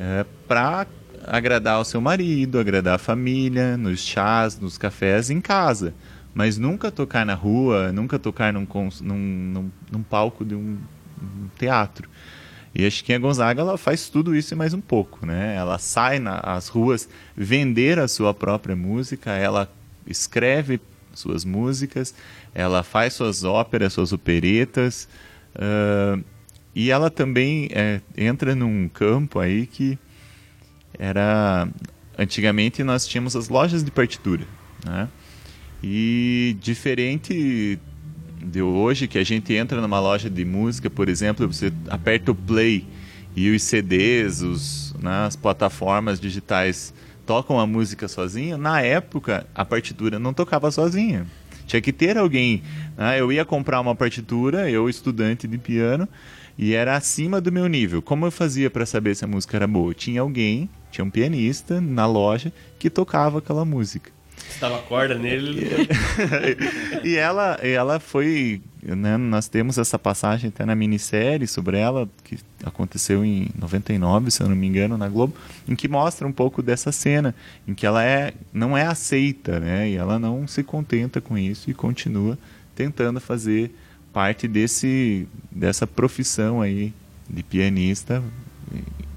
é, 0.00 0.24
para 0.48 0.86
agradar 1.26 1.78
o 1.80 1.84
seu 1.84 2.00
marido, 2.00 2.58
agradar 2.58 2.94
a 2.94 2.98
família, 2.98 3.76
nos 3.76 4.00
chás, 4.00 4.58
nos 4.58 4.78
cafés, 4.78 5.28
em 5.28 5.42
casa, 5.42 5.92
mas 6.34 6.56
nunca 6.56 6.90
tocar 6.90 7.26
na 7.26 7.34
rua, 7.34 7.92
nunca 7.92 8.18
tocar 8.18 8.52
num, 8.52 8.66
num, 9.02 9.14
num, 9.14 9.70
num 9.92 10.02
palco 10.02 10.44
de 10.44 10.54
um, 10.54 10.78
um 11.22 11.48
teatro. 11.58 12.08
E 12.74 12.84
a 12.84 12.90
Chiquinha 12.90 13.18
Gonzaga 13.18 13.60
ela 13.60 13.78
faz 13.78 14.08
tudo 14.08 14.34
isso 14.34 14.52
e 14.52 14.56
mais 14.56 14.74
um 14.74 14.80
pouco, 14.80 15.24
né? 15.24 15.54
Ela 15.54 15.78
sai 15.78 16.18
nas 16.18 16.66
ruas 16.66 17.08
vender 17.36 18.00
a 18.00 18.08
sua 18.08 18.34
própria 18.34 18.74
música, 18.74 19.30
ela 19.30 19.72
escreve 20.06 20.80
suas 21.14 21.44
músicas, 21.44 22.12
ela 22.52 22.82
faz 22.82 23.12
suas 23.14 23.44
óperas, 23.44 23.92
suas 23.92 24.12
operetas, 24.12 25.08
uh, 25.54 26.22
e 26.74 26.90
ela 26.90 27.08
também 27.08 27.68
é, 27.70 28.00
entra 28.16 28.56
num 28.56 28.88
campo 28.88 29.38
aí 29.38 29.66
que 29.66 29.96
era 30.98 31.68
antigamente 32.18 32.82
nós 32.82 33.06
tínhamos 33.06 33.36
as 33.36 33.48
lojas 33.48 33.84
de 33.84 33.92
partitura, 33.92 34.44
né? 34.84 35.08
E 35.80 36.56
diferente 36.60 37.78
de 38.44 38.62
hoje, 38.62 39.08
que 39.08 39.18
a 39.18 39.24
gente 39.24 39.52
entra 39.54 39.80
numa 39.80 40.00
loja 40.00 40.28
de 40.28 40.44
música, 40.44 40.90
por 40.90 41.08
exemplo, 41.08 41.46
você 41.46 41.72
aperta 41.88 42.30
o 42.30 42.34
play 42.34 42.86
e 43.34 43.50
os 43.50 43.62
CDs, 43.62 44.42
os, 44.42 44.94
né, 45.00 45.26
as 45.26 45.36
plataformas 45.36 46.20
digitais 46.20 46.94
tocam 47.26 47.58
a 47.58 47.66
música 47.66 48.06
sozinha, 48.06 48.56
na 48.56 48.80
época 48.80 49.46
a 49.54 49.64
partitura 49.64 50.18
não 50.18 50.32
tocava 50.32 50.70
sozinha. 50.70 51.26
Tinha 51.66 51.80
que 51.80 51.92
ter 51.92 52.18
alguém. 52.18 52.62
Né? 52.96 53.20
Eu 53.20 53.32
ia 53.32 53.44
comprar 53.44 53.80
uma 53.80 53.94
partitura, 53.94 54.70
eu 54.70 54.88
estudante 54.88 55.48
de 55.48 55.56
piano, 55.56 56.06
e 56.56 56.74
era 56.74 56.96
acima 56.96 57.40
do 57.40 57.50
meu 57.50 57.66
nível. 57.66 58.02
Como 58.02 58.26
eu 58.26 58.30
fazia 58.30 58.70
para 58.70 58.86
saber 58.86 59.16
se 59.16 59.24
a 59.24 59.28
música 59.28 59.56
era 59.56 59.66
boa? 59.66 59.94
Tinha 59.94 60.20
alguém, 60.20 60.68
tinha 60.90 61.04
um 61.04 61.10
pianista 61.10 61.80
na 61.80 62.06
loja 62.06 62.52
que 62.78 62.90
tocava 62.90 63.38
aquela 63.38 63.64
música. 63.64 64.12
Você 64.36 64.60
dava 64.60 64.78
corda 64.82 65.14
nele. 65.16 65.66
e 67.04 67.16
ela, 67.16 67.58
ela 67.62 67.98
foi. 67.98 68.60
Né, 68.82 69.16
nós 69.16 69.48
temos 69.48 69.78
essa 69.78 69.98
passagem 69.98 70.48
até 70.48 70.64
na 70.66 70.74
minissérie 70.74 71.46
sobre 71.46 71.78
ela, 71.78 72.08
que 72.22 72.38
aconteceu 72.62 73.24
em 73.24 73.48
99, 73.58 74.30
se 74.30 74.42
eu 74.42 74.48
não 74.48 74.54
me 74.54 74.66
engano, 74.66 74.98
na 74.98 75.08
Globo, 75.08 75.34
em 75.66 75.74
que 75.74 75.88
mostra 75.88 76.26
um 76.26 76.32
pouco 76.32 76.62
dessa 76.62 76.92
cena, 76.92 77.34
em 77.66 77.72
que 77.72 77.86
ela 77.86 78.04
é, 78.04 78.34
não 78.52 78.76
é 78.76 78.86
aceita, 78.86 79.58
né? 79.58 79.88
E 79.88 79.96
ela 79.96 80.18
não 80.18 80.46
se 80.46 80.62
contenta 80.62 81.20
com 81.20 81.38
isso 81.38 81.70
e 81.70 81.74
continua 81.74 82.38
tentando 82.74 83.20
fazer 83.20 83.74
parte 84.12 84.46
desse, 84.46 85.26
dessa 85.50 85.86
profissão 85.86 86.60
aí 86.60 86.92
de 87.28 87.42
pianista 87.42 88.22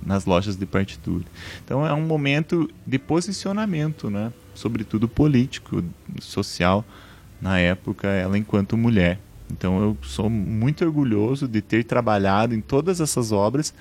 nas 0.03 0.25
lojas 0.25 0.55
de 0.55 0.65
partitura. 0.65 1.25
Então 1.63 1.85
é 1.85 1.93
um 1.93 2.01
momento 2.01 2.69
de 2.85 2.97
posicionamento, 2.97 4.09
né? 4.09 4.31
Sobretudo 4.57 5.07
político, 5.07 5.83
social, 6.19 6.83
na 7.41 7.59
época, 7.59 8.07
ela 8.07 8.37
enquanto 8.37 8.75
mulher. 8.75 9.19
Então 9.51 9.81
eu 9.81 9.97
sou 10.01 10.29
muito 10.29 10.83
orgulhoso 10.83 11.47
de 11.47 11.61
ter 11.61 11.83
trabalhado 11.85 12.53
em 12.53 12.61
todas 12.61 12.99
essas 12.99 13.31
obras. 13.31 13.73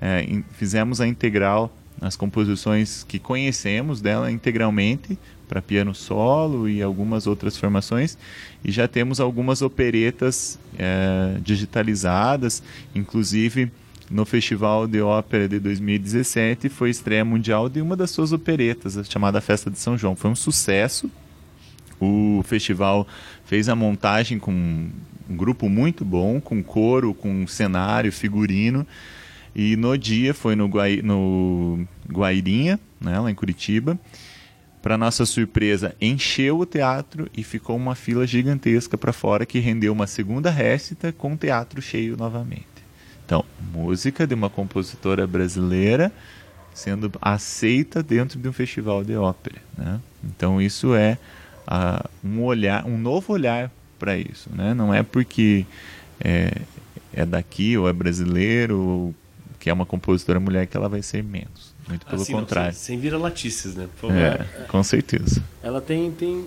É, 0.00 0.22
em, 0.22 0.44
fizemos 0.54 1.00
a 1.00 1.06
integral, 1.06 1.72
as 2.00 2.16
composições 2.16 3.04
que 3.04 3.18
conhecemos 3.18 4.00
dela 4.00 4.30
integralmente 4.30 5.16
para 5.48 5.62
piano 5.62 5.94
solo 5.94 6.68
e 6.68 6.82
algumas 6.82 7.26
outras 7.26 7.56
formações. 7.56 8.18
E 8.64 8.72
já 8.72 8.88
temos 8.88 9.20
algumas 9.20 9.62
operetas 9.62 10.58
é, 10.78 11.36
digitalizadas, 11.42 12.62
inclusive 12.94 13.70
no 14.12 14.26
Festival 14.26 14.86
de 14.86 15.00
Ópera 15.00 15.48
de 15.48 15.58
2017 15.58 16.68
foi 16.68 16.90
estreia 16.90 17.24
mundial 17.24 17.68
de 17.68 17.80
uma 17.80 17.96
das 17.96 18.10
suas 18.10 18.30
operetas, 18.30 19.00
chamada 19.08 19.40
Festa 19.40 19.70
de 19.70 19.78
São 19.78 19.96
João. 19.96 20.14
Foi 20.14 20.30
um 20.30 20.36
sucesso. 20.36 21.10
O 21.98 22.42
festival 22.44 23.06
fez 23.46 23.68
a 23.68 23.74
montagem 23.74 24.38
com 24.38 24.52
um 24.52 25.36
grupo 25.36 25.68
muito 25.68 26.04
bom, 26.04 26.40
com 26.40 26.62
coro, 26.62 27.14
com 27.14 27.46
cenário, 27.46 28.12
figurino. 28.12 28.86
E 29.54 29.76
no 29.76 29.96
dia 29.96 30.34
foi 30.34 30.54
no, 30.54 30.66
Guai, 30.66 31.00
no 31.02 31.86
Guairinha, 32.10 32.78
né, 33.00 33.18
lá 33.18 33.30
em 33.30 33.34
Curitiba. 33.34 33.98
Para 34.82 34.98
nossa 34.98 35.24
surpresa, 35.24 35.94
encheu 36.00 36.58
o 36.58 36.66
teatro 36.66 37.30
e 37.34 37.42
ficou 37.42 37.76
uma 37.76 37.94
fila 37.94 38.26
gigantesca 38.26 38.98
para 38.98 39.12
fora 39.12 39.46
que 39.46 39.58
rendeu 39.58 39.92
uma 39.92 40.06
segunda 40.06 40.50
récita 40.50 41.12
com 41.12 41.32
o 41.32 41.36
teatro 41.36 41.80
cheio 41.80 42.16
novamente. 42.16 42.71
Então, 43.24 43.44
música 43.72 44.26
de 44.26 44.34
uma 44.34 44.50
compositora 44.50 45.26
brasileira 45.26 46.12
sendo 46.74 47.12
aceita 47.20 48.02
dentro 48.02 48.38
de 48.38 48.48
um 48.48 48.52
festival 48.52 49.04
de 49.04 49.14
ópera. 49.14 49.60
Né? 49.76 50.00
Então, 50.24 50.60
isso 50.60 50.94
é 50.94 51.18
uh, 51.68 52.08
um 52.24 52.42
olhar, 52.42 52.86
um 52.86 52.98
novo 52.98 53.32
olhar 53.32 53.70
para 53.98 54.16
isso. 54.16 54.48
Né? 54.54 54.74
Não 54.74 54.92
é 54.92 55.02
porque 55.02 55.66
é, 56.20 56.62
é 57.12 57.26
daqui 57.26 57.76
ou 57.76 57.88
é 57.88 57.92
brasileiro 57.92 58.78
ou 58.78 59.14
que 59.58 59.70
é 59.70 59.72
uma 59.72 59.86
compositora 59.86 60.40
mulher 60.40 60.66
que 60.66 60.76
ela 60.76 60.88
vai 60.88 61.02
ser 61.02 61.22
menos. 61.22 61.72
Muito 61.86 62.06
pelo 62.06 62.22
assim, 62.22 62.32
contrário. 62.32 62.72
Sem, 62.72 62.96
sem 62.96 62.98
vira 62.98 63.18
latices, 63.18 63.74
né? 63.74 63.88
É, 64.10 64.64
com 64.64 64.82
certeza. 64.82 65.42
Ela 65.62 65.80
tem, 65.80 66.10
tem 66.10 66.46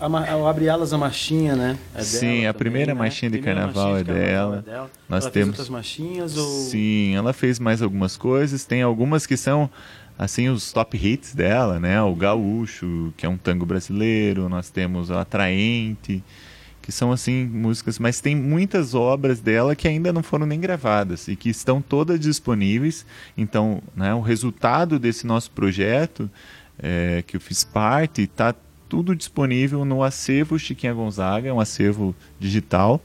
o 0.00 0.46
Abre 0.46 0.68
Alas 0.68 0.92
a 0.92 0.98
Marchinha, 0.98 1.56
né? 1.56 1.78
É 1.94 2.02
Sim, 2.02 2.46
a 2.46 2.54
primeira 2.54 2.94
né? 2.94 2.98
marchinha 2.98 3.30
de 3.30 3.38
carnaval, 3.38 3.92
marchinha 3.92 4.04
de 4.04 4.10
é 4.10 4.14
carnaval 4.14 4.54
é, 4.54 4.62
dela. 4.62 4.64
é, 4.66 4.70
dela. 4.70 4.90
Nós 5.08 5.24
ela 5.24 5.32
temos 5.32 5.48
outras 5.48 5.68
marchinhas 5.68 6.36
ou 6.36 6.48
Sim, 6.48 7.14
ela 7.14 7.32
fez 7.32 7.58
mais 7.58 7.82
algumas 7.82 8.16
coisas, 8.16 8.64
tem 8.64 8.82
algumas 8.82 9.26
que 9.26 9.36
são 9.36 9.70
assim 10.18 10.48
os 10.48 10.72
top 10.72 10.96
hits 10.96 11.34
dela, 11.34 11.78
né? 11.78 12.00
O 12.02 12.14
Gaúcho, 12.14 13.12
que 13.16 13.26
é 13.26 13.28
um 13.28 13.36
tango 13.36 13.66
brasileiro, 13.66 14.48
nós 14.48 14.70
temos 14.70 15.10
o 15.10 15.14
Atraente, 15.14 16.22
que 16.80 16.92
são 16.92 17.10
assim 17.10 17.44
músicas, 17.46 17.98
mas 17.98 18.20
tem 18.20 18.34
muitas 18.34 18.94
obras 18.94 19.40
dela 19.40 19.74
que 19.74 19.88
ainda 19.88 20.12
não 20.12 20.22
foram 20.22 20.46
nem 20.46 20.60
gravadas 20.60 21.26
e 21.28 21.34
que 21.34 21.48
estão 21.48 21.82
todas 21.82 22.20
disponíveis. 22.20 23.04
Então, 23.36 23.82
né, 23.94 24.14
o 24.14 24.20
resultado 24.20 24.98
desse 24.98 25.26
nosso 25.26 25.50
projeto 25.50 26.30
é, 26.78 27.24
que 27.26 27.36
eu 27.36 27.40
fiz 27.40 27.64
parte 27.64 28.22
está 28.22 28.54
tudo 28.96 29.14
disponível 29.14 29.84
no 29.84 30.02
acervo 30.02 30.58
Chiquinha 30.58 30.94
Gonzaga, 30.94 31.50
é 31.50 31.52
um 31.52 31.60
acervo 31.60 32.16
digital, 32.40 32.98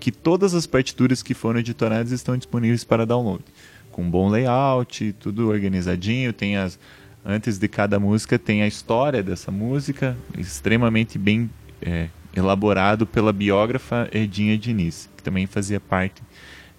que 0.00 0.10
todas 0.10 0.54
as 0.54 0.66
partituras 0.66 1.22
que 1.22 1.34
foram 1.34 1.60
editoradas 1.60 2.12
estão 2.12 2.34
disponíveis 2.34 2.82
para 2.82 3.04
download. 3.04 3.44
Com 3.92 4.08
bom 4.08 4.30
layout, 4.30 5.14
tudo 5.20 5.50
organizadinho, 5.50 6.32
tem 6.32 6.56
as 6.56 6.78
antes 7.22 7.58
de 7.58 7.68
cada 7.68 8.00
música 8.00 8.38
tem 8.38 8.62
a 8.62 8.66
história 8.66 9.22
dessa 9.22 9.50
música, 9.50 10.16
extremamente 10.38 11.18
bem 11.18 11.50
é, 11.82 12.08
elaborado 12.34 13.06
pela 13.06 13.30
biógrafa 13.30 14.08
Edinha 14.12 14.56
Diniz, 14.56 15.10
que 15.14 15.22
também 15.22 15.46
fazia 15.46 15.78
parte 15.78 16.22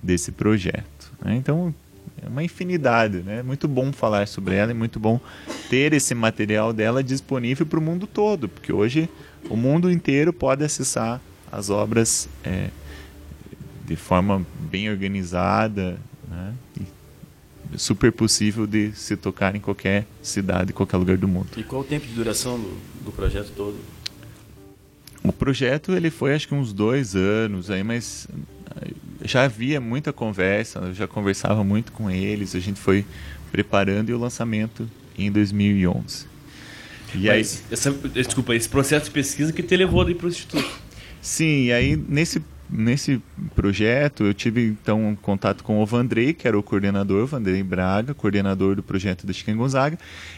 desse 0.02 0.32
projeto. 0.32 1.14
Né? 1.24 1.36
Então, 1.36 1.72
uma 2.28 2.44
infinidade, 2.44 3.18
né? 3.18 3.40
É 3.40 3.44
muito 3.44 3.68
bom 3.68 3.92
falar 3.92 4.28
sobre 4.28 4.56
ela, 4.56 4.72
é 4.72 4.74
muito 4.74 5.00
bom 5.00 5.20
ter 5.70 5.94
esse 5.94 6.14
material 6.16 6.74
dela 6.74 7.04
disponível 7.04 7.66
para 7.66 7.80
o 7.80 7.82
mundo 7.82 8.08
todo, 8.08 8.50
porque 8.50 8.72
hoje 8.72 9.10
o 9.50 9.56
mundo 9.56 9.92
inteiro 9.92 10.34
pode 10.34 10.64
acessar 10.64 11.22
as 11.52 11.70
obras 11.70 12.28
é, 12.44 12.70
de 13.86 13.96
forma 13.96 14.46
bem 14.60 14.90
organizada, 14.90 15.98
né? 16.30 16.54
E 16.80 16.96
super 17.78 18.12
possível 18.12 18.66
de 18.66 18.92
se 18.94 19.16
tocar 19.16 19.56
em 19.56 19.60
qualquer 19.60 20.06
cidade, 20.22 20.74
qualquer 20.74 20.98
lugar 20.98 21.18
do 21.18 21.28
mundo. 21.28 21.48
E 21.58 21.64
qual 21.64 21.82
o 21.82 21.84
tempo 21.84 22.06
de 22.06 22.14
duração 22.14 22.60
do, 22.60 22.78
do 23.06 23.12
projeto 23.12 23.52
todo? 23.56 23.78
O 25.24 25.34
projeto 25.34 25.92
ele 25.94 26.12
foi 26.12 26.36
acho 26.36 26.48
que 26.48 26.54
uns 26.54 26.72
dois 26.72 27.16
anos 27.16 27.70
aí, 27.70 27.84
mas 27.84 28.28
já 29.24 29.44
havia 29.44 29.82
muita 29.82 30.14
conversa, 30.14 30.80
eu 30.80 30.94
já 30.94 31.08
conversava 31.08 31.64
muito 31.64 31.92
com 31.92 32.10
eles, 32.10 32.56
a 32.56 32.60
gente 32.60 32.80
foi 32.80 33.06
preparando 33.52 34.10
e 34.10 34.14
o 34.14 34.18
lançamento 34.18 34.90
em 35.18 35.32
2011. 35.32 36.26
E 37.14 37.28
Mas, 37.28 37.64
aí, 37.70 37.74
essa, 37.74 37.92
desculpa, 37.92 38.56
esse 38.56 38.68
processo 38.68 39.06
de 39.06 39.12
pesquisa 39.12 39.54
que 39.54 39.64
te 39.64 39.76
levou 39.76 40.06
para 40.14 40.26
o 40.26 40.30
Instituto. 40.30 40.70
Sim, 41.22 41.66
e 41.66 41.74
aí 41.74 41.96
nesse, 41.96 42.44
nesse 42.70 43.22
projeto 43.56 44.26
eu 44.26 44.34
tive 44.34 44.68
então 44.68 45.08
um 45.08 45.16
contato 45.16 45.64
com 45.64 45.82
o 45.82 45.86
Vandrei, 45.86 46.34
que 46.34 46.48
era 46.48 46.58
o 46.58 46.62
coordenador, 46.62 47.24
o 47.24 47.28
Vandrei 47.28 47.64
Braga, 47.64 48.14
coordenador 48.14 48.76
do 48.76 48.84
projeto 48.84 49.26
da 49.26 49.34
Chicken 49.34 49.56
Gonzaga, 49.56 49.98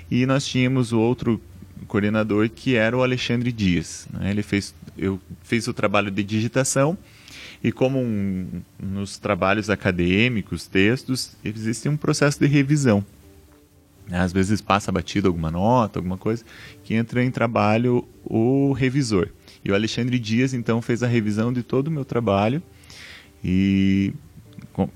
e 0.09 0.25
nós 0.25 0.45
tínhamos 0.45 0.91
o 0.91 0.99
outro 0.99 1.41
coordenador 1.87 2.49
que 2.49 2.75
era 2.75 2.95
o 2.95 3.03
Alexandre 3.03 3.51
Dias. 3.51 4.07
Né? 4.13 4.31
Ele 4.31 4.43
fez, 4.43 4.73
eu 4.97 5.19
fiz 5.43 5.67
o 5.67 5.73
trabalho 5.73 6.11
de 6.11 6.23
digitação 6.23 6.97
e 7.63 7.71
como 7.71 7.99
um, 7.99 8.61
nos 8.79 9.17
trabalhos 9.17 9.69
acadêmicos, 9.69 10.67
textos, 10.67 11.35
existe 11.43 11.89
um 11.89 11.97
processo 11.97 12.39
de 12.39 12.47
revisão. 12.47 13.03
Às 14.11 14.31
vezes 14.31 14.61
passa 14.61 14.91
batido 14.91 15.27
alguma 15.27 15.51
nota, 15.51 15.99
alguma 15.99 16.17
coisa, 16.17 16.43
que 16.83 16.93
entra 16.93 17.23
em 17.23 17.31
trabalho 17.31 18.07
o 18.23 18.71
revisor. 18.71 19.29
E 19.65 19.71
o 19.71 19.75
Alexandre 19.75 20.17
Dias, 20.17 20.53
então, 20.53 20.81
fez 20.81 21.03
a 21.03 21.07
revisão 21.07 21.51
de 21.51 21.61
todo 21.61 21.87
o 21.87 21.91
meu 21.91 22.05
trabalho 22.05 22.61
e 23.43 24.13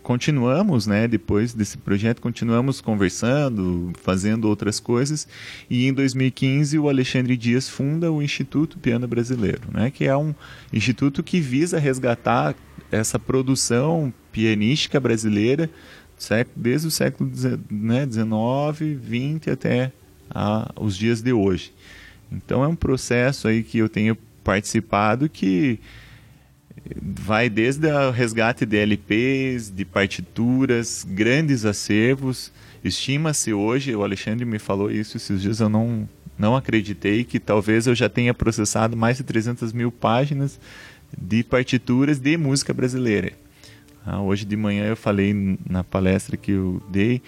continuamos, 0.04 0.86
né, 0.86 1.08
depois 1.08 1.54
desse 1.54 1.78
projeto, 1.78 2.22
continuamos 2.22 2.82
conversando, 2.82 3.92
fazendo 4.02 4.46
outras 4.48 4.80
coisas, 4.80 5.28
e 5.70 5.88
em 5.88 5.94
2015 5.94 6.78
o 6.78 6.88
Alexandre 6.88 7.36
Dias 7.36 7.68
funda 7.68 8.12
o 8.12 8.22
Instituto 8.22 8.78
Piano 8.78 9.08
Brasileiro, 9.08 9.62
né, 9.72 9.90
que 9.90 10.06
é 10.06 10.16
um 10.16 10.36
instituto 10.72 11.24
que 11.24 11.40
visa 11.40 11.80
resgatar 11.80 12.56
essa 12.92 13.18
produção 13.18 14.14
pianística 14.32 15.00
brasileira 15.00 15.70
desde 16.56 16.88
o 16.88 16.92
século 16.92 17.32
né, 17.70 18.08
20 19.02 19.50
até 19.50 19.92
a, 20.30 20.72
os 20.80 20.96
dias 20.96 21.22
de 21.22 21.34
hoje. 21.34 21.74
Então 22.32 22.64
é 22.64 22.68
um 22.68 22.76
processo 22.76 23.48
aí 23.48 23.64
que 23.64 23.78
eu 23.78 23.90
tenho 23.90 24.16
participado 24.44 25.28
que 25.28 25.80
vai 27.02 27.50
desde 27.50 27.88
o 27.88 28.12
resgate 28.12 28.66
de 28.66 28.78
LPs, 28.78 29.70
de 29.70 29.86
partituras, 29.86 31.06
grandes 31.08 31.66
acervos. 31.66 32.52
Estima-se 32.84 33.54
hoje, 33.54 33.96
o 33.96 34.04
Alexandre 34.04 34.46
me 34.46 34.60
falou 34.60 34.90
isso 34.90 35.18
esses 35.18 35.42
dias, 35.42 35.60
eu 35.60 35.70
não, 35.70 36.08
não 36.38 36.56
acreditei, 36.56 37.24
que 37.24 37.40
talvez 37.40 37.88
eu 37.88 37.96
já 37.96 38.10
tenha 38.10 38.34
processado 38.34 38.98
mais 38.98 39.18
de 39.18 39.24
300 39.24 39.72
mil 39.74 39.92
páginas 39.92 40.60
de 41.18 41.44
partituras 41.44 42.20
de 42.20 42.38
música 42.38 42.74
brasileira. 42.74 43.34
Ah, 44.06 44.20
hoje 44.20 44.46
de 44.46 44.56
manhã 44.56 44.86
eu 44.86 44.98
falei 44.98 45.58
na 45.70 45.84
palestra 45.84 46.36
que 46.36 46.52
eu 46.52 46.82
dei 46.90 47.22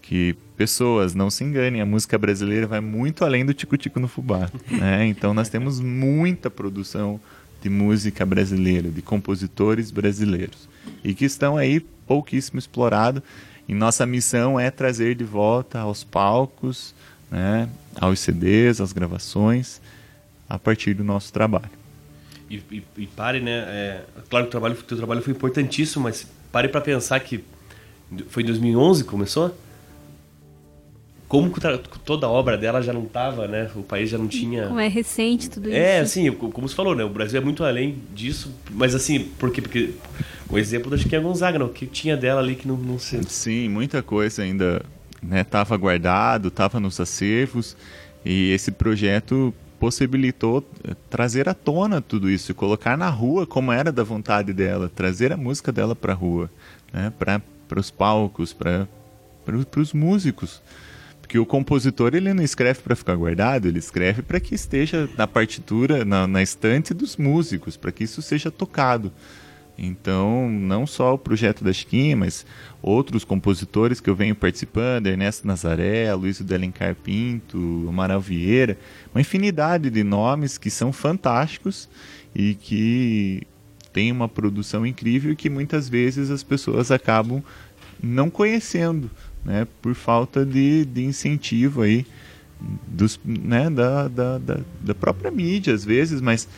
que 0.00 0.36
pessoas 0.54 1.14
não 1.14 1.30
se 1.30 1.42
enganem, 1.42 1.80
a 1.80 1.86
música 1.86 2.18
brasileira 2.18 2.66
vai 2.66 2.80
muito 2.80 3.24
além 3.24 3.44
do 3.44 3.54
tico-tico 3.54 3.98
no 3.98 4.06
fubá. 4.06 4.50
Né? 4.70 5.06
Então 5.06 5.32
nós 5.32 5.48
temos 5.48 5.80
muita 5.80 6.50
produção 6.50 7.18
de 7.64 7.70
música 7.70 8.26
brasileira, 8.26 8.90
de 8.90 9.00
compositores 9.00 9.90
brasileiros, 9.90 10.68
e 11.02 11.14
que 11.14 11.24
estão 11.24 11.56
aí 11.56 11.80
pouquíssimo 11.80 12.58
explorados. 12.58 13.22
E 13.66 13.72
nossa 13.74 14.04
missão 14.04 14.60
é 14.60 14.70
trazer 14.70 15.14
de 15.14 15.24
volta 15.24 15.78
aos 15.78 16.04
palcos, 16.04 16.94
né, 17.30 17.66
aos 17.96 18.20
CDs, 18.20 18.82
às 18.82 18.92
gravações, 18.92 19.80
a 20.46 20.58
partir 20.58 20.92
do 20.92 21.02
nosso 21.02 21.32
trabalho. 21.32 21.70
E, 22.50 22.56
e, 22.70 22.84
e 22.98 23.06
pare, 23.06 23.40
né? 23.40 23.64
É, 23.66 24.04
claro 24.28 24.44
que 24.44 24.48
o 24.48 24.50
trabalho, 24.50 24.74
teu 24.74 24.98
trabalho 24.98 25.22
foi 25.22 25.32
importantíssimo, 25.32 26.04
mas 26.04 26.26
pare 26.52 26.68
para 26.68 26.82
pensar 26.82 27.18
que 27.20 27.42
foi 28.28 28.42
em 28.42 28.46
2011 28.46 29.04
que 29.04 29.08
começou? 29.08 29.56
Como 31.34 31.50
toda 32.04 32.26
a 32.26 32.30
obra 32.30 32.56
dela 32.56 32.80
já 32.82 32.92
não 32.92 33.04
estava, 33.04 33.48
né? 33.48 33.70
O 33.74 33.82
país 33.82 34.08
já 34.10 34.18
não 34.18 34.28
tinha. 34.28 34.68
Como 34.68 34.80
é 34.80 34.88
recente 34.88 35.50
tudo 35.50 35.68
isso. 35.68 35.76
É, 35.76 36.00
assim, 36.00 36.30
como 36.30 36.68
você 36.68 36.74
falou, 36.74 36.94
né? 36.94 37.04
O 37.04 37.08
Brasil 37.08 37.40
é 37.40 37.44
muito 37.44 37.64
além 37.64 37.98
disso, 38.14 38.54
mas 38.70 38.94
assim, 38.94 39.20
por 39.38 39.50
quê? 39.50 39.60
Porque 39.60 39.90
o 40.48 40.58
exemplo 40.58 40.90
da 40.90 40.96
Chiquinha 40.96 41.20
Gonzaga, 41.20 41.58
não, 41.58 41.66
o 41.66 41.70
que 41.70 41.86
tinha 41.86 42.16
dela 42.16 42.40
ali 42.40 42.54
que 42.54 42.68
não, 42.68 42.76
não 42.76 42.98
se. 42.98 43.22
Sim, 43.24 43.68
muita 43.68 44.02
coisa 44.02 44.42
ainda 44.42 44.84
estava 45.32 45.74
né, 45.74 45.80
guardado, 45.80 46.48
estava 46.48 46.78
nos 46.78 47.00
acervos, 47.00 47.76
e 48.24 48.50
esse 48.52 48.70
projeto 48.70 49.52
possibilitou 49.80 50.66
eh, 50.82 50.94
trazer 51.10 51.48
à 51.48 51.54
tona 51.54 52.00
tudo 52.00 52.30
isso, 52.30 52.54
colocar 52.54 52.96
na 52.96 53.08
rua 53.08 53.46
como 53.46 53.72
era 53.72 53.90
da 53.90 54.02
vontade 54.02 54.52
dela, 54.52 54.90
trazer 54.94 55.32
a 55.32 55.36
música 55.36 55.72
dela 55.72 55.94
para 55.94 56.12
a 56.12 56.16
rua, 56.16 56.50
né? 56.92 57.12
para 57.18 57.42
os 57.80 57.90
palcos, 57.90 58.52
para 58.52 58.86
os 59.76 59.92
músicos. 59.92 60.62
Porque 61.24 61.38
o 61.38 61.46
compositor 61.46 62.14
ele 62.14 62.34
não 62.34 62.42
escreve 62.42 62.80
para 62.80 62.94
ficar 62.94 63.16
guardado, 63.16 63.66
ele 63.66 63.78
escreve 63.78 64.20
para 64.20 64.38
que 64.38 64.54
esteja 64.54 65.08
na 65.16 65.26
partitura, 65.26 66.04
na, 66.04 66.26
na 66.26 66.42
estante 66.42 66.92
dos 66.92 67.16
músicos, 67.16 67.78
para 67.78 67.90
que 67.90 68.04
isso 68.04 68.20
seja 68.20 68.50
tocado. 68.50 69.10
Então, 69.76 70.50
não 70.50 70.86
só 70.86 71.14
o 71.14 71.18
projeto 71.18 71.64
da 71.64 71.72
Chiquinha, 71.72 72.14
mas 72.14 72.44
outros 72.82 73.24
compositores 73.24 74.00
que 74.00 74.10
eu 74.10 74.14
venho 74.14 74.34
participando, 74.34 75.06
Ernesto 75.06 75.46
Nazaré, 75.46 76.14
Luiz 76.14 76.42
de 76.42 76.54
Alencar 76.54 76.94
Pinto, 76.94 77.86
Amaral 77.88 78.20
Vieira, 78.20 78.76
uma 79.14 79.22
infinidade 79.22 79.88
de 79.88 80.04
nomes 80.04 80.58
que 80.58 80.68
são 80.68 80.92
fantásticos 80.92 81.88
e 82.34 82.54
que 82.54 83.46
têm 83.94 84.12
uma 84.12 84.28
produção 84.28 84.86
incrível 84.86 85.34
que 85.34 85.48
muitas 85.48 85.88
vezes 85.88 86.30
as 86.30 86.42
pessoas 86.42 86.90
acabam 86.90 87.42
não 88.02 88.28
conhecendo, 88.28 89.10
né, 89.44 89.66
por 89.82 89.94
falta 89.94 90.44
de, 90.44 90.84
de 90.84 91.04
incentivo 91.04 91.82
aí 91.82 92.06
dos, 92.86 93.20
né, 93.24 93.68
da, 93.68 94.08
da, 94.08 94.38
da, 94.38 94.60
da 94.80 94.94
própria 94.94 95.30
mídia 95.30 95.74
às 95.74 95.84
vezes, 95.84 96.20
mas 96.20 96.48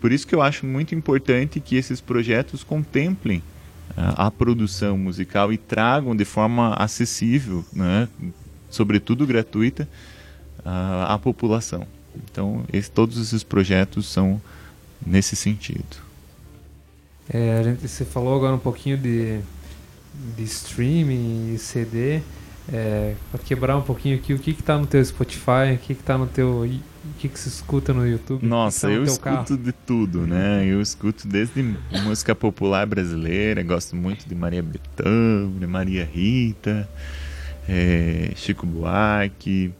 por 0.00 0.12
isso 0.12 0.26
que 0.26 0.34
eu 0.34 0.42
acho 0.42 0.66
muito 0.66 0.94
importante 0.94 1.60
que 1.60 1.76
esses 1.76 2.00
projetos 2.00 2.62
contemplem 2.62 3.42
a, 3.96 4.26
a 4.26 4.30
produção 4.30 4.98
musical 4.98 5.52
e 5.52 5.56
tragam 5.56 6.14
de 6.14 6.24
forma 6.24 6.74
acessível, 6.74 7.64
né, 7.72 8.08
sobretudo 8.68 9.26
gratuita, 9.26 9.88
a, 10.64 11.14
a 11.14 11.18
população. 11.18 11.86
Então, 12.30 12.64
esse, 12.72 12.90
todos 12.90 13.18
esses 13.18 13.42
projetos 13.42 14.06
são 14.06 14.40
nesse 15.04 15.36
sentido. 15.36 16.04
É, 17.28 17.58
a 17.58 17.62
gente, 17.62 17.86
você 17.86 18.04
falou 18.04 18.36
agora 18.36 18.54
um 18.54 18.58
pouquinho 18.58 18.96
de 18.96 19.40
de 20.36 20.44
streaming 20.44 21.54
e 21.54 21.58
CD, 21.58 22.20
é, 22.72 23.14
para 23.30 23.40
quebrar 23.42 23.76
um 23.76 23.82
pouquinho 23.82 24.16
aqui, 24.16 24.34
o 24.34 24.38
que 24.38 24.52
que 24.52 24.62
tá 24.62 24.76
no 24.76 24.86
teu 24.86 25.04
Spotify, 25.04 25.74
o 25.74 25.78
que 25.78 25.94
que 25.94 26.02
tá 26.02 26.18
no 26.18 26.26
teu 26.26 26.64
o 26.64 27.18
que 27.18 27.28
que 27.28 27.38
se 27.38 27.48
escuta 27.48 27.94
no 27.94 28.06
YouTube? 28.06 28.44
Nossa, 28.44 28.88
tá 28.88 28.92
eu 28.92 29.04
escuto 29.04 29.20
carro? 29.20 29.56
de 29.56 29.72
tudo, 29.72 30.26
né? 30.26 30.64
Eu 30.66 30.80
escuto 30.80 31.28
desde 31.28 31.76
música 32.02 32.34
popular 32.34 32.84
brasileira, 32.86 33.62
gosto 33.62 33.94
muito 33.94 34.28
de 34.28 34.34
Maria 34.34 34.62
Bethânia, 34.62 35.68
Maria 35.68 36.04
Rita, 36.04 36.88
é, 37.68 38.32
Chico 38.34 38.66
Buarque 38.66 39.72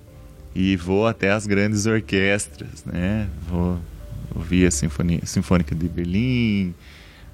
e 0.54 0.76
vou 0.76 1.06
até 1.06 1.32
as 1.32 1.46
grandes 1.46 1.86
orquestras, 1.86 2.84
né? 2.84 3.28
Vou 3.48 3.78
ouvir 4.34 4.66
a 4.66 4.70
Sinfonia, 4.70 5.20
Sinfônica 5.24 5.74
de 5.74 5.88
Berlim, 5.88 6.74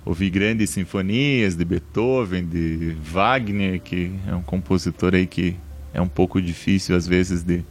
ouvi 0.05 0.29
grandes 0.31 0.71
sinfonias 0.71 1.55
de 1.55 1.65
Beethoven, 1.65 2.45
de 2.45 2.97
Wagner, 3.03 3.81
que 3.81 4.13
é 4.27 4.35
um 4.35 4.43
compositor 4.43 5.15
aí 5.15 5.27
que 5.27 5.57
é 5.95 6.01
um 6.01 6.09
pouco 6.09 6.41
difícil 6.41 6.97
às 6.97 7.07
vezes 7.07 7.43
de, 7.43 7.65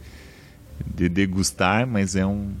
de 0.94 1.08
degustar, 1.08 1.86
mas 1.86 2.16
é 2.16 2.24
um 2.24 2.52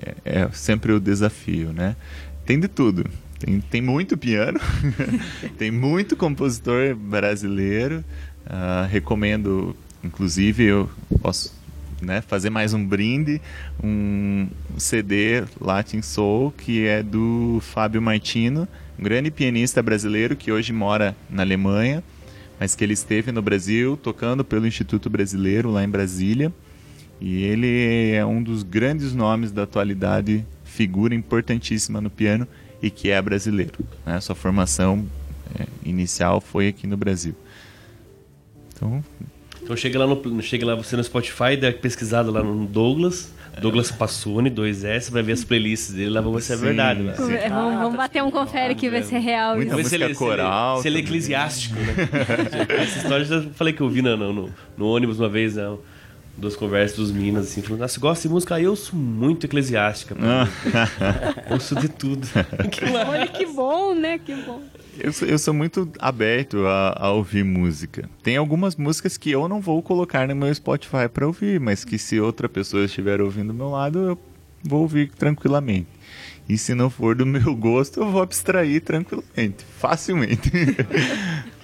é, 0.00 0.14
é 0.24 0.48
sempre 0.52 0.92
o 0.92 1.00
desafio, 1.00 1.72
né? 1.72 1.96
Tem 2.44 2.58
de 2.58 2.68
tudo. 2.68 3.04
Tem, 3.38 3.60
tem 3.60 3.82
muito 3.82 4.16
piano, 4.16 4.60
tem 5.58 5.70
muito 5.70 6.16
compositor 6.16 6.94
brasileiro. 6.94 8.04
Uh, 8.46 8.86
recomendo, 8.88 9.74
inclusive, 10.02 10.64
eu 10.64 10.90
posso 11.20 11.54
né, 12.04 12.20
fazer 12.20 12.50
mais 12.50 12.74
um 12.74 12.84
brinde, 12.84 13.40
um 13.82 14.48
CD 14.78 15.44
Latin 15.60 16.02
Soul, 16.02 16.52
que 16.52 16.86
é 16.86 17.02
do 17.02 17.58
Fábio 17.60 18.00
Martino, 18.00 18.68
um 18.98 19.02
grande 19.02 19.30
pianista 19.30 19.82
brasileiro 19.82 20.36
que 20.36 20.52
hoje 20.52 20.72
mora 20.72 21.16
na 21.28 21.42
Alemanha, 21.42 22.02
mas 22.58 22.74
que 22.74 22.84
ele 22.84 22.92
esteve 22.92 23.32
no 23.32 23.42
Brasil 23.42 23.96
tocando 23.96 24.44
pelo 24.44 24.66
Instituto 24.66 25.10
Brasileiro 25.10 25.70
lá 25.70 25.82
em 25.82 25.88
Brasília. 25.88 26.52
E 27.20 27.42
ele 27.42 28.12
é 28.12 28.24
um 28.24 28.42
dos 28.42 28.62
grandes 28.62 29.14
nomes 29.14 29.50
da 29.50 29.62
atualidade, 29.62 30.44
figura 30.64 31.14
importantíssima 31.14 32.00
no 32.00 32.10
piano 32.10 32.46
e 32.82 32.90
que 32.90 33.10
é 33.10 33.20
brasileiro. 33.22 33.84
Né? 34.04 34.20
Sua 34.20 34.34
formação 34.34 35.06
é, 35.58 35.66
inicial 35.84 36.40
foi 36.40 36.68
aqui 36.68 36.86
no 36.86 36.96
Brasil. 36.96 37.34
Então, 38.74 39.02
então 39.64 39.74
chega 39.74 39.98
lá, 39.98 40.06
no, 40.06 40.42
chega 40.42 40.66
lá 40.66 40.74
você 40.74 40.94
no 40.94 41.02
Spotify, 41.02 41.56
dá 41.58 41.72
pesquisada 41.72 42.30
lá 42.30 42.42
no 42.42 42.66
Douglas, 42.66 43.32
Douglas 43.62 43.90
Passoni, 43.90 44.50
2S, 44.50 45.10
vai 45.10 45.22
ver 45.22 45.32
as 45.32 45.42
playlists 45.42 45.94
dele, 45.94 46.10
lá 46.10 46.20
vai 46.20 46.34
ver 46.34 46.42
se 46.42 46.52
é 46.52 46.56
verdade. 46.56 47.02
Né? 47.02 47.14
É, 47.42 47.48
vamos, 47.48 47.78
vamos, 47.78 47.96
bater 47.96 48.22
um 48.22 48.30
confere 48.30 48.74
que 48.74 48.90
vai 48.90 49.02
ser 49.02 49.20
real. 49.20 49.56
Muita 49.56 49.74
música 49.74 49.96
se 49.96 50.04
ele, 50.04 50.14
coral. 50.14 50.82
Se 50.82 50.88
ele, 50.88 50.98
se 50.98 50.98
ele 50.98 51.06
é 51.06 51.08
eclesiástico, 51.08 51.76
né? 51.76 51.94
Essa 52.82 52.98
história 52.98 53.24
eu 53.24 53.42
já 53.42 53.50
falei 53.54 53.72
que 53.72 53.80
eu 53.80 53.88
vi 53.88 54.02
no, 54.02 54.16
no, 54.16 54.50
no 54.76 54.86
ônibus 54.86 55.18
uma 55.18 55.30
vez, 55.30 55.56
né? 55.56 55.74
duas 56.36 56.56
conversas 56.56 56.96
dos 56.96 57.12
Minas, 57.12 57.46
assim, 57.46 57.62
falando, 57.62 57.84
ah, 57.84 57.88
você 57.88 58.00
gosta 58.00 58.28
de 58.28 58.34
música? 58.34 58.60
Eu 58.60 58.74
sou 58.76 58.98
muito 58.98 59.46
eclesiástica. 59.46 60.16
Ouço 61.50 61.76
de 61.76 61.88
tudo. 61.88 62.26
Olha 63.08 63.26
que 63.26 63.46
bom, 63.46 63.94
né? 63.94 64.18
Que 64.18 64.34
bom. 64.34 64.60
Eu 64.98 65.12
sou, 65.12 65.28
eu 65.28 65.38
sou 65.38 65.52
muito 65.52 65.90
aberto 65.98 66.66
a, 66.66 67.06
a, 67.06 67.10
ouvir 67.12 67.44
música. 67.44 68.08
Tem 68.22 68.36
algumas 68.36 68.76
músicas 68.76 69.16
que 69.16 69.30
eu 69.30 69.48
não 69.48 69.60
vou 69.60 69.82
colocar 69.82 70.28
no 70.28 70.36
meu 70.36 70.54
Spotify 70.54 71.08
para 71.12 71.26
ouvir, 71.26 71.58
mas 71.58 71.84
que 71.84 71.98
se 71.98 72.20
outra 72.20 72.48
pessoa 72.48 72.84
estiver 72.84 73.20
ouvindo 73.20 73.48
do 73.48 73.54
meu 73.54 73.70
lado, 73.70 73.98
eu 73.98 74.18
vou 74.62 74.82
ouvir 74.82 75.10
tranquilamente. 75.10 75.88
E 76.48 76.56
se 76.56 76.74
não 76.74 76.90
for 76.90 77.14
do 77.14 77.24
meu 77.26 77.54
gosto, 77.54 78.00
eu 78.00 78.10
vou 78.10 78.22
abstrair 78.22 78.80
tranquilamente, 78.82 79.64
facilmente. 79.78 80.50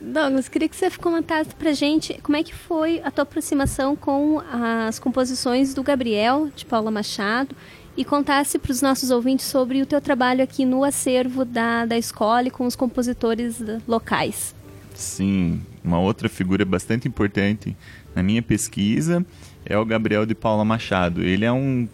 Douglas, 0.00 0.48
queria 0.48 0.68
que 0.68 0.76
você 0.76 0.88
comentasse 0.92 1.52
pra 1.56 1.72
gente 1.72 2.20
como 2.22 2.36
é 2.36 2.42
que 2.44 2.54
foi 2.54 3.00
a 3.02 3.10
tua 3.10 3.22
aproximação 3.22 3.96
com 3.96 4.40
as 4.86 4.98
composições 5.00 5.74
do 5.74 5.82
Gabriel, 5.82 6.50
de 6.54 6.64
Paula 6.64 6.88
Machado, 6.88 7.54
e 7.98 8.04
contasse 8.04 8.60
para 8.60 8.70
os 8.70 8.80
nossos 8.80 9.10
ouvintes 9.10 9.46
sobre 9.46 9.82
o 9.82 9.86
teu 9.86 10.00
trabalho 10.00 10.40
aqui 10.40 10.64
no 10.64 10.84
acervo 10.84 11.44
da, 11.44 11.84
da 11.84 11.98
escola 11.98 12.46
e 12.46 12.50
com 12.50 12.64
os 12.64 12.76
compositores 12.76 13.60
locais. 13.88 14.54
Sim, 14.94 15.60
uma 15.82 15.98
outra 15.98 16.28
figura 16.28 16.64
bastante 16.64 17.08
importante 17.08 17.76
na 18.14 18.22
minha 18.22 18.40
pesquisa 18.40 19.26
é 19.66 19.76
o 19.76 19.84
Gabriel 19.84 20.24
de 20.24 20.32
Paula 20.32 20.64
Machado. 20.64 21.24
Ele 21.24 21.44
é 21.44 21.50
um 21.50 21.88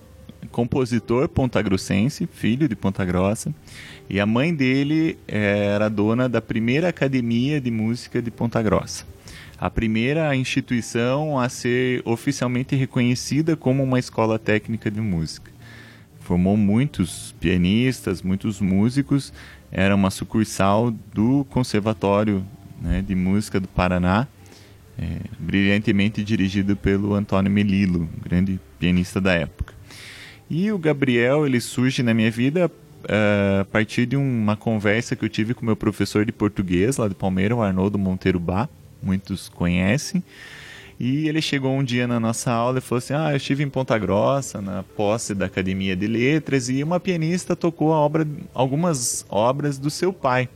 compositor 0.50 1.26
pontagrossense, 1.26 2.28
filho 2.30 2.68
de 2.68 2.76
Ponta 2.76 3.02
Grossa, 3.02 3.54
e 4.06 4.20
a 4.20 4.26
mãe 4.26 4.54
dele 4.54 5.16
era 5.26 5.88
dona 5.88 6.28
da 6.28 6.42
primeira 6.42 6.90
academia 6.90 7.58
de 7.58 7.70
música 7.70 8.20
de 8.20 8.30
Ponta 8.30 8.60
Grossa. 8.62 9.06
A 9.58 9.70
primeira 9.70 10.36
instituição 10.36 11.38
a 11.38 11.48
ser 11.48 12.02
oficialmente 12.04 12.76
reconhecida 12.76 13.56
como 13.56 13.82
uma 13.82 13.98
escola 13.98 14.38
técnica 14.38 14.90
de 14.90 15.00
música. 15.00 15.53
Formou 16.24 16.56
muitos 16.56 17.34
pianistas, 17.38 18.22
muitos 18.22 18.58
músicos. 18.58 19.30
Era 19.70 19.94
uma 19.94 20.10
sucursal 20.10 20.90
do 21.12 21.44
Conservatório 21.50 22.42
né, 22.80 23.04
de 23.06 23.14
Música 23.14 23.60
do 23.60 23.68
Paraná, 23.68 24.26
é, 24.98 25.18
brilhantemente 25.38 26.24
dirigido 26.24 26.76
pelo 26.76 27.14
Antônio 27.14 27.52
Melilo, 27.52 28.08
grande 28.24 28.58
pianista 28.78 29.20
da 29.20 29.34
época. 29.34 29.74
E 30.48 30.72
o 30.72 30.78
Gabriel 30.78 31.46
ele 31.46 31.60
surge 31.60 32.02
na 32.02 32.14
minha 32.14 32.30
vida 32.30 32.66
uh, 32.68 33.60
a 33.60 33.64
partir 33.66 34.06
de 34.06 34.16
uma 34.16 34.56
conversa 34.56 35.14
que 35.14 35.26
eu 35.26 35.28
tive 35.28 35.52
com 35.52 35.66
meu 35.66 35.76
professor 35.76 36.24
de 36.24 36.32
português 36.32 36.96
lá 36.96 37.06
de 37.06 37.14
Palmeiras, 37.14 37.58
o 37.58 37.62
Arnoldo 37.62 37.98
Monteiro 37.98 38.40
Bá, 38.40 38.66
muitos 39.02 39.50
conhecem. 39.50 40.22
E 40.98 41.28
ele 41.28 41.42
chegou 41.42 41.72
um 41.72 41.82
dia 41.82 42.06
na 42.06 42.20
nossa 42.20 42.52
aula 42.52 42.78
e 42.78 42.80
falou 42.80 42.98
assim: 42.98 43.14
Ah, 43.14 43.32
eu 43.32 43.36
estive 43.36 43.62
em 43.62 43.68
Ponta 43.68 43.98
Grossa, 43.98 44.60
na 44.60 44.82
posse 44.82 45.34
da 45.34 45.46
Academia 45.46 45.96
de 45.96 46.06
Letras, 46.06 46.68
e 46.68 46.82
uma 46.82 47.00
pianista 47.00 47.56
tocou 47.56 47.88
obra, 47.88 48.26
algumas 48.52 49.26
obras 49.28 49.78
do 49.78 49.90
seu 49.90 50.12
pai. 50.12 50.48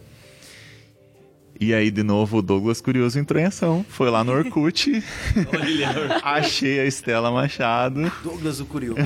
E 1.60 1.74
aí, 1.74 1.90
de 1.90 2.04
novo, 2.04 2.38
o 2.38 2.42
Douglas 2.42 2.80
Curioso 2.80 3.18
entrou 3.18 3.42
em 3.42 3.44
ação. 3.44 3.84
Foi 3.88 4.08
lá 4.10 4.22
no 4.22 4.30
Orkut. 4.30 5.02
achei 6.22 6.78
a 6.78 6.84
Estela 6.84 7.32
Machado. 7.32 8.12
Douglas 8.22 8.60
o 8.60 8.64
Curioso. 8.64 9.00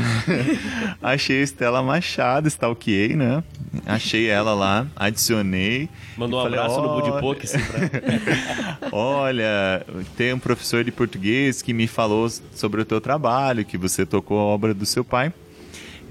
achei 1.01 1.41
a 1.41 1.43
Estela 1.43 1.83
Machado, 1.83 2.47
stalkeei, 2.49 3.17
né? 3.17 3.43
Achei 3.87 4.27
ela 4.27 4.53
lá, 4.53 4.87
adicionei. 4.95 5.89
Mandou 6.15 6.41
um 6.41 6.43
falei, 6.43 6.59
abraço 6.59 6.83
no 6.83 7.31
assim, 7.31 7.59
pra... 7.59 8.89
Olha, 8.93 9.87
tem 10.15 10.35
um 10.35 10.39
professor 10.39 10.85
de 10.85 10.93
português 10.93 11.63
que 11.63 11.73
me 11.73 11.87
falou 11.87 12.29
sobre 12.55 12.83
o 12.83 12.85
teu 12.85 13.01
trabalho, 13.01 13.65
que 13.65 13.79
você 13.79 14.05
tocou 14.05 14.39
a 14.39 14.43
obra 14.43 14.75
do 14.75 14.85
seu 14.85 15.03
pai. 15.03 15.33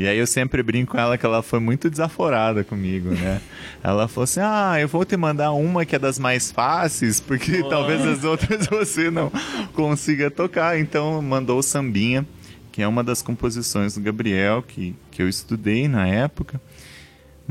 E 0.01 0.07
aí 0.07 0.17
eu 0.17 0.25
sempre 0.25 0.63
brinco 0.63 0.93
com 0.93 0.97
ela 0.97 1.15
que 1.15 1.23
ela 1.23 1.43
foi 1.43 1.59
muito 1.59 1.87
desaforada 1.87 2.63
comigo, 2.63 3.09
né? 3.09 3.39
ela 3.83 4.07
falou 4.07 4.23
assim: 4.23 4.39
Ah, 4.41 4.77
eu 4.79 4.87
vou 4.87 5.05
te 5.05 5.15
mandar 5.15 5.51
uma 5.51 5.85
que 5.85 5.95
é 5.95 5.99
das 5.99 6.17
mais 6.17 6.51
fáceis, 6.51 7.19
porque 7.19 7.61
talvez 7.69 8.03
as 8.03 8.23
outras 8.23 8.65
você 8.65 9.11
não 9.11 9.31
consiga 9.73 10.31
tocar. 10.31 10.79
Então 10.79 11.21
mandou 11.21 11.59
o 11.59 11.61
Sambinha, 11.61 12.25
que 12.71 12.81
é 12.81 12.87
uma 12.87 13.03
das 13.03 13.21
composições 13.21 13.93
do 13.93 14.01
Gabriel, 14.01 14.63
que, 14.63 14.95
que 15.11 15.21
eu 15.21 15.29
estudei 15.29 15.87
na 15.87 16.07
época. 16.07 16.59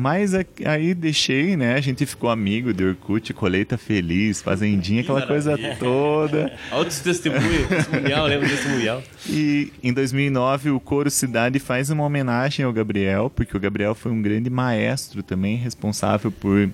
Mas 0.00 0.32
aí 0.64 0.94
deixei, 0.94 1.58
né? 1.58 1.74
A 1.74 1.80
gente 1.82 2.06
ficou 2.06 2.30
amigo 2.30 2.72
de 2.72 2.82
Orkut, 2.82 3.34
colheita 3.34 3.76
feliz, 3.76 4.40
fazendinha, 4.40 5.02
aquela 5.02 5.26
coisa 5.26 5.58
toda. 5.78 6.50
Altos 6.72 7.00
testemunhos, 7.00 7.68
testemunhal, 7.68 8.26
lembra 8.26 8.48
do 8.48 8.50
testemunhal. 8.50 9.02
E 9.28 9.70
em 9.82 9.92
2009 9.92 10.70
o 10.70 10.80
Coro 10.80 11.10
Cidade 11.10 11.58
faz 11.58 11.90
uma 11.90 12.02
homenagem 12.02 12.64
ao 12.64 12.72
Gabriel, 12.72 13.28
porque 13.28 13.54
o 13.54 13.60
Gabriel 13.60 13.94
foi 13.94 14.10
um 14.10 14.22
grande 14.22 14.48
maestro 14.48 15.22
também, 15.22 15.56
responsável 15.56 16.32
por 16.32 16.70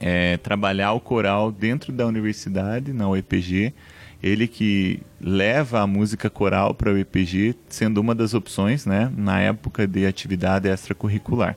é, 0.00 0.36
trabalhar 0.38 0.90
o 0.90 0.98
coral 0.98 1.52
dentro 1.52 1.92
da 1.92 2.04
universidade, 2.04 2.92
na 2.92 3.08
UEPG. 3.08 3.72
Ele 4.20 4.48
que 4.48 5.00
leva 5.20 5.82
a 5.82 5.86
música 5.86 6.28
coral 6.28 6.74
para 6.74 6.90
o 6.90 6.94
UEPG, 6.94 7.54
sendo 7.68 8.00
uma 8.00 8.12
das 8.12 8.34
opções, 8.34 8.84
né, 8.84 9.12
na 9.16 9.40
época 9.40 9.86
de 9.86 10.04
atividade 10.04 10.68
extracurricular. 10.68 11.56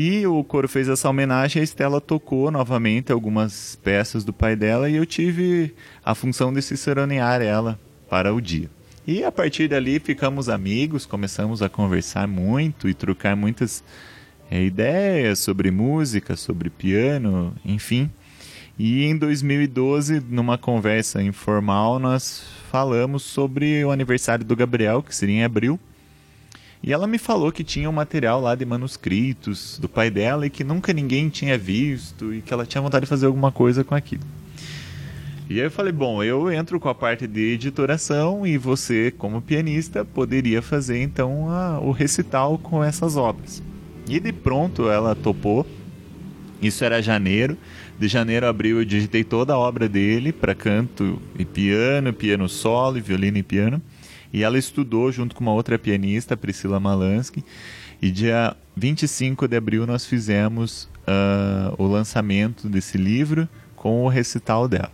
E 0.00 0.24
o 0.28 0.44
coro 0.44 0.68
fez 0.68 0.88
essa 0.88 1.10
homenagem, 1.10 1.58
a 1.58 1.64
Estela 1.64 2.00
tocou 2.00 2.52
novamente 2.52 3.10
algumas 3.10 3.76
peças 3.82 4.22
do 4.22 4.32
pai 4.32 4.54
dela 4.54 4.88
e 4.88 4.94
eu 4.94 5.04
tive 5.04 5.74
a 6.04 6.14
função 6.14 6.52
de 6.52 6.62
ciceronear 6.62 7.42
ela 7.42 7.76
para 8.08 8.32
o 8.32 8.40
dia. 8.40 8.70
E 9.04 9.24
a 9.24 9.32
partir 9.32 9.66
dali 9.66 9.98
ficamos 9.98 10.48
amigos, 10.48 11.04
começamos 11.04 11.62
a 11.62 11.68
conversar 11.68 12.28
muito 12.28 12.88
e 12.88 12.94
trocar 12.94 13.34
muitas 13.34 13.82
é, 14.48 14.62
ideias 14.62 15.40
sobre 15.40 15.68
música, 15.72 16.36
sobre 16.36 16.70
piano, 16.70 17.52
enfim. 17.64 18.08
E 18.78 19.02
em 19.02 19.16
2012, 19.16 20.22
numa 20.30 20.56
conversa 20.56 21.20
informal, 21.20 21.98
nós 21.98 22.44
falamos 22.70 23.24
sobre 23.24 23.84
o 23.84 23.90
aniversário 23.90 24.44
do 24.44 24.54
Gabriel, 24.54 25.02
que 25.02 25.12
seria 25.12 25.38
em 25.38 25.44
abril. 25.44 25.76
E 26.82 26.92
ela 26.92 27.06
me 27.06 27.18
falou 27.18 27.50
que 27.50 27.64
tinha 27.64 27.90
um 27.90 27.92
material 27.92 28.40
lá 28.40 28.54
de 28.54 28.64
manuscritos 28.64 29.78
do 29.80 29.88
pai 29.88 30.10
dela 30.10 30.46
e 30.46 30.50
que 30.50 30.62
nunca 30.62 30.92
ninguém 30.92 31.28
tinha 31.28 31.58
visto 31.58 32.32
e 32.32 32.40
que 32.40 32.52
ela 32.52 32.64
tinha 32.64 32.80
vontade 32.80 33.04
de 33.04 33.08
fazer 33.08 33.26
alguma 33.26 33.50
coisa 33.50 33.82
com 33.82 33.94
aquilo. 33.94 34.22
E 35.50 35.54
aí 35.54 35.66
eu 35.66 35.70
falei, 35.70 35.92
bom, 35.92 36.22
eu 36.22 36.52
entro 36.52 36.78
com 36.78 36.90
a 36.90 36.94
parte 36.94 37.26
de 37.26 37.54
editoração 37.54 38.46
e 38.46 38.58
você, 38.58 39.10
como 39.10 39.40
pianista, 39.40 40.04
poderia 40.04 40.60
fazer 40.60 41.02
então 41.02 41.50
a, 41.50 41.80
o 41.80 41.90
recital 41.90 42.58
com 42.58 42.84
essas 42.84 43.16
obras. 43.16 43.62
E 44.06 44.20
de 44.20 44.30
pronto 44.30 44.90
ela 44.90 45.14
topou. 45.14 45.66
Isso 46.60 46.84
era 46.84 47.02
janeiro. 47.02 47.56
De 47.98 48.08
janeiro 48.08 48.46
a 48.46 48.50
abril 48.50 48.78
eu 48.78 48.84
digitei 48.84 49.24
toda 49.24 49.54
a 49.54 49.58
obra 49.58 49.88
dele 49.88 50.32
para 50.32 50.54
canto 50.54 51.20
e 51.38 51.44
piano, 51.46 52.12
piano 52.12 52.48
solo, 52.48 53.00
violino 53.00 53.38
e 53.38 53.42
piano. 53.42 53.80
E 54.32 54.42
ela 54.42 54.58
estudou 54.58 55.10
junto 55.10 55.34
com 55.34 55.42
uma 55.42 55.52
outra 55.52 55.78
pianista, 55.78 56.36
Priscila 56.36 56.78
Malansky. 56.78 57.44
E 58.00 58.10
dia 58.10 58.56
25 58.76 59.48
de 59.48 59.56
abril 59.56 59.86
nós 59.86 60.06
fizemos 60.06 60.88
uh, 61.08 61.74
o 61.82 61.86
lançamento 61.86 62.68
desse 62.68 62.96
livro 62.96 63.48
com 63.74 64.04
o 64.04 64.08
recital 64.08 64.68
dela. 64.68 64.92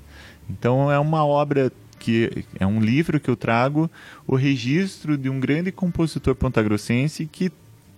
Então 0.48 0.90
é 0.90 0.98
uma 0.98 1.24
obra 1.24 1.72
que 1.98 2.44
é 2.58 2.66
um 2.66 2.80
livro 2.80 3.18
que 3.18 3.30
eu 3.30 3.36
trago 3.36 3.90
o 4.26 4.36
registro 4.36 5.16
de 5.16 5.30
um 5.30 5.40
grande 5.40 5.72
compositor 5.72 6.34
pontagrossense 6.34 7.26
que 7.26 7.50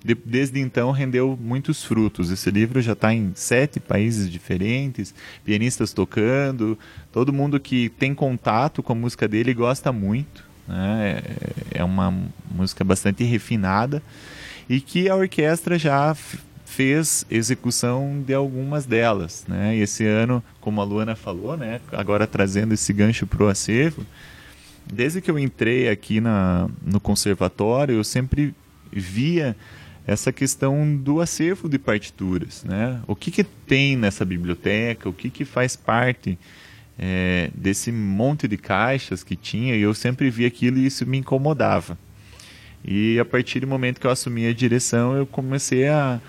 de, 0.04 0.14
desde 0.14 0.60
então 0.60 0.92
rendeu 0.92 1.36
muitos 1.40 1.82
frutos. 1.82 2.30
Esse 2.30 2.50
livro 2.50 2.80
já 2.80 2.92
está 2.92 3.12
em 3.12 3.32
sete 3.34 3.80
países 3.80 4.30
diferentes, 4.30 5.12
pianistas 5.44 5.92
tocando, 5.92 6.78
todo 7.10 7.32
mundo 7.32 7.58
que 7.58 7.88
tem 7.88 8.14
contato 8.14 8.82
com 8.82 8.92
a 8.92 8.96
música 8.96 9.26
dele 9.26 9.52
gosta 9.52 9.90
muito. 9.90 10.44
Né? 10.68 11.22
É, 11.72 11.78
é 11.80 11.84
uma 11.84 12.12
música 12.50 12.82
bastante 12.84 13.24
refinada 13.24 14.02
e 14.68 14.80
que 14.80 15.08
a 15.08 15.14
orquestra 15.14 15.78
já 15.78 16.14
fez 16.64 17.24
execução 17.30 18.22
de 18.26 18.34
algumas 18.34 18.84
delas, 18.84 19.44
né? 19.48 19.76
E 19.76 19.80
esse 19.80 20.04
ano, 20.04 20.42
como 20.60 20.80
a 20.80 20.84
Luana 20.84 21.14
falou, 21.14 21.56
né? 21.56 21.80
Agora 21.92 22.26
trazendo 22.26 22.74
esse 22.74 22.92
gancho 22.92 23.26
para 23.26 23.44
o 23.44 23.48
acervo, 23.48 24.04
desde 24.84 25.20
que 25.20 25.30
eu 25.30 25.38
entrei 25.38 25.88
aqui 25.88 26.20
na, 26.20 26.68
no 26.84 27.00
conservatório, 27.00 27.94
eu 27.94 28.04
sempre 28.04 28.54
via 28.92 29.56
essa 30.06 30.32
questão 30.32 30.96
do 30.96 31.20
acervo 31.20 31.68
de 31.68 31.78
partituras, 31.78 32.62
né? 32.64 33.00
O 33.06 33.16
que, 33.16 33.30
que 33.30 33.42
tem 33.42 33.96
nessa 33.96 34.24
biblioteca? 34.24 35.08
O 35.08 35.12
que, 35.12 35.30
que 35.30 35.44
faz 35.44 35.76
parte 35.76 36.38
é, 36.98 37.50
desse 37.54 37.92
monte 37.92 38.48
de 38.48 38.56
caixas 38.56 39.22
que 39.22 39.36
tinha? 39.36 39.74
E 39.74 39.80
eu 39.80 39.94
sempre 39.94 40.30
via 40.30 40.46
aquilo 40.46 40.78
e 40.78 40.86
isso 40.86 41.06
me 41.06 41.18
incomodava. 41.18 41.98
E 42.84 43.18
a 43.18 43.24
partir 43.24 43.60
do 43.60 43.66
momento 43.66 44.00
que 44.00 44.06
eu 44.06 44.10
assumi 44.10 44.46
a 44.46 44.52
direção, 44.52 45.16
eu 45.16 45.26
comecei 45.26 45.88
a 45.88 46.20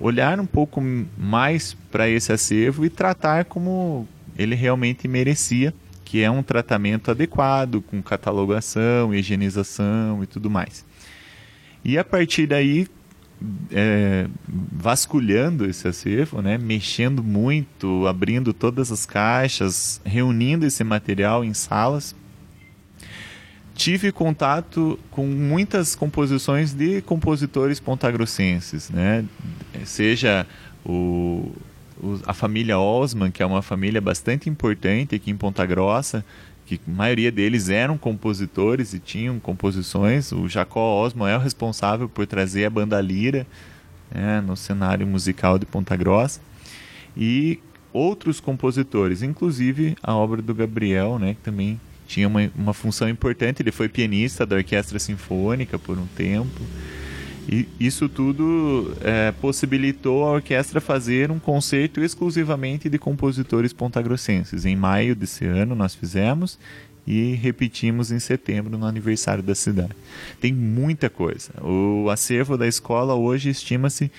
olhar 0.00 0.38
um 0.38 0.46
pouco 0.46 0.80
mais 1.16 1.74
para 1.90 2.08
esse 2.08 2.32
acervo 2.32 2.84
e 2.84 2.90
tratar 2.90 3.44
como 3.46 4.06
ele 4.38 4.54
realmente 4.54 5.08
merecia, 5.08 5.74
que 6.04 6.22
é 6.22 6.30
um 6.30 6.42
tratamento 6.42 7.10
adequado, 7.10 7.82
com 7.82 8.00
catalogação, 8.02 9.14
higienização 9.14 10.22
e 10.22 10.26
tudo 10.26 10.48
mais. 10.50 10.84
E 11.84 11.98
a 11.98 12.04
partir 12.04 12.46
daí, 12.46 12.86
é, 13.70 14.26
vasculhando 14.48 15.68
esse 15.68 15.86
acervo, 15.86 16.40
né, 16.40 16.56
mexendo 16.56 17.22
muito, 17.22 18.06
abrindo 18.06 18.52
todas 18.52 18.90
as 18.90 19.04
caixas, 19.04 20.00
reunindo 20.04 20.64
esse 20.64 20.82
material 20.82 21.44
em 21.44 21.52
salas, 21.52 22.14
tive 23.74 24.10
contato 24.10 24.98
com 25.10 25.26
muitas 25.26 25.94
composições 25.94 26.72
de 26.72 27.02
compositores 27.02 27.78
pontagrossenses, 27.78 28.88
né? 28.88 29.24
Seja 29.84 30.46
o, 30.84 31.52
o, 32.02 32.18
a 32.26 32.32
família 32.32 32.78
Osman, 32.78 33.30
que 33.30 33.42
é 33.42 33.46
uma 33.46 33.60
família 33.60 34.00
bastante 34.00 34.48
importante 34.48 35.14
aqui 35.14 35.30
em 35.30 35.36
Ponta 35.36 35.64
Grossa, 35.66 36.24
que 36.66 36.80
a 36.86 36.90
maioria 36.90 37.30
deles 37.30 37.68
eram 37.68 37.96
compositores 37.96 38.92
e 38.92 38.98
tinham 38.98 39.38
composições. 39.38 40.32
O 40.32 40.48
Jacó 40.48 41.04
Osman 41.04 41.30
é 41.30 41.36
o 41.36 41.40
responsável 41.40 42.08
por 42.08 42.26
trazer 42.26 42.64
a 42.64 42.70
banda 42.70 43.00
lira 43.00 43.46
né, 44.12 44.40
no 44.40 44.56
cenário 44.56 45.06
musical 45.06 45.58
de 45.58 45.64
Ponta 45.64 45.96
Grossa. 45.96 46.40
E 47.16 47.60
outros 47.92 48.40
compositores, 48.40 49.22
inclusive 49.22 49.96
a 50.02 50.14
obra 50.14 50.42
do 50.42 50.54
Gabriel, 50.54 51.18
né, 51.18 51.34
que 51.34 51.40
também 51.40 51.80
tinha 52.06 52.26
uma, 52.26 52.50
uma 52.54 52.74
função 52.74 53.08
importante. 53.08 53.62
Ele 53.62 53.72
foi 53.72 53.88
pianista 53.88 54.44
da 54.44 54.56
Orquestra 54.56 54.98
Sinfônica 54.98 55.78
por 55.78 55.96
um 55.98 56.06
tempo. 56.16 56.60
E 57.48 57.68
isso 57.78 58.08
tudo 58.08 58.96
é, 59.00 59.30
possibilitou 59.32 60.24
a 60.24 60.32
orquestra 60.32 60.80
fazer 60.80 61.30
um 61.30 61.38
concerto 61.38 62.02
exclusivamente 62.02 62.88
de 62.88 62.98
compositores 62.98 63.72
pontagrossenses. 63.72 64.64
Em 64.64 64.74
maio 64.74 65.14
desse 65.14 65.44
ano 65.44 65.74
nós 65.74 65.94
fizemos 65.94 66.58
e 67.06 67.34
repetimos 67.34 68.10
em 68.10 68.18
setembro 68.18 68.76
no 68.76 68.84
aniversário 68.84 69.42
da 69.42 69.54
cidade. 69.54 69.92
Tem 70.40 70.52
muita 70.52 71.08
coisa. 71.08 71.52
O 71.62 72.10
acervo 72.10 72.58
da 72.58 72.66
escola 72.66 73.14
hoje 73.14 73.48
estima-se 73.48 74.10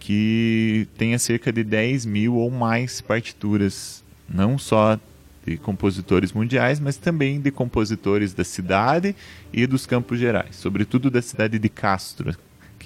que 0.00 0.88
tenha 0.98 1.18
cerca 1.18 1.52
de 1.52 1.62
10 1.62 2.04
mil 2.04 2.34
ou 2.34 2.50
mais 2.50 3.00
partituras, 3.00 4.02
não 4.28 4.58
só 4.58 4.98
de 5.46 5.56
compositores 5.56 6.32
mundiais, 6.32 6.80
mas 6.80 6.96
também 6.96 7.40
de 7.40 7.52
compositores 7.52 8.32
da 8.32 8.42
cidade 8.42 9.14
e 9.52 9.64
dos 9.66 9.86
Campos 9.86 10.18
Gerais, 10.18 10.56
sobretudo 10.56 11.08
da 11.08 11.22
cidade 11.22 11.56
de 11.58 11.68
Castro, 11.68 12.36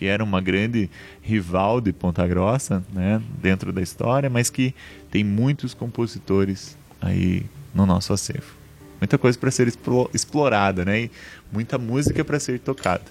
que 0.00 0.06
era 0.06 0.24
uma 0.24 0.40
grande 0.40 0.88
rival 1.20 1.78
de 1.78 1.92
Ponta 1.92 2.26
Grossa, 2.26 2.82
né, 2.90 3.20
dentro 3.38 3.70
da 3.70 3.82
história, 3.82 4.30
mas 4.30 4.48
que 4.48 4.74
tem 5.10 5.22
muitos 5.22 5.74
compositores 5.74 6.74
aí 7.02 7.44
no 7.74 7.84
nosso 7.84 8.10
acervo. 8.10 8.54
Muita 8.98 9.18
coisa 9.18 9.38
para 9.38 9.50
ser 9.50 9.70
explorada, 10.14 10.86
né? 10.86 11.02
E 11.02 11.10
muita 11.52 11.76
música 11.76 12.24
para 12.24 12.40
ser 12.40 12.60
tocada. 12.60 13.04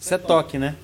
Isso 0.00 0.14
é 0.14 0.18
toque, 0.18 0.58
né? 0.58 0.74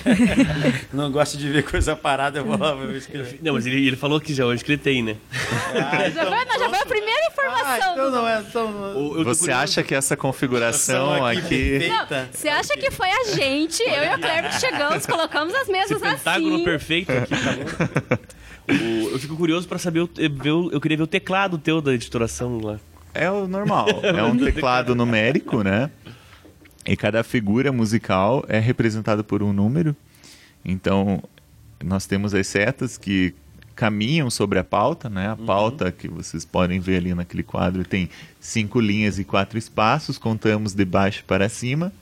não 0.92 1.10
gosto 1.10 1.36
de 1.36 1.48
ver 1.48 1.64
coisa 1.64 1.96
parada, 1.96 2.38
eu 2.38 2.44
vou 2.44 2.56
lá 2.56 2.74
ver 2.74 2.96
escrever. 2.96 3.40
Não, 3.42 3.54
mas 3.54 3.66
ele, 3.66 3.86
ele 3.86 3.96
falou 3.96 4.20
que 4.20 4.32
já 4.34 4.44
hoje 4.44 4.62
que 4.62 4.70
ele 4.70 4.78
tem, 4.78 5.02
né? 5.02 5.16
Ah, 5.32 6.06
então, 6.06 6.24
já, 6.24 6.46
foi, 6.46 6.58
já 6.58 6.68
foi 6.68 6.78
a 6.78 6.86
primeira 6.86 7.26
informação. 7.26 7.64
Ah, 7.64 7.92
então 7.92 8.10
não 8.10 8.28
é. 8.28 8.40
Então... 8.40 9.24
Você 9.24 9.50
acha 9.50 9.82
que 9.82 9.94
essa 9.94 10.16
configuração 10.16 11.24
aqui. 11.24 11.88
Não, 11.88 12.26
você 12.30 12.48
acha 12.48 12.76
que 12.76 12.90
foi 12.90 13.08
a 13.08 13.24
gente, 13.34 13.82
eu 13.82 14.04
e 14.04 14.14
o 14.14 14.18
Cleber 14.18 14.50
que 14.50 14.60
chegamos, 14.60 15.06
colocamos 15.06 15.54
as 15.54 15.68
mesas 15.68 15.90
Esse 15.90 16.00
pentágono 16.00 16.54
assim. 16.56 16.64
perfeito 16.64 17.10
aqui, 17.10 17.34
tá 17.34 17.52
bom? 17.52 18.74
o, 18.74 19.10
eu 19.12 19.18
fico 19.18 19.36
curioso 19.36 19.66
para 19.66 19.78
saber, 19.78 20.00
eu, 20.00 20.10
eu, 20.16 20.70
eu 20.72 20.80
queria 20.80 20.96
ver 20.96 21.02
o 21.02 21.06
teclado 21.06 21.58
teu 21.58 21.80
da 21.80 21.92
editoração 21.92 22.60
lá. 22.60 22.78
É 23.12 23.30
o 23.30 23.46
normal. 23.46 23.86
É 24.02 24.22
um 24.22 24.36
teclado 24.36 24.94
numérico, 24.94 25.62
né? 25.62 25.90
E 26.90 26.96
cada 26.96 27.22
figura 27.22 27.70
musical 27.70 28.44
é 28.48 28.58
representada 28.58 29.22
por 29.22 29.44
um 29.44 29.52
número. 29.52 29.94
Então, 30.64 31.22
nós 31.84 32.04
temos 32.04 32.34
as 32.34 32.48
setas 32.48 32.98
que 32.98 33.32
caminham 33.76 34.28
sobre 34.28 34.58
a 34.58 34.64
pauta, 34.64 35.08
né? 35.08 35.28
A 35.28 35.34
uhum. 35.34 35.46
pauta 35.46 35.92
que 35.92 36.08
vocês 36.08 36.44
podem 36.44 36.80
ver 36.80 36.96
ali 36.96 37.14
naquele 37.14 37.44
quadro 37.44 37.84
tem 37.84 38.10
cinco 38.40 38.80
linhas 38.80 39.20
e 39.20 39.24
quatro 39.24 39.56
espaços, 39.56 40.18
contamos 40.18 40.74
de 40.74 40.84
baixo 40.84 41.22
para 41.28 41.48
cima. 41.48 41.92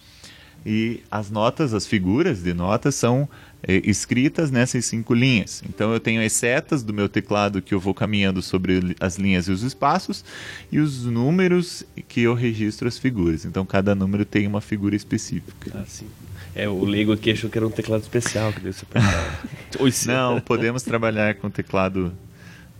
E 0.64 1.02
as 1.10 1.30
notas, 1.30 1.74
as 1.74 1.86
figuras 1.86 2.42
de 2.42 2.54
notas 2.54 2.94
são 2.94 3.28
escritas 3.66 4.50
nessas 4.50 4.84
cinco 4.84 5.14
linhas. 5.14 5.62
Então 5.68 5.92
eu 5.92 5.98
tenho 5.98 6.24
as 6.24 6.32
setas 6.32 6.82
do 6.82 6.94
meu 6.94 7.08
teclado 7.08 7.60
que 7.60 7.74
eu 7.74 7.80
vou 7.80 7.92
caminhando 7.92 8.40
sobre 8.40 8.94
as 9.00 9.16
linhas 9.16 9.48
e 9.48 9.50
os 9.50 9.62
espaços 9.62 10.24
e 10.70 10.78
os 10.78 11.04
números 11.04 11.84
que 12.06 12.22
eu 12.22 12.34
registro 12.34 12.86
as 12.86 12.98
figuras. 12.98 13.44
Então 13.44 13.66
cada 13.66 13.94
número 13.94 14.24
tem 14.24 14.46
uma 14.46 14.60
figura 14.60 14.94
específica. 14.94 15.72
Ah, 15.74 15.84
sim. 15.86 16.06
É, 16.54 16.68
o 16.68 16.84
leigo 16.84 17.12
aqui 17.12 17.30
achou 17.30 17.50
que 17.50 17.58
era 17.58 17.66
um 17.66 17.70
teclado 17.70 18.02
especial. 18.02 18.52
Que 18.52 18.60
Não, 20.06 20.40
podemos 20.40 20.82
trabalhar 20.82 21.34
com 21.36 21.50
teclado 21.50 22.12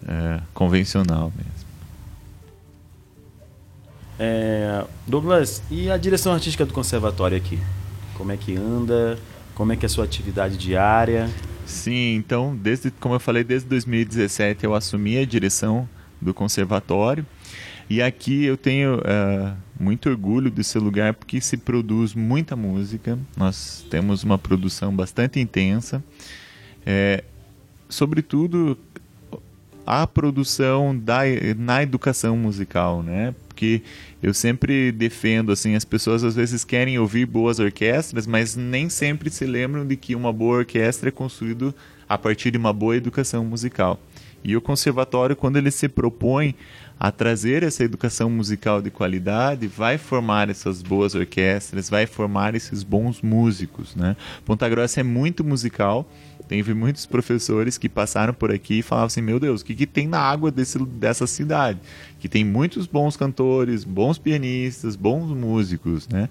é, 0.07 0.41
convencional 0.55 1.33
mesmo. 1.37 1.69
É, 4.19 4.85
Douglas, 5.07 5.63
e 5.71 5.91
a 5.91 5.97
direção 5.97 6.33
artística 6.33 6.67
do 6.67 6.73
conservatório 6.73 7.37
aqui? 7.37 7.59
Como 8.15 8.33
é 8.33 8.37
que 8.37 8.57
anda? 8.57 9.17
Como 9.59 9.73
é 9.73 9.77
que 9.77 9.85
é 9.85 9.89
a 9.89 9.91
sua 9.91 10.05
atividade 10.05 10.57
diária? 10.57 11.29
Sim, 11.67 12.15
então, 12.15 12.55
desde, 12.55 12.93
como 12.93 13.17
eu 13.17 13.19
falei, 13.19 13.43
desde 13.43 13.69
2017 13.69 14.63
eu 14.63 14.73
assumi 14.73 15.19
a 15.19 15.25
direção 15.25 15.89
do 16.21 16.33
conservatório. 16.33 17.27
E 17.91 18.01
aqui 18.01 18.45
eu 18.45 18.57
tenho 18.57 18.99
uh, 18.99 19.57
muito 19.79 20.09
orgulho 20.09 20.49
desse 20.49 20.79
lugar 20.79 21.13
porque 21.13 21.41
se 21.41 21.57
produz 21.57 22.15
muita 22.15 22.55
música. 22.55 23.19
Nós 23.37 23.85
temos 23.91 24.23
uma 24.23 24.39
produção 24.39 24.95
bastante 24.95 25.41
intensa. 25.41 26.05
É, 26.87 27.25
sobretudo 27.89 28.79
a 29.91 30.07
produção 30.07 30.95
da, 30.95 31.21
na 31.57 31.83
educação 31.83 32.37
musical, 32.37 33.03
né? 33.03 33.35
Porque 33.49 33.81
eu 34.23 34.35
sempre 34.35 34.93
defendo 34.93 35.51
assim, 35.51 35.75
as 35.75 35.85
pessoas 35.85 36.23
às 36.23 36.37
vezes 36.37 36.63
querem 36.63 36.99
ouvir 36.99 37.25
boas 37.25 37.59
orquestras, 37.59 38.27
mas 38.27 38.55
nem 38.55 38.91
sempre 38.91 39.31
se 39.31 39.47
lembram 39.47 39.87
de 39.87 39.97
que 39.97 40.15
uma 40.15 40.31
boa 40.31 40.59
orquestra 40.59 41.09
é 41.09 41.11
construída 41.11 41.75
a 42.07 42.19
partir 42.19 42.51
de 42.51 42.59
uma 42.59 42.71
boa 42.71 42.99
educação 42.99 43.43
musical. 43.47 43.99
E 44.45 44.55
o 44.55 44.61
conservatório, 44.61 45.35
quando 45.35 45.57
ele 45.57 45.71
se 45.71 45.89
propõe 45.89 46.55
a 47.01 47.11
trazer 47.11 47.63
essa 47.63 47.83
educação 47.83 48.29
musical 48.29 48.83
de 48.83 48.91
qualidade, 48.91 49.67
vai 49.67 49.97
formar 49.97 50.51
essas 50.51 50.83
boas 50.83 51.15
orquestras, 51.15 51.89
vai 51.89 52.07
formar 52.07 52.55
esses 52.55 52.83
bons 52.83 53.23
músicos, 53.23 53.97
né? 53.97 54.17
Ponta 54.45 54.69
Grossa 54.69 55.01
é 55.01 55.03
muito 55.03 55.43
musical, 55.43 56.07
Teve 56.49 56.73
muitos 56.73 57.05
professores 57.05 57.77
que 57.77 57.91
passaram 57.91 58.33
por 58.33 58.51
aqui 58.51 58.79
e 58.79 58.83
falavam 58.83 59.09
assim: 59.09 59.21
Meu 59.21 59.39
Deus, 59.39 59.61
o 59.61 59.65
que, 59.65 59.75
que 59.75 59.87
tem 59.87 60.09
na 60.09 60.19
água 60.19 60.51
desse, 60.51 60.79
dessa 60.79 61.27
cidade? 61.27 61.79
Que 62.19 62.29
tem 62.29 62.43
muitos 62.43 62.87
bons 62.87 63.17
cantores, 63.19 63.85
bons 63.85 64.17
pianistas, 64.17 64.97
bons 64.97 65.31
músicos, 65.31 66.09
né? 66.09 66.29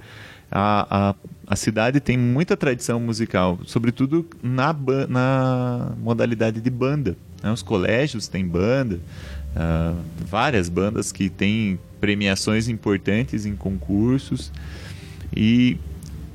A, 0.51 1.09
a, 1.09 1.15
a 1.45 1.55
cidade 1.55 1.99
tem 1.99 2.17
muita 2.17 2.57
tradição 2.57 2.99
musical, 2.99 3.59
sobretudo 3.65 4.25
na, 4.41 4.75
na 5.07 5.91
modalidade 6.01 6.61
de 6.61 6.69
banda. 6.69 7.15
Né? 7.43 7.51
Os 7.51 7.61
colégios 7.61 8.27
têm 8.27 8.47
banda, 8.47 8.95
uh, 9.55 10.01
várias 10.25 10.69
bandas 10.69 11.11
que 11.11 11.29
têm 11.29 11.77
premiações 11.99 12.69
importantes 12.69 13.45
em 13.45 13.55
concursos 13.55 14.51
e 15.35 15.77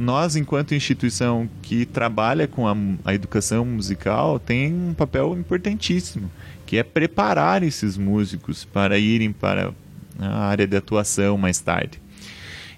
nós, 0.03 0.37
enquanto 0.37 0.75
instituição 0.75 1.49
que 1.63 1.87
trabalha 1.87 2.49
com 2.49 2.67
a, 2.67 2.77
a, 3.05 3.15
educação 3.15 3.65
musical, 3.65 4.39
tem 4.39 4.75
um 4.75 4.93
papel 4.93 5.37
importantíssimo, 5.39 6.31
que 6.67 6.77
é 6.77 6.83
preparar 6.83 7.63
esses 7.63 7.97
músicos 7.97 8.65
para 8.65 8.99
irem 8.99 9.33
para 9.33 9.73
a 10.19 10.45
área 10.47 10.67
de 10.67 10.77
atuação 10.77 11.39
mais 11.39 11.61
tarde. 11.61 12.01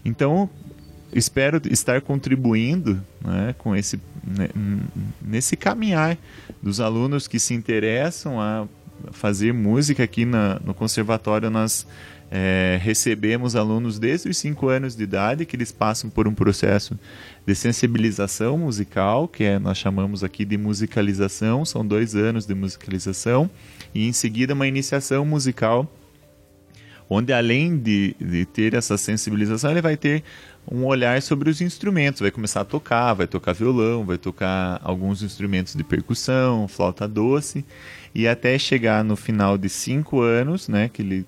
Então, 0.04 0.50
espero 1.12 1.60
estar 1.70 2.00
contribuindo 2.02 3.02
né, 3.24 3.54
com 3.56 3.74
esse 3.74 4.00
né, 4.22 4.48
nesse 5.20 5.56
caminhar 5.56 6.18
dos 6.62 6.80
alunos 6.80 7.26
que 7.28 7.38
se 7.38 7.54
interessam 7.54 8.40
a 8.40 8.66
fazer 9.12 9.52
música 9.52 10.02
aqui 10.02 10.24
na, 10.24 10.58
no 10.64 10.72
conservatório 10.72 11.50
nós 11.50 11.86
é, 12.30 12.78
recebemos 12.82 13.54
alunos 13.54 13.98
desde 13.98 14.28
os 14.28 14.36
5 14.38 14.68
anos 14.68 14.96
de 14.96 15.02
idade 15.02 15.46
que 15.46 15.54
eles 15.54 15.70
passam 15.70 16.10
por 16.10 16.26
um 16.26 16.34
processo 16.34 16.98
de 17.46 17.54
sensibilização 17.54 18.58
musical, 18.58 19.28
que 19.28 19.44
é, 19.44 19.58
nós 19.58 19.78
chamamos 19.78 20.24
aqui 20.24 20.44
de 20.44 20.56
musicalização, 20.56 21.64
são 21.64 21.86
dois 21.86 22.14
anos 22.14 22.46
de 22.46 22.54
musicalização, 22.54 23.48
e 23.94 24.08
em 24.08 24.12
seguida 24.12 24.54
uma 24.54 24.66
iniciação 24.66 25.24
musical, 25.24 25.90
onde 27.08 27.32
além 27.32 27.78
de, 27.78 28.16
de 28.18 28.44
ter 28.46 28.74
essa 28.74 28.96
sensibilização, 28.96 29.70
ele 29.70 29.82
vai 29.82 29.96
ter 29.96 30.24
um 30.70 30.84
olhar 30.86 31.20
sobre 31.20 31.50
os 31.50 31.60
instrumentos, 31.60 32.22
vai 32.22 32.30
começar 32.30 32.62
a 32.62 32.64
tocar, 32.64 33.12
vai 33.12 33.26
tocar 33.26 33.52
violão, 33.52 34.04
vai 34.04 34.16
tocar 34.16 34.80
alguns 34.82 35.22
instrumentos 35.22 35.74
de 35.74 35.84
percussão, 35.84 36.66
flauta 36.66 37.06
doce, 37.06 37.64
e 38.14 38.26
até 38.26 38.58
chegar 38.58 39.04
no 39.04 39.14
final 39.14 39.58
de 39.58 39.68
cinco 39.68 40.22
anos, 40.22 40.68
né, 40.68 40.88
que 40.88 41.02
ele 41.02 41.26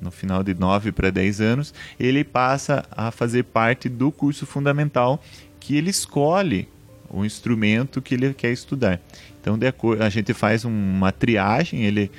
no 0.00 0.10
final 0.10 0.42
de 0.42 0.54
9 0.54 0.92
para 0.92 1.10
10 1.10 1.40
anos, 1.40 1.74
ele 1.98 2.24
passa 2.24 2.84
a 2.90 3.10
fazer 3.10 3.44
parte 3.44 3.88
do 3.88 4.10
curso 4.10 4.46
fundamental 4.46 5.22
que 5.58 5.76
ele 5.76 5.90
escolhe 5.90 6.68
o 7.08 7.24
instrumento 7.24 8.00
que 8.00 8.14
ele 8.14 8.32
quer 8.32 8.52
estudar. 8.52 9.00
Então, 9.40 9.58
a 10.00 10.08
gente 10.08 10.32
faz 10.32 10.64
uma 10.64 11.10
triagem, 11.12 11.84
ele 11.84 12.10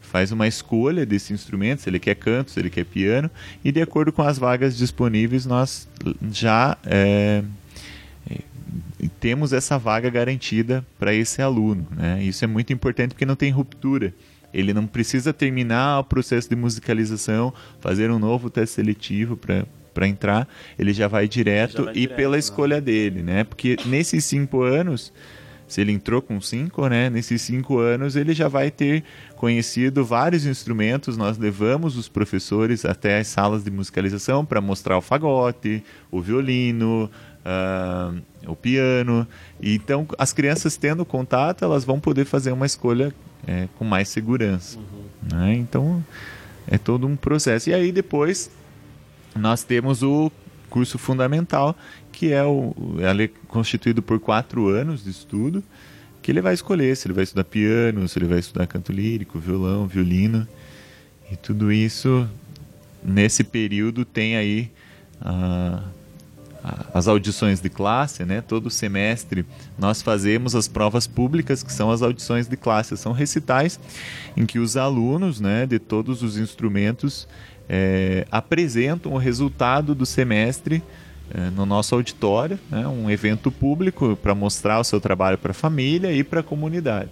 faz 0.00 0.32
uma 0.32 0.48
escolha 0.48 1.06
desse 1.06 1.32
instrumento, 1.32 1.82
se 1.82 1.90
ele 1.90 2.00
quer 2.00 2.16
canto, 2.16 2.50
se 2.50 2.58
ele 2.58 2.70
quer 2.70 2.84
piano, 2.84 3.30
e 3.64 3.70
de 3.70 3.80
acordo 3.80 4.12
com 4.12 4.22
as 4.22 4.38
vagas 4.38 4.76
disponíveis, 4.76 5.46
nós 5.46 5.88
já 6.32 6.76
é, 6.84 7.44
temos 9.20 9.52
essa 9.52 9.78
vaga 9.78 10.10
garantida 10.10 10.84
para 10.98 11.14
esse 11.14 11.40
aluno. 11.40 11.86
Né? 11.92 12.22
Isso 12.22 12.44
é 12.44 12.48
muito 12.48 12.72
importante 12.72 13.10
porque 13.10 13.26
não 13.26 13.36
tem 13.36 13.50
ruptura. 13.50 14.12
Ele 14.52 14.72
não 14.72 14.86
precisa 14.86 15.32
terminar 15.32 16.00
o 16.00 16.04
processo 16.04 16.48
de 16.48 16.56
musicalização, 16.56 17.52
fazer 17.80 18.10
um 18.10 18.18
novo 18.18 18.50
teste 18.50 18.76
seletivo 18.76 19.36
para 19.36 19.64
para 19.92 20.06
entrar, 20.06 20.48
ele 20.78 20.92
já 20.92 21.08
vai 21.08 21.26
direto 21.26 21.78
já 21.78 21.82
vai 21.82 21.92
e 21.92 22.00
direto, 22.00 22.16
pela 22.16 22.32
né? 22.32 22.38
escolha 22.38 22.80
dele, 22.80 23.22
né? 23.22 23.42
Porque 23.42 23.76
nesses 23.86 24.24
cinco 24.24 24.62
anos, 24.62 25.12
se 25.70 25.80
ele 25.80 25.92
entrou 25.92 26.20
com 26.20 26.40
cinco, 26.40 26.88
né? 26.88 27.08
Nesses 27.08 27.42
cinco 27.42 27.78
anos 27.78 28.16
ele 28.16 28.32
já 28.34 28.48
vai 28.48 28.70
ter 28.70 29.04
conhecido 29.36 30.04
vários 30.04 30.44
instrumentos. 30.44 31.16
Nós 31.16 31.38
levamos 31.38 31.96
os 31.96 32.08
professores 32.08 32.84
até 32.84 33.18
as 33.18 33.28
salas 33.28 33.62
de 33.62 33.70
musicalização 33.70 34.44
para 34.44 34.60
mostrar 34.60 34.98
o 34.98 35.00
fagote, 35.00 35.84
o 36.10 36.20
violino, 36.20 37.08
uh, 37.44 38.20
o 38.46 38.56
piano. 38.56 39.26
E, 39.60 39.74
então, 39.74 40.06
as 40.18 40.32
crianças 40.32 40.76
tendo 40.76 41.04
contato, 41.04 41.64
elas 41.64 41.84
vão 41.84 42.00
poder 42.00 42.24
fazer 42.24 42.52
uma 42.52 42.66
escolha 42.66 43.14
é, 43.46 43.68
com 43.78 43.84
mais 43.84 44.08
segurança. 44.08 44.78
Uhum. 44.78 45.38
Né? 45.38 45.54
Então, 45.54 46.04
é 46.66 46.78
todo 46.78 47.06
um 47.06 47.16
processo. 47.16 47.70
E 47.70 47.74
aí, 47.74 47.92
depois, 47.92 48.50
nós 49.34 49.62
temos 49.62 50.02
o 50.02 50.30
curso 50.68 50.98
fundamental, 50.98 51.76
que 52.12 52.32
é, 52.32 52.44
o, 52.44 52.74
é 52.98 53.28
constituído 53.48 54.02
por 54.02 54.20
quatro 54.20 54.68
anos 54.68 55.02
de 55.02 55.10
estudo, 55.10 55.62
que 56.22 56.30
ele 56.30 56.40
vai 56.40 56.54
escolher 56.54 56.96
se 56.96 57.08
ele 57.08 57.14
vai 57.14 57.24
estudar 57.24 57.44
piano, 57.44 58.06
se 58.06 58.18
ele 58.18 58.26
vai 58.26 58.38
estudar 58.38 58.66
canto 58.66 58.92
lírico, 58.92 59.38
violão, 59.38 59.86
violino. 59.86 60.46
E 61.32 61.36
tudo 61.36 61.72
isso, 61.72 62.28
nesse 63.02 63.42
período, 63.44 64.04
tem 64.04 64.36
aí... 64.36 64.70
Uh, 65.22 65.99
as 66.92 67.08
audições 67.08 67.60
de 67.60 67.68
classe, 67.68 68.24
né? 68.24 68.40
Todo 68.40 68.70
semestre 68.70 69.46
nós 69.78 70.02
fazemos 70.02 70.54
as 70.54 70.68
provas 70.68 71.06
públicas, 71.06 71.62
que 71.62 71.72
são 71.72 71.90
as 71.90 72.02
audições 72.02 72.46
de 72.46 72.56
classe. 72.56 72.96
São 72.96 73.12
recitais 73.12 73.80
em 74.36 74.44
que 74.44 74.58
os 74.58 74.76
alunos, 74.76 75.40
né, 75.40 75.66
de 75.66 75.78
todos 75.78 76.22
os 76.22 76.36
instrumentos 76.36 77.26
é, 77.68 78.26
apresentam 78.30 79.12
o 79.12 79.18
resultado 79.18 79.94
do 79.94 80.04
semestre 80.04 80.82
é, 81.32 81.50
no 81.50 81.64
nosso 81.64 81.94
auditório, 81.94 82.58
né? 82.70 82.86
Um 82.86 83.10
evento 83.10 83.50
público 83.50 84.16
para 84.20 84.34
mostrar 84.34 84.80
o 84.80 84.84
seu 84.84 85.00
trabalho 85.00 85.38
para 85.38 85.52
a 85.52 85.54
família 85.54 86.12
e 86.12 86.22
para 86.22 86.40
a 86.40 86.42
comunidade. 86.42 87.10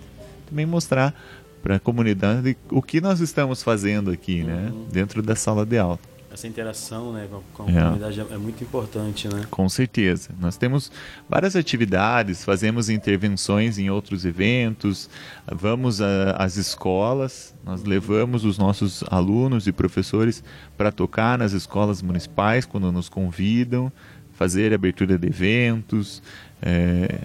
Também 0.49 0.67
mostrar 0.67 1.15
para 1.63 1.77
a 1.77 1.81
comunidade 1.81 2.57
o 2.71 2.83
que 2.83 3.01
nós 3.01 3.21
estamos 3.21 3.63
fazendo 3.63 4.11
aqui, 4.11 4.43
né? 4.43 4.71
Uhum. 4.73 4.87
Dentro 4.91 5.23
da 5.23 5.35
sala 5.35 5.65
de 5.65 5.79
aula 5.79 5.99
essa 6.31 6.47
interação 6.47 7.13
né, 7.13 7.29
com 7.55 7.63
a 7.63 7.71
é. 7.71 7.83
comunidade 7.83 8.21
é 8.21 8.37
muito 8.37 8.63
importante, 8.63 9.29
né? 9.29 9.47
Com 9.51 9.69
certeza. 9.69 10.31
Nós 10.39 10.57
temos 10.57 10.93
várias 11.29 11.57
atividades, 11.57 12.45
fazemos 12.45 12.91
intervenções 12.91 13.79
em 13.79 13.89
outros 13.91 14.25
eventos, 14.25 15.09
vamos 15.51 16.01
às 16.01 16.57
escolas, 16.57 17.55
nós 17.65 17.83
levamos 17.83 18.45
os 18.45 18.59
nossos 18.59 19.03
alunos 19.11 19.67
e 19.67 19.73
professores 19.73 20.45
para 20.77 20.93
tocar 20.93 21.39
nas 21.39 21.53
escolas 21.53 22.03
municipais 22.03 22.67
quando 22.67 22.93
nos 22.93 23.09
convidam, 23.09 23.91
fazer 24.33 24.73
abertura 24.73 25.19
de 25.19 25.27
eventos, 25.27 26.23
é, 26.63 27.23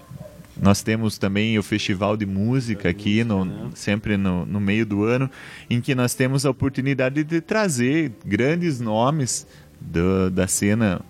nós 0.62 0.84
temos 0.84 1.18
também 1.18 1.58
o 1.58 1.64
Festival 1.64 2.16
de 2.16 2.26
Música 2.26 2.90
aqui, 2.90 3.24
no, 3.24 3.44
né? 3.44 3.70
sempre 3.74 4.18
no, 4.18 4.46
no 4.46 4.60
meio 4.60 4.86
do 4.86 5.04
ano, 5.04 5.30
em 5.70 5.82
que 5.82 5.96
nós 5.96 6.14
temos 6.14 6.46
a 6.46 6.50
oportunidade 6.50 7.24
de 7.24 7.42
trazer 7.42 8.12
grandes 8.26 8.80
nomes 8.80 9.48
do, 9.80 10.30
da 10.30 10.48
cena 10.48 11.02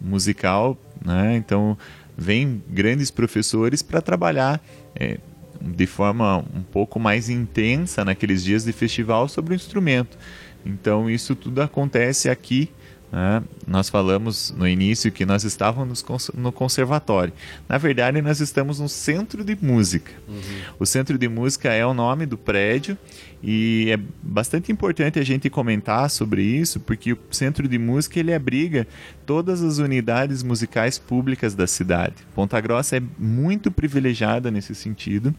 musical. 0.00 0.78
Né? 1.04 1.36
Então, 1.36 1.76
vem 2.16 2.62
grandes 2.68 3.10
professores 3.10 3.82
para 3.82 4.00
trabalhar 4.00 4.60
é, 4.94 5.18
de 5.60 5.86
forma 5.86 6.38
um 6.38 6.62
pouco 6.62 6.98
mais 6.98 7.28
intensa 7.28 8.04
naqueles 8.04 8.42
dias 8.42 8.64
de 8.64 8.72
festival 8.72 9.28
sobre 9.28 9.52
o 9.52 9.56
instrumento. 9.56 10.16
Então, 10.64 11.08
isso 11.10 11.36
tudo 11.36 11.60
acontece 11.60 12.28
aqui 12.28 12.70
né? 13.10 13.42
Nós 13.66 13.88
falamos 13.88 14.54
no 14.56 14.68
início 14.68 15.10
que 15.10 15.24
nós 15.24 15.42
estávamos 15.44 16.04
no 16.34 16.52
conservatório. 16.52 17.32
Na 17.68 17.78
verdade, 17.78 18.20
nós 18.20 18.40
estamos 18.40 18.80
no 18.80 18.88
centro 18.88 19.42
de 19.42 19.56
música. 19.60 20.12
Uhum. 20.28 20.42
O 20.78 20.86
centro 20.86 21.16
de 21.16 21.28
música 21.28 21.72
é 21.72 21.84
o 21.86 21.94
nome 21.94 22.26
do 22.26 22.36
prédio 22.36 22.98
e 23.42 23.88
é 23.90 23.98
bastante 24.22 24.70
importante 24.70 25.18
a 25.18 25.24
gente 25.24 25.48
comentar 25.48 26.10
sobre 26.10 26.42
isso, 26.42 26.80
porque 26.80 27.12
o 27.12 27.18
centro 27.30 27.66
de 27.66 27.78
música 27.78 28.20
ele 28.20 28.34
abriga 28.34 28.86
todas 29.24 29.62
as 29.62 29.78
unidades 29.78 30.42
musicais 30.42 30.98
públicas 30.98 31.54
da 31.54 31.66
cidade. 31.66 32.14
Ponta 32.34 32.60
Grossa 32.60 32.98
é 32.98 33.02
muito 33.18 33.70
privilegiada 33.70 34.50
nesse 34.50 34.74
sentido, 34.74 35.34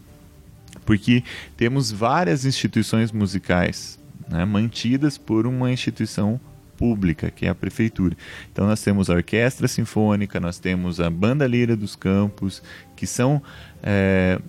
porque 0.84 1.22
temos 1.56 1.92
várias 1.92 2.44
instituições 2.44 3.12
musicais 3.12 3.98
né, 4.28 4.44
mantidas 4.44 5.18
por 5.18 5.46
uma 5.46 5.70
instituição 5.70 6.40
pública, 6.80 7.30
que 7.30 7.44
é 7.44 7.50
a 7.50 7.54
prefeitura. 7.54 8.16
Então 8.50 8.66
nós 8.66 8.82
temos 8.82 9.10
a 9.10 9.14
orquestra 9.14 9.68
sinfônica, 9.68 10.40
nós 10.40 10.58
temos 10.58 10.98
a 10.98 11.10
banda 11.10 11.46
lira 11.46 11.76
dos 11.76 11.94
campos, 11.94 12.62
que 12.96 13.06
são 13.06 13.42
é, 13.82 14.40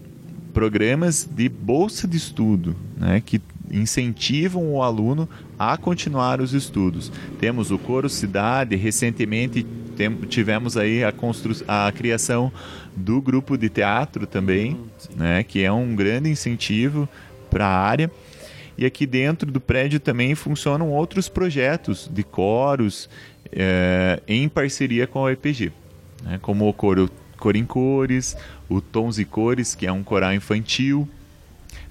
programas 0.53 1.27
de 1.29 1.49
bolsa 1.49 2.07
de 2.07 2.15
estudo, 2.15 2.73
né, 2.97 3.21
que 3.23 3.41
incentivam 3.69 4.73
o 4.73 4.81
aluno 4.81 5.27
a 5.59 5.75
continuar 5.75 6.39
os 6.39 6.53
estudos. 6.53 7.11
Temos 7.37 7.69
o 7.69 7.77
Coro 7.77 8.09
Cidade, 8.09 8.77
recentemente 8.77 9.65
tivemos 10.29 10.77
aí 10.77 11.03
a, 11.03 11.13
a 11.67 11.91
criação 11.91 12.51
do 12.95 13.21
grupo 13.21 13.57
de 13.57 13.69
teatro 13.69 14.25
também, 14.25 14.79
né, 15.15 15.43
que 15.43 15.63
é 15.63 15.71
um 15.71 15.95
grande 15.95 16.29
incentivo 16.29 17.07
para 17.49 17.67
a 17.67 17.77
área. 17.77 18.09
E 18.81 18.85
aqui 18.85 19.05
dentro 19.05 19.51
do 19.51 19.61
prédio 19.61 19.99
também 19.99 20.33
funcionam 20.33 20.89
outros 20.89 21.29
projetos 21.29 22.09
de 22.11 22.23
coros 22.23 23.07
é, 23.51 24.19
em 24.27 24.49
parceria 24.49 25.05
com 25.05 25.23
a 25.23 25.31
EPG, 25.31 25.71
né? 26.23 26.39
como 26.41 26.67
o 26.67 26.73
coro, 26.73 27.07
coro 27.37 27.55
em 27.55 27.63
Cores, 27.63 28.35
o 28.67 28.81
Tons 28.81 29.19
e 29.19 29.25
Cores, 29.25 29.75
que 29.75 29.85
é 29.85 29.91
um 29.91 30.01
coral 30.01 30.33
infantil, 30.33 31.07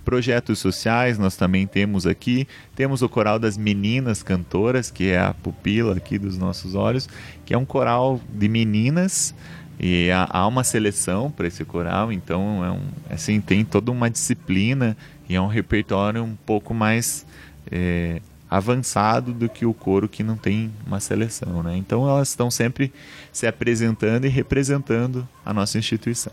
projetos 0.04 0.58
sociais 0.58 1.16
nós 1.16 1.36
também 1.36 1.64
temos 1.64 2.08
aqui. 2.08 2.48
Temos 2.74 3.02
o 3.02 3.08
coral 3.08 3.38
das 3.38 3.56
meninas 3.56 4.24
cantoras, 4.24 4.90
que 4.90 5.10
é 5.10 5.20
a 5.20 5.32
pupila 5.32 5.96
aqui 5.96 6.18
dos 6.18 6.36
nossos 6.36 6.74
olhos, 6.74 7.08
que 7.46 7.54
é 7.54 7.56
um 7.56 7.64
coral 7.64 8.20
de 8.28 8.48
meninas 8.48 9.32
e 9.78 10.10
há 10.10 10.46
uma 10.46 10.62
seleção 10.64 11.30
para 11.30 11.46
esse 11.46 11.64
coral, 11.64 12.12
então 12.12 12.62
é 12.62 12.70
um, 12.70 12.82
assim 13.08 13.40
tem 13.40 13.64
toda 13.64 13.90
uma 13.90 14.10
disciplina 14.10 14.94
e 15.30 15.36
é 15.36 15.40
um 15.40 15.46
repertório 15.46 16.24
um 16.24 16.34
pouco 16.34 16.74
mais 16.74 17.24
é, 17.70 18.20
avançado 18.50 19.32
do 19.32 19.48
que 19.48 19.64
o 19.64 19.72
coro 19.72 20.08
que 20.08 20.24
não 20.24 20.36
tem 20.36 20.72
uma 20.84 20.98
seleção, 20.98 21.62
né? 21.62 21.76
Então 21.76 22.08
elas 22.08 22.30
estão 22.30 22.50
sempre 22.50 22.92
se 23.32 23.46
apresentando 23.46 24.24
e 24.24 24.28
representando 24.28 25.26
a 25.46 25.54
nossa 25.54 25.78
instituição. 25.78 26.32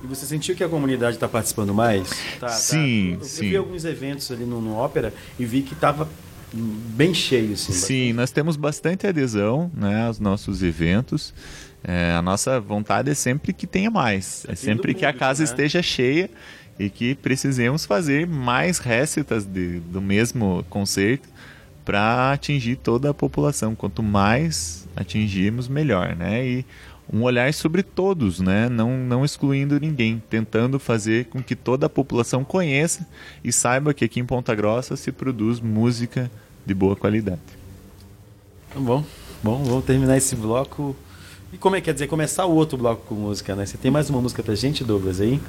E 0.00 0.06
você 0.06 0.26
sentiu 0.26 0.54
que 0.54 0.62
a 0.62 0.68
comunidade 0.68 1.16
está 1.16 1.26
participando 1.26 1.74
mais? 1.74 2.08
Tá, 2.38 2.50
sim, 2.50 3.16
tá. 3.18 3.24
Eu, 3.24 3.28
sim. 3.28 3.44
Eu 3.46 3.50
vi 3.50 3.56
alguns 3.56 3.84
eventos 3.84 4.30
ali 4.30 4.44
no, 4.44 4.60
no 4.60 4.76
Ópera 4.76 5.12
e 5.36 5.44
vi 5.44 5.62
que 5.62 5.74
estava 5.74 6.08
bem 6.52 7.12
cheio. 7.12 7.54
Assim, 7.54 7.72
sim, 7.72 8.12
nós 8.12 8.30
temos 8.30 8.54
bastante 8.54 9.08
adesão 9.08 9.72
né, 9.74 10.06
aos 10.06 10.20
nossos 10.20 10.62
eventos. 10.62 11.34
É, 11.82 12.12
a 12.12 12.22
nossa 12.22 12.60
vontade 12.60 13.10
é 13.10 13.14
sempre 13.14 13.52
que 13.52 13.66
tenha 13.66 13.90
mais. 13.90 14.46
É 14.48 14.54
sempre 14.54 14.92
público, 14.92 15.00
que 15.00 15.06
a 15.06 15.12
casa 15.12 15.42
né? 15.42 15.50
esteja 15.50 15.82
cheia 15.82 16.30
e 16.78 16.90
que 16.90 17.14
precisemos 17.14 17.84
fazer 17.84 18.26
mais 18.26 18.78
récitas 18.78 19.44
de, 19.44 19.80
do 19.80 20.00
mesmo 20.00 20.64
concerto 20.68 21.28
para 21.84 22.32
atingir 22.32 22.76
toda 22.76 23.10
a 23.10 23.14
população. 23.14 23.74
Quanto 23.74 24.02
mais 24.02 24.88
atingirmos, 24.96 25.68
melhor, 25.68 26.16
né? 26.16 26.46
E 26.46 26.66
um 27.12 27.22
olhar 27.22 27.52
sobre 27.52 27.82
todos, 27.82 28.40
né? 28.40 28.68
Não, 28.68 28.96
não 28.96 29.24
excluindo 29.24 29.78
ninguém, 29.78 30.22
tentando 30.30 30.78
fazer 30.78 31.26
com 31.26 31.42
que 31.42 31.54
toda 31.54 31.86
a 31.86 31.90
população 31.90 32.42
conheça 32.42 33.06
e 33.42 33.52
saiba 33.52 33.92
que 33.92 34.04
aqui 34.04 34.20
em 34.20 34.24
Ponta 34.24 34.54
Grossa 34.54 34.96
se 34.96 35.12
produz 35.12 35.60
música 35.60 36.30
de 36.64 36.74
boa 36.74 36.96
qualidade. 36.96 37.40
Tá 38.72 38.80
bom, 38.80 39.04
bom, 39.42 39.62
vamos 39.62 39.84
terminar 39.84 40.16
esse 40.16 40.34
bloco 40.34 40.96
e 41.52 41.56
como 41.56 41.76
é 41.76 41.80
que 41.80 41.84
quer 41.84 41.92
dizer 41.92 42.08
começar 42.08 42.46
o 42.46 42.52
outro 42.52 42.76
bloco 42.76 43.06
com 43.06 43.14
música, 43.14 43.54
né? 43.54 43.64
Você 43.64 43.78
tem 43.78 43.88
mais 43.88 44.10
uma 44.10 44.20
música 44.20 44.42
pra 44.42 44.56
gente, 44.56 44.82
Douglas, 44.82 45.20
aí? 45.20 45.40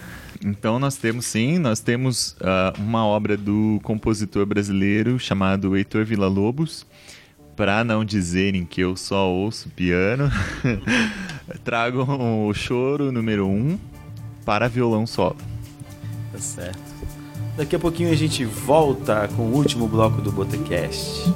Então 0.44 0.80
nós 0.80 0.96
temos 0.96 1.26
sim, 1.26 1.58
nós 1.58 1.80
temos 1.80 2.32
uh, 2.34 2.80
uma 2.80 3.06
obra 3.06 3.38
do 3.38 3.80
compositor 3.84 4.46
brasileiro 4.46 5.20
chamado 5.20 5.76
Heitor 5.76 6.06
Villa-Lobos. 6.06 6.86
Para 7.56 7.86
não 7.86 8.04
dizerem 8.04 8.66
que 8.66 8.82
eu 8.82 8.98
só 8.98 9.30
ouço 9.30 9.70
piano, 9.70 10.30
trago 11.64 12.04
o 12.04 12.54
choro 12.54 13.14
número 13.14 13.48
1 13.48 13.50
um 13.50 13.80
para 14.44 14.68
violão 14.68 15.08
solo. 15.08 15.38
Tá 16.34 16.40
certo. 16.40 16.96
Daqui 17.56 17.76
a 17.78 17.80
pouquinho 17.80 18.12
a 18.12 18.16
gente 18.16 18.44
volta 18.44 19.30
com 19.38 19.44
o 19.44 19.56
último 19.56 19.88
bloco 19.88 20.22
do 20.22 20.32
Botecast. 20.34 21.34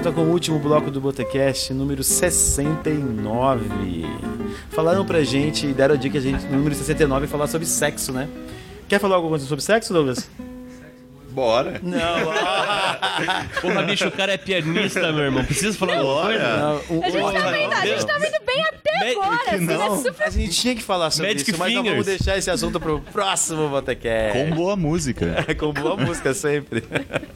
Volta 0.00 0.12
com 0.12 0.22
o 0.22 0.30
último 0.30 0.58
bloco 0.58 0.90
do 0.90 0.98
Botecast, 0.98 1.74
número 1.74 2.02
69. 2.02 4.06
Falaram 4.70 5.04
pra 5.04 5.22
gente, 5.22 5.66
deram 5.74 5.94
a 5.94 5.98
dica 5.98 6.16
a 6.16 6.20
gente, 6.22 6.42
no 6.46 6.56
número 6.56 6.74
69, 6.74 7.26
falar 7.26 7.46
sobre 7.46 7.66
sexo, 7.66 8.10
né? 8.10 8.26
Quer 8.88 8.98
falar 8.98 9.16
alguma 9.16 9.32
coisa 9.32 9.44
sobre 9.44 9.62
sexo, 9.62 9.92
Douglas? 9.92 10.26
Bora. 11.32 11.80
Não, 11.82 12.00
Porra, 13.60 13.82
bicho, 13.82 14.08
o 14.08 14.10
cara 14.10 14.32
é 14.32 14.38
pianista, 14.38 15.12
meu 15.12 15.24
irmão. 15.24 15.44
Precisa 15.44 15.76
falar 15.76 15.98
alguma 15.98 16.22
coisa? 16.22 16.56
Não, 16.56 16.96
o, 16.96 17.04
a, 17.04 17.10
gente 17.10 17.32
tá 17.32 17.50
vendo, 17.50 17.72
a 17.74 17.86
gente 17.86 18.06
tá 18.06 18.18
vendo 18.18 18.46
bem 18.46 18.64
agora. 19.00 19.40
Assim, 19.46 19.64
não. 19.64 19.94
É 19.94 19.96
super... 19.98 20.24
A 20.24 20.30
gente 20.30 20.60
tinha 20.60 20.74
que 20.74 20.82
falar 20.82 21.10
sobre 21.10 21.32
Magic 21.32 21.50
isso, 21.50 21.58
mas 21.58 21.74
não 21.74 21.84
vamos 21.84 22.06
deixar 22.06 22.38
esse 22.38 22.50
assunto 22.50 22.78
pro 22.80 23.00
próximo 23.00 23.68
Botecast. 23.68 24.38
Com 24.38 24.54
boa 24.54 24.76
música. 24.76 25.44
É, 25.46 25.54
com 25.54 25.72
boa 25.72 25.96
música 25.96 26.34
sempre. 26.34 26.84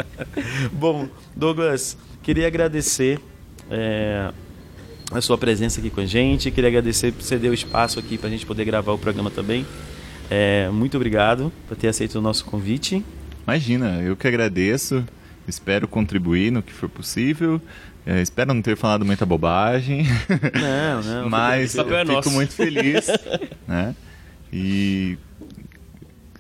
Bom, 0.72 1.08
Douglas, 1.34 1.96
queria 2.22 2.46
agradecer 2.46 3.20
é, 3.70 4.30
a 5.10 5.20
sua 5.20 5.38
presença 5.38 5.80
aqui 5.80 5.90
com 5.90 6.00
a 6.00 6.06
gente. 6.06 6.50
Queria 6.50 6.68
agradecer 6.68 7.12
por 7.12 7.22
você 7.22 7.38
deu 7.38 7.54
espaço 7.54 7.98
aqui 7.98 8.18
para 8.18 8.28
a 8.28 8.30
gente 8.30 8.46
poder 8.46 8.64
gravar 8.64 8.92
o 8.92 8.98
programa 8.98 9.30
também. 9.30 9.66
É, 10.30 10.68
muito 10.70 10.96
obrigado 10.96 11.52
por 11.68 11.76
ter 11.76 11.88
aceito 11.88 12.18
o 12.18 12.22
nosso 12.22 12.44
convite. 12.44 13.04
Imagina, 13.46 14.00
eu 14.02 14.16
que 14.16 14.26
agradeço. 14.26 15.04
Espero 15.46 15.86
contribuir 15.86 16.50
no 16.50 16.62
que 16.62 16.72
for 16.72 16.88
possível. 16.88 17.60
É, 18.06 18.20
espero 18.20 18.52
não 18.52 18.60
ter 18.60 18.76
falado 18.76 19.04
muita 19.04 19.24
bobagem. 19.24 20.06
Não, 20.54 21.02
não. 21.02 21.28
Mas 21.30 21.74
eu 21.74 21.96
é 21.96 22.04
fico 22.04 22.30
muito 22.30 22.52
feliz. 22.52 23.06
né? 23.66 23.94
E 24.52 25.16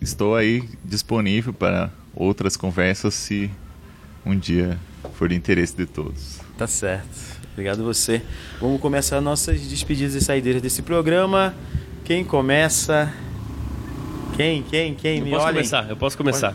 estou 0.00 0.36
aí 0.36 0.62
disponível 0.84 1.54
para 1.54 1.90
outras 2.14 2.56
conversas 2.56 3.14
se 3.14 3.50
um 4.26 4.38
dia 4.38 4.78
for 5.14 5.28
de 5.28 5.34
interesse 5.34 5.74
de 5.74 5.86
todos. 5.86 6.38
Tá 6.58 6.66
certo. 6.66 7.34
Obrigado 7.52 7.80
a 7.80 7.84
você. 7.84 8.20
Vamos 8.60 8.80
começar 8.80 9.20
nossas 9.20 9.60
despedidas 9.62 10.14
e 10.14 10.20
saídas 10.20 10.60
desse 10.60 10.82
programa. 10.82 11.54
Quem 12.04 12.24
começa? 12.24 13.12
Quem, 14.36 14.62
quem, 14.62 14.94
quem? 14.94 15.18
Eu 15.18 15.24
Me 15.24 15.30
posso 15.30 15.44
olhem. 15.44 15.54
começar, 15.54 15.88
eu 15.88 15.96
posso 15.96 16.16
começar. 16.16 16.54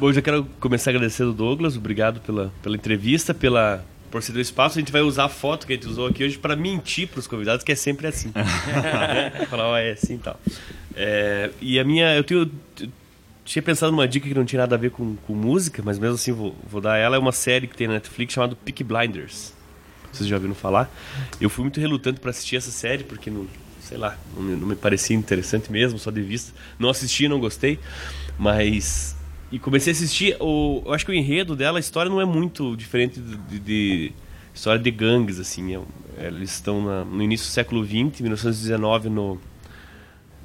Bom, 0.00 0.08
eu 0.08 0.12
já 0.12 0.22
quero 0.22 0.44
começar 0.58 0.90
agradecendo 0.90 1.30
o 1.30 1.34
Douglas, 1.34 1.76
obrigado 1.76 2.20
pela, 2.20 2.52
pela 2.62 2.76
entrevista, 2.76 3.34
pela 3.34 3.84
por 4.14 4.22
ceder 4.22 4.38
o 4.38 4.42
espaço. 4.42 4.78
A 4.78 4.80
gente 4.80 4.92
vai 4.92 5.02
usar 5.02 5.24
a 5.24 5.28
foto 5.28 5.66
que 5.66 5.72
a 5.72 5.76
gente 5.76 5.88
usou 5.88 6.06
aqui 6.06 6.22
hoje 6.22 6.38
para 6.38 6.54
mentir 6.54 7.08
para 7.08 7.18
os 7.18 7.26
convidados, 7.26 7.64
que 7.64 7.72
é 7.72 7.74
sempre 7.74 8.06
assim. 8.06 8.30
Né? 8.32 9.46
Falar, 9.50 9.70
ó, 9.70 9.76
é 9.76 9.90
assim 9.90 10.14
e 10.14 10.18
tal. 10.18 10.38
É, 10.94 11.50
e 11.60 11.80
a 11.80 11.84
minha, 11.84 12.14
eu 12.14 12.22
tenho, 12.22 12.48
eu 12.80 12.88
tinha 13.44 13.60
pensado 13.60 13.90
numa 13.90 14.06
dica 14.06 14.28
que 14.28 14.34
não 14.34 14.44
tinha 14.44 14.60
nada 14.60 14.76
a 14.76 14.78
ver 14.78 14.92
com, 14.92 15.16
com 15.16 15.34
música, 15.34 15.82
mas 15.84 15.98
mesmo 15.98 16.14
assim 16.14 16.30
vou, 16.30 16.54
vou 16.64 16.80
dar 16.80 16.96
ela. 16.96 17.16
É 17.16 17.18
uma 17.18 17.32
série 17.32 17.66
que 17.66 17.76
tem 17.76 17.88
na 17.88 17.94
Netflix 17.94 18.34
chamada 18.34 18.54
Peak 18.54 18.84
Blinders. 18.84 19.52
Vocês 20.12 20.28
já 20.28 20.36
ouviram 20.36 20.54
falar? 20.54 20.88
Eu 21.40 21.50
fui 21.50 21.64
muito 21.64 21.80
relutante 21.80 22.20
para 22.20 22.30
assistir 22.30 22.54
essa 22.54 22.70
série 22.70 23.02
porque 23.02 23.30
não, 23.30 23.48
sei 23.80 23.98
lá, 23.98 24.16
não 24.36 24.44
me, 24.44 24.54
não 24.54 24.68
me 24.68 24.76
parecia 24.76 25.16
interessante 25.16 25.72
mesmo, 25.72 25.98
só 25.98 26.12
de 26.12 26.22
vista. 26.22 26.52
Não 26.78 26.88
assisti, 26.88 27.26
não 27.26 27.40
gostei, 27.40 27.80
mas 28.38 29.16
e 29.54 29.58
comecei 29.60 29.92
a 29.92 29.94
assistir. 29.94 30.36
O, 30.40 30.82
eu 30.84 30.92
acho 30.92 31.06
que 31.06 31.12
o 31.12 31.14
enredo 31.14 31.54
dela, 31.54 31.78
a 31.78 31.80
história 31.80 32.10
não 32.10 32.20
é 32.20 32.24
muito 32.24 32.76
diferente 32.76 33.20
de, 33.20 33.60
de, 33.60 34.12
história 34.52 34.82
de 34.82 34.90
gangues, 34.90 35.38
assim. 35.38 35.76
É, 36.18 36.26
eles 36.26 36.54
estão 36.54 36.84
na, 36.84 37.04
no 37.04 37.22
início 37.22 37.46
do 37.46 37.50
século 37.50 37.84
XX, 37.84 38.20
1919, 38.20 39.08
no, 39.08 39.40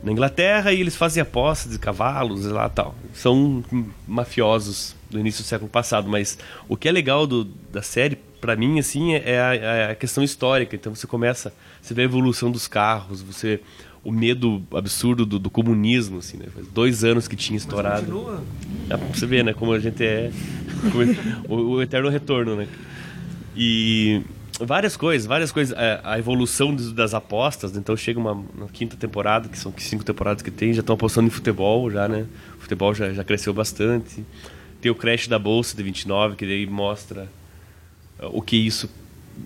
na 0.03 0.11
Inglaterra, 0.11 0.71
e 0.71 0.79
eles 0.79 0.95
fazem 0.95 1.23
apostas 1.23 1.71
de 1.71 1.79
cavalos 1.79 2.45
e 2.45 2.49
lá 2.49 2.69
tal. 2.69 2.93
São 3.11 3.65
mafiosos 4.07 4.95
do 5.09 5.19
início 5.19 5.43
do 5.43 5.47
século 5.47 5.71
passado, 5.71 6.07
mas 6.07 6.37
o 6.67 6.77
que 6.77 6.87
é 6.87 6.91
legal 6.91 7.25
do, 7.25 7.45
da 7.45 7.81
série, 7.81 8.15
para 8.15 8.55
mim, 8.55 8.77
assim, 8.77 9.15
é 9.15 9.41
a, 9.41 9.55
é 9.55 9.91
a 9.91 9.95
questão 9.95 10.23
histórica. 10.23 10.75
Então 10.75 10.93
você 10.93 11.07
começa, 11.07 11.51
você 11.81 11.95
vê 11.95 12.03
a 12.03 12.05
evolução 12.05 12.51
dos 12.51 12.67
carros, 12.67 13.23
você 13.23 13.59
o 14.03 14.11
medo 14.11 14.63
absurdo 14.73 15.25
do, 15.25 15.37
do, 15.37 15.49
comunismo, 15.49 16.19
assim, 16.19 16.37
né? 16.37 16.45
Faz 16.53 16.67
dois 16.67 17.03
anos 17.03 17.27
que 17.27 17.35
tinha 17.35 17.57
estourado. 17.57 18.07
Mas 18.07 18.11
continua. 18.11 18.43
Pra 18.87 18.97
você 18.97 19.25
ver, 19.25 19.43
né? 19.43 19.53
Como 19.53 19.73
a 19.73 19.79
gente 19.79 20.03
é. 20.03 20.31
o, 21.47 21.55
o, 21.55 21.81
eterno 21.81 22.09
retorno, 22.09 22.55
né? 22.55 22.67
E 23.55 24.21
várias 24.59 24.95
coisas, 24.95 25.27
várias 25.27 25.51
coisas. 25.51 25.77
A, 25.77 26.13
a 26.13 26.19
evolução 26.19 26.75
das 26.75 27.13
apostas, 27.13 27.75
então 27.75 27.95
chega 27.97 28.19
uma 28.19 28.35
na 28.57 28.67
quinta 28.67 28.95
temporada, 28.95 29.49
que 29.49 29.57
são 29.57 29.73
cinco 29.77 30.03
temporadas 30.03 30.41
que 30.41 30.51
tem, 30.51 30.73
já 30.73 30.79
estão 30.79 30.95
apostando 30.95 31.27
em 31.27 31.31
futebol, 31.31 31.91
já, 31.91 32.07
né? 32.07 32.25
O 32.57 32.61
futebol 32.61 32.93
já, 32.93 33.11
já 33.11 33.23
cresceu 33.23 33.53
bastante. 33.53 34.23
Tem 34.81 34.89
o 34.89 34.95
crash 34.95 35.27
da 35.27 35.37
Bolsa 35.37 35.75
de 35.75 35.83
29, 35.83 36.37
que 36.37 36.45
daí 36.45 36.65
mostra 36.65 37.27
o 38.31 38.41
que 38.41 38.55
isso 38.55 38.89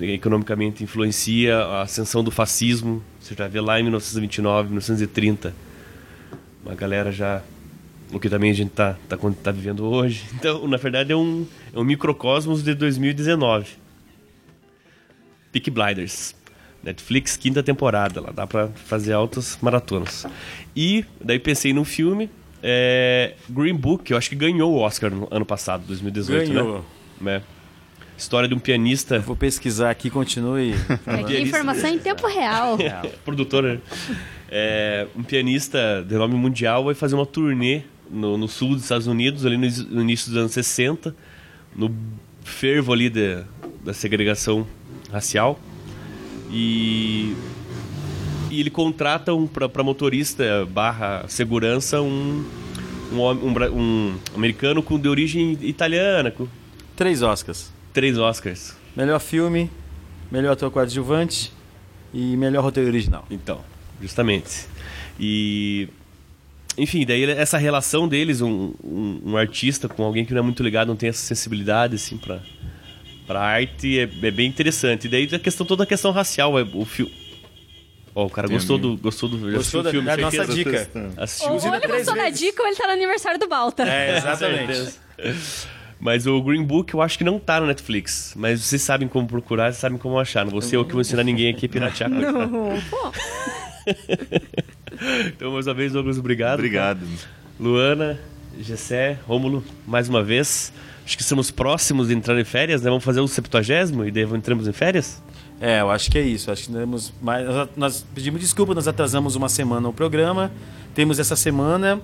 economicamente 0.02 0.84
influencia 0.84 1.58
a 1.58 1.82
ascensão 1.82 2.24
do 2.24 2.32
fascismo. 2.32 3.04
Você 3.24 3.36
já 3.36 3.48
vê 3.48 3.62
lá 3.62 3.80
em 3.80 3.84
1929, 3.84 4.68
1930. 4.68 5.54
Uma 6.66 6.76
galera 6.76 7.10
já. 7.10 7.42
O 8.12 8.20
que 8.20 8.30
também 8.30 8.52
a 8.52 8.54
gente 8.54 8.72
está 8.72 8.98
tá, 9.08 9.18
tá 9.42 9.52
vivendo 9.52 9.86
hoje. 9.86 10.26
Então, 10.36 10.68
na 10.68 10.76
verdade, 10.76 11.14
é 11.14 11.16
um, 11.16 11.48
é 11.74 11.80
um 11.80 11.86
microcosmos 11.86 12.62
de 12.62 12.76
2019. 12.76 13.78
Peak 15.54 15.72
Blinders. 15.72 16.36
Netflix, 16.84 17.38
quinta 17.38 17.64
temporada. 17.64 18.20
Lá 18.20 18.32
dá 18.32 18.46
para 18.46 18.68
fazer 18.68 19.14
altas 19.14 19.58
maratonas. 19.62 20.28
E 20.76 21.06
daí 21.24 21.40
pensei 21.40 21.72
num 21.72 21.86
filme. 21.86 22.30
É, 22.62 23.36
Green 23.50 23.76
Book, 23.76 24.12
eu 24.12 24.18
acho 24.18 24.30
que 24.30 24.36
ganhou 24.36 24.74
o 24.74 24.80
Oscar 24.80 25.10
no 25.10 25.30
ano 25.32 25.46
passado, 25.46 25.86
2018, 25.88 26.52
Ganhou. 26.52 26.86
né? 27.22 27.38
É. 27.38 27.42
História 28.18 28.48
de 28.48 28.56
um 28.56 28.60
pianista. 28.60 29.20
Vou 29.20 29.36
pesquisar 29.36 29.90
aqui, 29.90 30.10
continue. 30.10 30.74
Aqui, 31.06 31.40
informação 31.40 31.90
em 31.90 32.00
tempo 32.00 32.28
real. 32.28 32.78
Produtora. 33.26 33.82
É, 34.50 35.08
um 35.16 35.24
pianista 35.24 36.06
de 36.08 36.16
nome 36.16 36.36
mundial 36.36 36.84
vai 36.84 36.94
fazer 36.94 37.16
uma 37.16 37.26
turnê 37.26 37.82
no, 38.10 38.38
no 38.38 38.48
sul 38.48 38.76
dos 38.76 38.84
Estados 38.84 39.08
Unidos, 39.08 39.46
ali 39.46 39.58
no, 39.58 39.68
no, 39.96 40.02
início 40.02 40.30
dos 40.30 40.38
anos 40.38 40.52
60, 40.52 41.16
no 41.76 41.94
fervo 42.44 42.94
ali 42.94 43.10
da, 43.10 43.44
da 43.84 43.94
segregação 43.94 44.68
racial. 45.12 45.60
E, 46.52 47.36
e 48.52 48.60
ele 48.60 48.70
contrata 48.70 49.34
um, 49.34 49.48
para 49.48 49.84
motorista 49.84 50.68
barra 50.68 51.26
segurança 51.28 52.00
um, 52.00 52.46
um, 53.12 53.22
um, 53.22 53.80
um, 53.80 54.16
americano 54.36 54.84
com 54.84 55.00
de 55.00 55.10
origem 55.10 55.58
italiana. 55.62 56.30
Com 56.30 56.48
três 56.96 57.24
Oscars. 57.24 57.74
Três 57.94 58.18
Oscars. 58.18 58.76
Melhor 58.96 59.20
filme, 59.20 59.70
melhor 60.32 60.54
ator 60.54 60.72
coadjuvante 60.72 61.54
e 62.14 62.36
melhor 62.36 62.64
roteiro 62.64 62.90
original. 62.90 63.26
Então, 63.30 63.62
justamente. 64.02 64.68
E 65.20 65.88
enfim, 66.78 67.06
daí 67.06 67.24
essa 67.30 67.58
relação 67.58 68.08
deles, 68.08 68.42
um, 68.42 68.74
um, 68.84 69.22
um, 69.26 69.38
artista 69.38 69.88
com 69.88 70.04
alguém 70.04 70.26
que 70.26 70.34
não 70.34 70.40
é 70.40 70.44
muito 70.44 70.64
ligado, 70.64 70.88
não 70.88 70.96
tem 70.96 71.10
essa 71.10 71.22
sensibilidade 71.22 71.96
assim 71.96 72.18
para 72.18 72.42
para 73.28 73.40
arte 73.40 74.00
é, 74.00 74.04
é, 74.04 74.32
bem 74.32 74.48
interessante. 74.48 75.06
E 75.06 75.10
daí 75.10 75.30
a 75.32 75.40
questão 75.40 75.66
toda 75.66 75.84
a 75.84 75.88
questão 75.88 76.12
racial, 76.12 76.60
é, 76.60 76.64
o 76.64 76.84
filme 76.84 77.24
Ó, 78.16 78.24
oh, 78.24 78.26
o 78.28 78.30
cara 78.30 78.48
gostou 78.48 78.78
do, 78.78 78.96
gostou 78.96 79.28
do, 79.28 79.40
gostou 79.40 79.82
do 79.82 79.90
filme, 79.90 80.06
da, 80.06 80.18
nossa 80.18 80.46
dica. 80.46 80.88
Assistiu. 81.18 81.50
Ou 81.50 81.76
ele 81.76 81.88
gostou 81.88 82.16
da 82.16 82.30
dica 82.30 82.62
ou 82.62 82.68
ele 82.68 82.78
tá 82.78 82.86
no 82.86 82.94
aniversário 82.94 83.40
do 83.40 83.48
Balta. 83.48 83.84
É, 83.90 84.18
exatamente. 84.18 84.94
Mas 86.04 86.28
o 86.28 86.42
Green 86.42 86.66
Book 86.66 86.94
eu 86.94 87.02
acho 87.02 87.18
que 87.18 87.24
não 87.24 87.40
tá 87.40 87.62
no 87.62 87.66
Netflix. 87.66 88.34
Mas 88.36 88.60
vocês 88.60 88.82
sabem 88.82 89.08
como 89.08 89.26
procurar, 89.26 89.72
vocês 89.72 89.78
sabem 89.78 89.98
como 89.98 90.20
achar. 90.20 90.44
Não 90.44 90.52
vou 90.52 90.62
ser 90.62 90.76
eu 90.76 90.84
que 90.84 90.92
vou 90.92 91.00
ensinar 91.00 91.24
ninguém 91.24 91.50
aqui 91.50 91.66
a 91.66 91.70
piratear. 91.70 92.10
Não, 92.12 92.50
pô. 92.90 93.12
então, 95.28 95.54
mais 95.54 95.66
uma 95.66 95.74
vez, 95.74 95.94
Douglas, 95.94 96.20
obrigado. 96.20 96.56
Obrigado. 96.56 97.00
Luana, 97.58 98.20
Gessé, 98.60 99.18
Rômulo, 99.26 99.64
mais 99.88 100.10
uma 100.10 100.22
vez. 100.22 100.74
Acho 101.06 101.16
que 101.16 101.24
estamos 101.24 101.50
próximos 101.50 102.10
de 102.10 102.16
entrar 102.16 102.38
em 102.38 102.44
férias, 102.44 102.82
né? 102.82 102.90
Vamos 102.90 103.06
fazer 103.06 103.22
o 103.22 103.28
70 103.28 103.62
e 104.06 104.12
daí 104.12 104.24
entramos 104.24 104.68
em 104.68 104.74
férias? 104.74 105.24
É, 105.62 105.80
eu 105.80 105.90
acho 105.90 106.12
que 106.12 106.18
é 106.18 106.22
isso. 106.22 106.52
Acho 106.52 106.66
que 106.66 106.74
temos 106.74 107.14
mais. 107.22 107.48
Nós 107.78 108.06
pedimos 108.14 108.42
desculpa, 108.42 108.76
nós 108.76 108.90
atrasamos 108.90 109.38
uma 109.38 109.48
semana 109.48 109.88
o 109.88 109.94
programa. 109.94 110.52
Temos 110.94 111.18
essa 111.18 111.38
semana. 111.38 112.02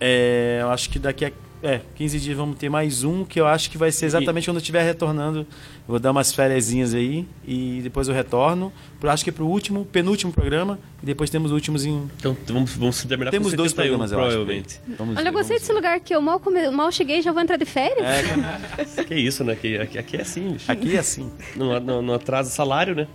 É, 0.00 0.58
eu 0.62 0.70
acho 0.70 0.88
que 0.88 1.00
daqui 1.00 1.24
a 1.24 1.32
é, 1.62 1.80
15 1.96 2.20
dias 2.20 2.36
vamos 2.36 2.56
ter 2.56 2.68
mais 2.68 3.02
um, 3.02 3.24
que 3.24 3.40
eu 3.40 3.46
acho 3.46 3.70
que 3.70 3.76
vai 3.76 3.90
ser 3.90 4.06
exatamente 4.06 4.44
e... 4.44 4.46
quando 4.46 4.56
eu 4.56 4.60
estiver 4.60 4.82
retornando. 4.82 5.40
Eu 5.40 5.46
vou 5.92 5.98
dar 5.98 6.10
umas 6.10 6.32
férias 6.32 6.72
aí 6.94 7.26
e 7.46 7.80
depois 7.82 8.08
eu 8.08 8.14
retorno. 8.14 8.72
Eu 9.02 9.10
acho 9.10 9.24
que 9.24 9.30
é 9.30 9.32
pro 9.32 9.46
último, 9.46 9.84
penúltimo 9.84 10.32
programa. 10.32 10.78
E 11.02 11.06
depois 11.06 11.30
temos 11.30 11.50
últimos 11.50 11.84
em. 11.84 12.08
Então 12.18 12.36
vamos, 12.46 12.74
vamos 12.74 13.04
terminar 13.04 13.30
Temos 13.30 13.52
dois 13.54 13.72
programas, 13.72 14.12
eu 14.12 14.18
provavelmente. 14.18 14.80
Acho. 14.86 14.96
Vamos 14.98 15.16
Olha, 15.16 15.24
ver, 15.24 15.28
eu 15.30 15.32
gostei 15.32 15.58
desse 15.58 15.72
lugar 15.72 15.98
que 16.00 16.14
eu 16.14 16.20
mal, 16.20 16.38
come... 16.38 16.70
mal 16.70 16.92
cheguei 16.92 17.18
e 17.18 17.22
já 17.22 17.32
vou 17.32 17.42
entrar 17.42 17.56
de 17.56 17.64
férias. 17.64 18.06
É, 18.06 19.02
que 19.04 19.14
isso, 19.14 19.42
né? 19.42 19.56
Que, 19.56 19.78
aqui, 19.78 19.98
aqui 19.98 20.16
é 20.16 20.20
assim. 20.20 20.52
Bicho. 20.52 20.70
Aqui 20.70 20.96
é 20.96 20.98
assim. 20.98 21.30
Não, 21.56 21.80
não, 21.80 22.02
não 22.02 22.14
atrasa 22.14 22.50
salário, 22.50 22.94
né? 22.94 23.08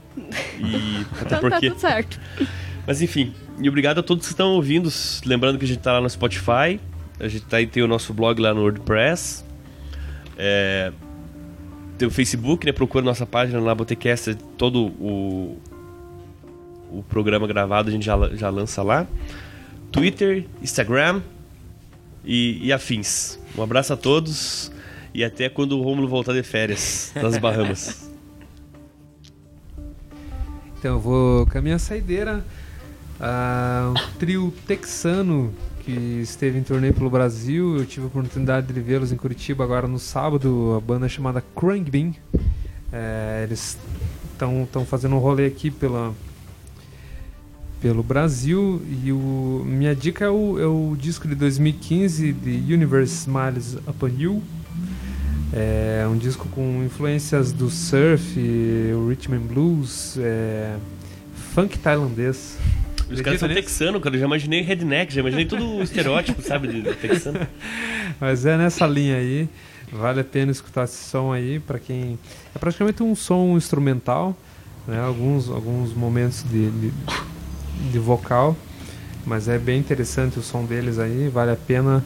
E 0.60 1.06
até 1.22 1.26
então, 1.26 1.30
tá 1.30 1.40
porque... 1.40 1.70
tá 1.70 1.74
tudo 1.74 1.80
certo. 1.80 2.20
Mas 2.86 3.02
enfim, 3.02 3.34
e 3.62 3.70
obrigado 3.70 4.00
a 4.00 4.04
todos 4.04 4.26
que 4.26 4.34
estão 4.34 4.54
ouvindo. 4.56 4.90
Lembrando 5.26 5.58
que 5.58 5.66
a 5.66 5.68
gente 5.68 5.80
tá 5.80 5.94
lá 5.94 6.02
no 6.02 6.10
Spotify. 6.10 6.80
A 7.20 7.28
gente 7.28 7.46
tá, 7.46 7.58
tem 7.66 7.84
o 7.84 7.88
nosso 7.88 8.14
blog 8.14 8.42
lá 8.42 8.54
no 8.54 8.62
WordPress. 8.62 9.44
É, 10.38 10.92
tem 11.98 12.08
o 12.08 12.12
Facebook, 12.12 12.66
né? 12.66 12.72
Procura 12.72 13.06
nossa 13.06 13.26
página 13.26 13.60
lá, 13.60 13.74
Botecast, 13.74 14.36
todo 14.58 14.88
o, 15.00 15.58
o 16.92 17.04
programa 17.04 17.48
gravado 17.48 17.90
a 17.90 17.92
gente 17.92 18.06
já, 18.06 18.18
já 18.36 18.50
lança 18.50 18.82
lá. 18.82 19.08
Twitter, 19.92 20.46
Instagram 20.62 21.22
e, 22.26 22.60
e 22.62 22.74
afins. 22.74 23.40
Um 23.58 23.62
abraço 23.62 23.94
a 23.94 23.98
todos 23.98 24.72
e 25.14 25.24
até 25.24 25.50
quando 25.50 25.78
o 25.78 25.84
Romulo 25.84 26.08
voltar 26.08 26.34
de 26.34 26.44
férias 26.44 27.12
das 27.16 27.38
Bahamas. 27.38 28.12
Então 30.84 30.96
eu 30.96 31.00
vou 31.00 31.48
com 31.48 31.58
a 31.58 31.62
minha 31.62 31.80
saideira. 31.80 32.44
Uh, 33.18 33.92
um 33.92 34.18
trio 34.20 34.54
texano 34.68 35.56
que 35.86 36.22
esteve 36.22 36.58
em 36.58 36.64
turnê 36.64 36.92
pelo 36.92 37.10
Brasil. 37.10 37.78
Eu 37.78 37.86
tive 37.86 38.06
a 38.06 38.08
oportunidade 38.08 38.72
de 38.72 38.80
vê-los 38.80 39.12
em 39.12 39.18
Curitiba 39.18 39.64
agora 39.64 39.88
no 39.88 40.00
sábado, 40.00 40.76
a 40.78 40.80
banda 40.80 41.08
chamada 41.10 41.44
Krang 41.56 42.16
É, 42.92 43.44
eles 43.44 43.78
estão 44.34 44.86
fazendo 44.86 45.16
um 45.16 45.20
rolê 45.20 45.46
aqui 45.46 45.70
pela, 45.70 46.14
pelo 47.82 48.02
Brasil 48.02 48.82
e 49.04 49.12
o, 49.12 49.64
minha 49.66 49.94
dica 49.96 50.26
é 50.26 50.30
o, 50.30 50.60
é 50.60 50.66
o 50.66 50.96
disco 50.98 51.28
de 51.28 51.36
2015 51.36 52.32
de 52.32 52.74
Universe 52.74 53.14
Smiles 53.28 53.76
Upon 53.88 54.08
You. 54.08 54.44
É 55.52 56.08
um 56.10 56.18
disco 56.18 56.48
com 56.50 56.84
influências 56.84 57.52
do 57.52 57.70
surf, 57.70 58.40
o 58.96 59.08
rhythm 59.08 59.36
and 59.36 59.42
blues, 59.42 60.18
é, 60.18 60.78
funk 61.54 61.78
tailandês. 61.78 62.58
Os 63.10 63.22
caras 63.22 63.40
são 63.40 63.50
texanos, 63.50 64.02
cara. 64.02 64.16
Eu 64.16 64.20
já 64.20 64.26
imaginei 64.26 64.62
redneck, 64.62 65.14
já 65.14 65.22
imaginei 65.22 65.46
tudo 65.46 65.82
estereótipo, 65.84 66.42
sabe, 66.42 66.68
de, 66.68 66.82
de 66.82 66.94
texano. 66.96 67.40
Mas 68.20 68.46
é 68.46 68.58
nessa 68.58 68.86
linha 68.88 69.18
aí. 69.18 69.48
Vale 69.92 70.22
a 70.22 70.24
pena 70.24 70.52
escutar 70.52 70.86
esse 70.86 71.04
som 71.04 71.32
aí 71.32 71.60
para 71.60 71.78
quem. 71.78 72.18
É 72.56 72.58
praticamente 72.58 73.04
um 73.04 73.14
som 73.16 73.56
instrumental, 73.56 74.36
né? 74.88 75.00
Alguns, 75.00 75.50
alguns 75.50 75.94
momentos 75.94 76.44
de, 76.44 76.72
de, 76.72 76.94
de 77.92 78.00
vocal, 78.00 78.58
mas 79.26 79.48
é 79.48 79.60
bem 79.60 79.80
interessante 79.80 80.40
o 80.40 80.42
som 80.42 80.66
deles 80.66 80.98
aí. 80.98 81.30
Vale 81.30 81.52
a 81.52 81.56
pena. 81.56 82.04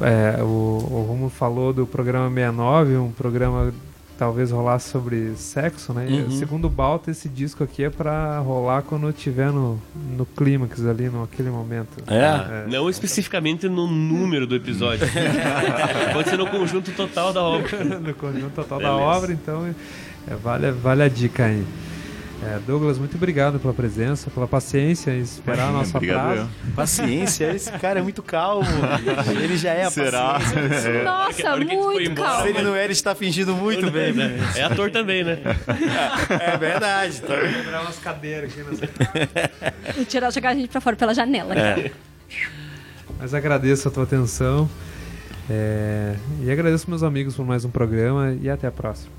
É, 0.00 0.42
o, 0.42 0.46
o 0.46 1.04
Romulo 1.06 1.30
falou 1.30 1.72
do 1.72 1.86
programa 1.86 2.28
69, 2.28 2.96
um 2.96 3.10
programa 3.10 3.74
talvez 4.20 4.50
rolasse 4.50 4.90
sobre 4.90 5.34
sexo, 5.34 5.94
né? 5.94 6.06
Uhum. 6.06 6.30
Segundo 6.32 6.66
o 6.66 6.68
Balta, 6.68 7.10
esse 7.10 7.26
disco 7.26 7.64
aqui 7.64 7.84
é 7.84 7.88
pra 7.88 8.38
rolar 8.40 8.82
quando 8.82 9.10
tiver 9.14 9.50
no, 9.50 9.80
no 10.14 10.26
clímax 10.26 10.84
ali, 10.84 11.08
naquele 11.08 11.48
momento. 11.48 12.04
É? 12.06 12.66
é? 12.66 12.66
Não 12.68 12.90
especificamente 12.90 13.66
no 13.66 13.86
número 13.86 14.46
do 14.46 14.54
episódio. 14.54 15.08
Pode 16.12 16.28
ser 16.28 16.36
no 16.36 16.46
conjunto 16.48 16.92
total 16.92 17.32
da 17.32 17.42
obra. 17.42 17.82
no 17.82 18.12
conjunto 18.12 18.50
total 18.54 18.78
Beleza. 18.78 18.98
da 18.98 19.02
obra, 19.02 19.32
então 19.32 19.74
é, 20.28 20.34
vale, 20.34 20.70
vale 20.70 21.02
a 21.02 21.08
dica 21.08 21.46
aí. 21.46 21.64
É, 22.42 22.58
Douglas, 22.66 22.98
muito 22.98 23.16
obrigado 23.16 23.60
pela 23.60 23.74
presença, 23.74 24.30
pela 24.30 24.48
paciência 24.48 25.10
em 25.10 25.20
esperar 25.20 25.68
a 25.68 25.72
nossa 25.72 26.00
prazo. 26.00 26.48
Paciência, 26.74 27.54
esse 27.54 27.70
cara 27.72 27.98
é 27.98 28.02
muito 28.02 28.22
calmo. 28.22 28.66
Ele 29.28 29.58
já 29.58 29.72
é 29.72 29.84
a 29.84 29.90
Será? 29.90 30.34
paciência. 30.34 31.02
Nossa, 31.04 31.56
muito 31.56 32.14
calmo. 32.14 32.42
Se 32.42 32.48
ele 32.48 32.62
não 32.62 32.74
é, 32.74 32.84
ele 32.84 32.94
está 32.94 33.14
fingindo 33.14 33.54
muito 33.54 33.90
bem. 33.90 34.14
Né? 34.14 34.38
É 34.56 34.62
ator 34.62 34.90
também, 34.90 35.22
né? 35.22 35.38
É, 36.40 36.56
verdade. 36.56 37.20
Tá. 37.20 37.34
Quebrar 37.36 37.82
umas 37.82 37.98
cadeiras 37.98 38.52
aqui. 38.52 38.62
Nessa... 38.62 40.00
E 40.00 40.04
tirar, 40.04 40.32
jogar 40.32 40.50
a 40.50 40.54
gente 40.54 40.68
pra 40.68 40.80
fora 40.80 40.96
pela 40.96 41.12
janela. 41.12 41.54
É. 41.54 41.90
Mas 43.18 43.34
agradeço 43.34 43.88
a 43.88 43.90
tua 43.90 44.04
atenção. 44.04 44.68
É... 45.48 46.14
E 46.42 46.50
agradeço 46.50 46.88
meus 46.88 47.02
amigos 47.02 47.34
por 47.34 47.44
mais 47.44 47.64
um 47.64 47.70
programa 47.70 48.36
e 48.40 48.48
até 48.48 48.66
a 48.66 48.72
próxima. 48.72 49.12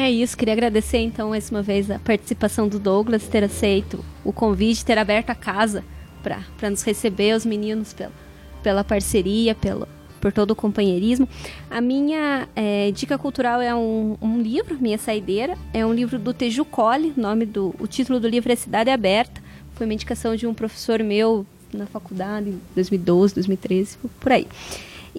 É 0.00 0.08
isso, 0.08 0.38
queria 0.38 0.54
agradecer 0.54 0.98
então 0.98 1.30
mais 1.30 1.50
uma 1.50 1.60
vez 1.60 1.90
a 1.90 1.98
participação 1.98 2.68
do 2.68 2.78
Douglas, 2.78 3.26
ter 3.26 3.42
aceito 3.42 4.04
o 4.24 4.32
convite, 4.32 4.84
ter 4.84 4.96
aberto 4.96 5.30
a 5.30 5.34
casa 5.34 5.82
para 6.22 6.70
nos 6.70 6.84
receber, 6.84 7.34
os 7.34 7.44
meninos, 7.44 7.92
pela, 7.92 8.12
pela 8.62 8.84
parceria, 8.84 9.56
pelo, 9.56 9.88
por 10.20 10.32
todo 10.32 10.52
o 10.52 10.54
companheirismo. 10.54 11.28
A 11.68 11.80
minha 11.80 12.48
é, 12.54 12.92
dica 12.92 13.18
cultural 13.18 13.60
é 13.60 13.74
um, 13.74 14.16
um, 14.22 14.40
livro, 14.40 14.78
minha 14.80 14.98
saideira, 14.98 15.58
é 15.74 15.84
um 15.84 15.92
livro 15.92 16.16
do 16.16 16.32
Teju 16.32 16.64
Colli, 16.64 17.12
nome 17.16 17.44
do, 17.44 17.74
o 17.80 17.88
título 17.88 18.20
do 18.20 18.28
livro 18.28 18.52
é 18.52 18.54
Cidade 18.54 18.90
Aberta, 18.90 19.42
foi 19.74 19.84
uma 19.84 19.94
indicação 19.94 20.36
de 20.36 20.46
um 20.46 20.54
professor 20.54 21.02
meu 21.02 21.44
na 21.74 21.86
faculdade 21.86 22.50
em 22.50 22.60
2012, 22.76 23.34
2013, 23.34 23.98
por 24.20 24.30
aí. 24.30 24.46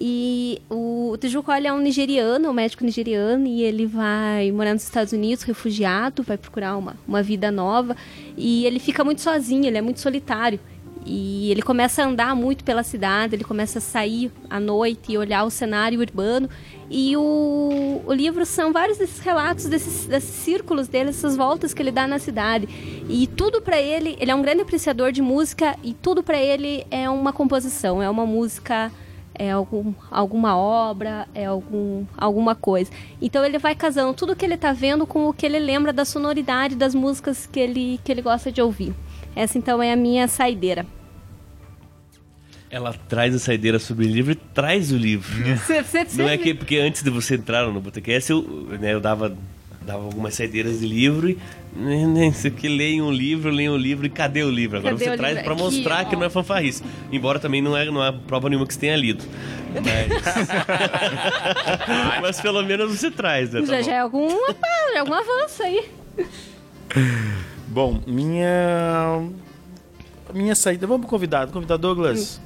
E 0.02 0.62
o 0.70 1.14
Tejuco 1.20 1.52
é 1.52 1.70
um 1.70 1.78
nigeriano, 1.78 2.48
um 2.48 2.54
médico 2.54 2.82
nigeriano, 2.82 3.46
e 3.46 3.62
ele 3.62 3.84
vai 3.84 4.50
morar 4.50 4.72
nos 4.72 4.82
Estados 4.82 5.12
Unidos, 5.12 5.44
refugiado, 5.44 6.22
vai 6.22 6.38
procurar 6.38 6.74
uma, 6.78 6.96
uma 7.06 7.22
vida 7.22 7.50
nova. 7.50 7.94
E 8.34 8.64
ele 8.64 8.78
fica 8.78 9.04
muito 9.04 9.20
sozinho, 9.20 9.66
ele 9.66 9.76
é 9.76 9.82
muito 9.82 10.00
solitário. 10.00 10.58
E 11.04 11.50
ele 11.50 11.60
começa 11.60 12.02
a 12.02 12.06
andar 12.06 12.34
muito 12.34 12.64
pela 12.64 12.82
cidade, 12.82 13.34
ele 13.34 13.44
começa 13.44 13.78
a 13.78 13.82
sair 13.82 14.32
à 14.48 14.58
noite 14.58 15.12
e 15.12 15.18
olhar 15.18 15.44
o 15.44 15.50
cenário 15.50 16.00
urbano. 16.00 16.48
E 16.88 17.14
o, 17.14 18.00
o 18.06 18.12
livro 18.14 18.46
são 18.46 18.72
vários 18.72 18.96
desses 18.96 19.18
relatos, 19.18 19.66
desses, 19.66 20.06
desses 20.06 20.34
círculos 20.34 20.88
dele, 20.88 21.10
essas 21.10 21.36
voltas 21.36 21.74
que 21.74 21.82
ele 21.82 21.90
dá 21.90 22.06
na 22.06 22.18
cidade. 22.18 22.66
E 23.06 23.26
tudo 23.26 23.60
para 23.60 23.78
ele, 23.78 24.16
ele 24.18 24.30
é 24.30 24.34
um 24.34 24.40
grande 24.40 24.62
apreciador 24.62 25.12
de 25.12 25.20
música 25.20 25.76
e 25.82 25.92
tudo 25.92 26.22
para 26.22 26.38
ele 26.38 26.86
é 26.90 27.08
uma 27.10 27.34
composição, 27.34 28.02
é 28.02 28.08
uma 28.08 28.24
música 28.24 28.90
é 29.40 29.52
algum, 29.52 29.94
alguma 30.10 30.54
obra, 30.54 31.26
é 31.34 31.46
algum, 31.46 32.04
alguma 32.14 32.54
coisa. 32.54 32.90
Então 33.22 33.42
ele 33.42 33.58
vai 33.58 33.74
casando 33.74 34.12
tudo 34.12 34.36
que 34.36 34.44
ele 34.44 34.54
está 34.54 34.70
vendo 34.74 35.06
com 35.06 35.26
o 35.30 35.32
que 35.32 35.46
ele 35.46 35.58
lembra 35.58 35.94
da 35.94 36.04
sonoridade 36.04 36.76
das 36.76 36.94
músicas 36.94 37.46
que 37.46 37.58
ele, 37.58 37.98
que 38.04 38.12
ele 38.12 38.20
gosta 38.20 38.52
de 38.52 38.60
ouvir. 38.60 38.92
Essa 39.34 39.56
então 39.56 39.82
é 39.82 39.94
a 39.94 39.96
minha 39.96 40.28
saideira. 40.28 40.84
Ela 42.70 42.92
traz 42.92 43.34
a 43.34 43.38
saideira 43.38 43.78
sobre 43.78 44.04
o 44.04 44.08
livro 44.10 44.32
e 44.32 44.34
traz 44.34 44.92
o 44.92 44.96
livro. 44.96 45.32
Você, 45.56 45.82
você, 45.82 46.22
Não 46.22 46.28
é 46.28 46.36
que 46.36 46.52
porque 46.52 46.76
antes 46.76 47.02
de 47.02 47.08
você 47.08 47.36
entrar 47.36 47.66
no 47.66 47.80
Botecast, 47.80 48.30
eu, 48.30 48.42
né, 48.78 48.92
eu 48.92 49.00
dava, 49.00 49.34
dava 49.82 50.04
algumas 50.04 50.34
saideiras 50.34 50.80
de 50.80 50.86
livro 50.86 51.28
e. 51.28 51.38
né, 51.74 52.06
né, 52.06 52.30
Você 52.30 52.50
que 52.50 52.68
leia 52.68 53.02
um 53.02 53.10
livro, 53.10 53.50
leia 53.50 53.72
um 53.72 53.76
livro 53.76 54.06
e 54.06 54.10
cadê 54.10 54.42
o 54.42 54.50
livro? 54.50 54.78
Agora 54.78 54.94
Cadê 54.94 55.04
você 55.04 55.10
o 55.10 55.16
traz 55.16 55.42
pra 55.42 55.52
Aqui, 55.52 55.62
mostrar 55.62 56.04
que 56.04 56.16
não 56.16 56.24
é 56.24 56.30
fanfarrice. 56.30 56.82
Embora 57.10 57.38
também 57.38 57.62
não 57.62 57.76
é, 57.76 57.86
não 57.86 58.04
é 58.04 58.12
prova 58.12 58.48
nenhuma 58.48 58.66
que 58.66 58.74
você 58.74 58.80
tenha 58.80 58.96
lido. 58.96 59.24
Mas, 59.74 60.48
Mas 62.20 62.40
pelo 62.40 62.62
menos 62.62 62.98
você 62.98 63.10
traz, 63.10 63.52
né? 63.52 63.60
Tá 63.60 63.66
já, 63.66 63.76
bom. 63.76 63.82
já 63.82 63.92
é 63.92 63.98
algum, 63.98 64.28
já 64.28 64.96
é 64.96 64.98
algum 64.98 65.14
avanço 65.14 65.62
aí. 65.62 65.88
Bom, 67.68 68.00
minha. 68.06 69.28
Minha 70.34 70.54
saída. 70.54 70.86
Vamos 70.86 71.02
pro 71.02 71.10
convidado. 71.10 71.52
Convidado 71.52 71.80
Douglas. 71.80 72.40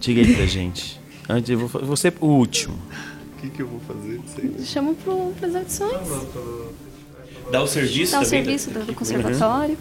Diga 0.00 0.20
aí 0.20 0.34
pra 0.34 0.46
gente. 0.46 1.00
Antes, 1.28 1.48
eu 1.48 1.66
vou, 1.66 1.96
ser 1.96 2.12
o 2.20 2.26
último. 2.26 2.76
O 3.44 3.46
que, 3.46 3.56
que 3.56 3.62
eu 3.62 3.66
vou 3.68 3.80
fazer? 3.80 4.20
Sei. 4.34 4.64
Chama 4.64 4.94
pro, 4.94 5.32
pras 5.38 5.54
audições. 5.54 5.92
Dá 7.52 7.62
o 7.62 7.66
serviço 7.66 8.12
Dá 8.12 8.20
o 8.20 8.24
também. 8.24 8.44
serviço 8.44 8.70
do, 8.70 8.84
do 8.86 8.94
conservatório. 8.94 9.76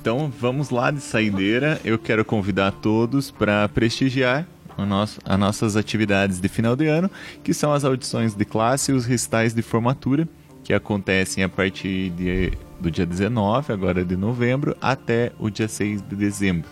Então 0.00 0.32
vamos 0.40 0.70
lá 0.70 0.90
de 0.90 1.00
saideira. 1.00 1.78
Eu 1.84 1.98
quero 1.98 2.24
convidar 2.24 2.72
todos 2.72 3.30
para 3.30 3.68
prestigiar 3.68 4.46
o 4.78 4.86
nosso, 4.86 5.20
as 5.24 5.38
nossas 5.38 5.76
atividades 5.76 6.40
de 6.40 6.48
final 6.48 6.74
de 6.76 6.86
ano, 6.86 7.10
que 7.44 7.52
são 7.52 7.72
as 7.72 7.84
audições 7.84 8.34
de 8.34 8.44
classe 8.44 8.90
e 8.90 8.94
os 8.94 9.04
recitais 9.04 9.52
de 9.52 9.60
formatura, 9.62 10.26
que 10.64 10.72
acontecem 10.72 11.44
a 11.44 11.48
partir 11.48 12.10
de- 12.10 12.52
do 12.80 12.90
dia 12.90 13.04
19, 13.06 13.72
agora 13.72 14.04
de 14.04 14.16
novembro, 14.16 14.74
até 14.80 15.32
o 15.38 15.50
dia 15.50 15.68
6 15.68 16.00
de 16.02 16.14
dezembro. 16.16 16.68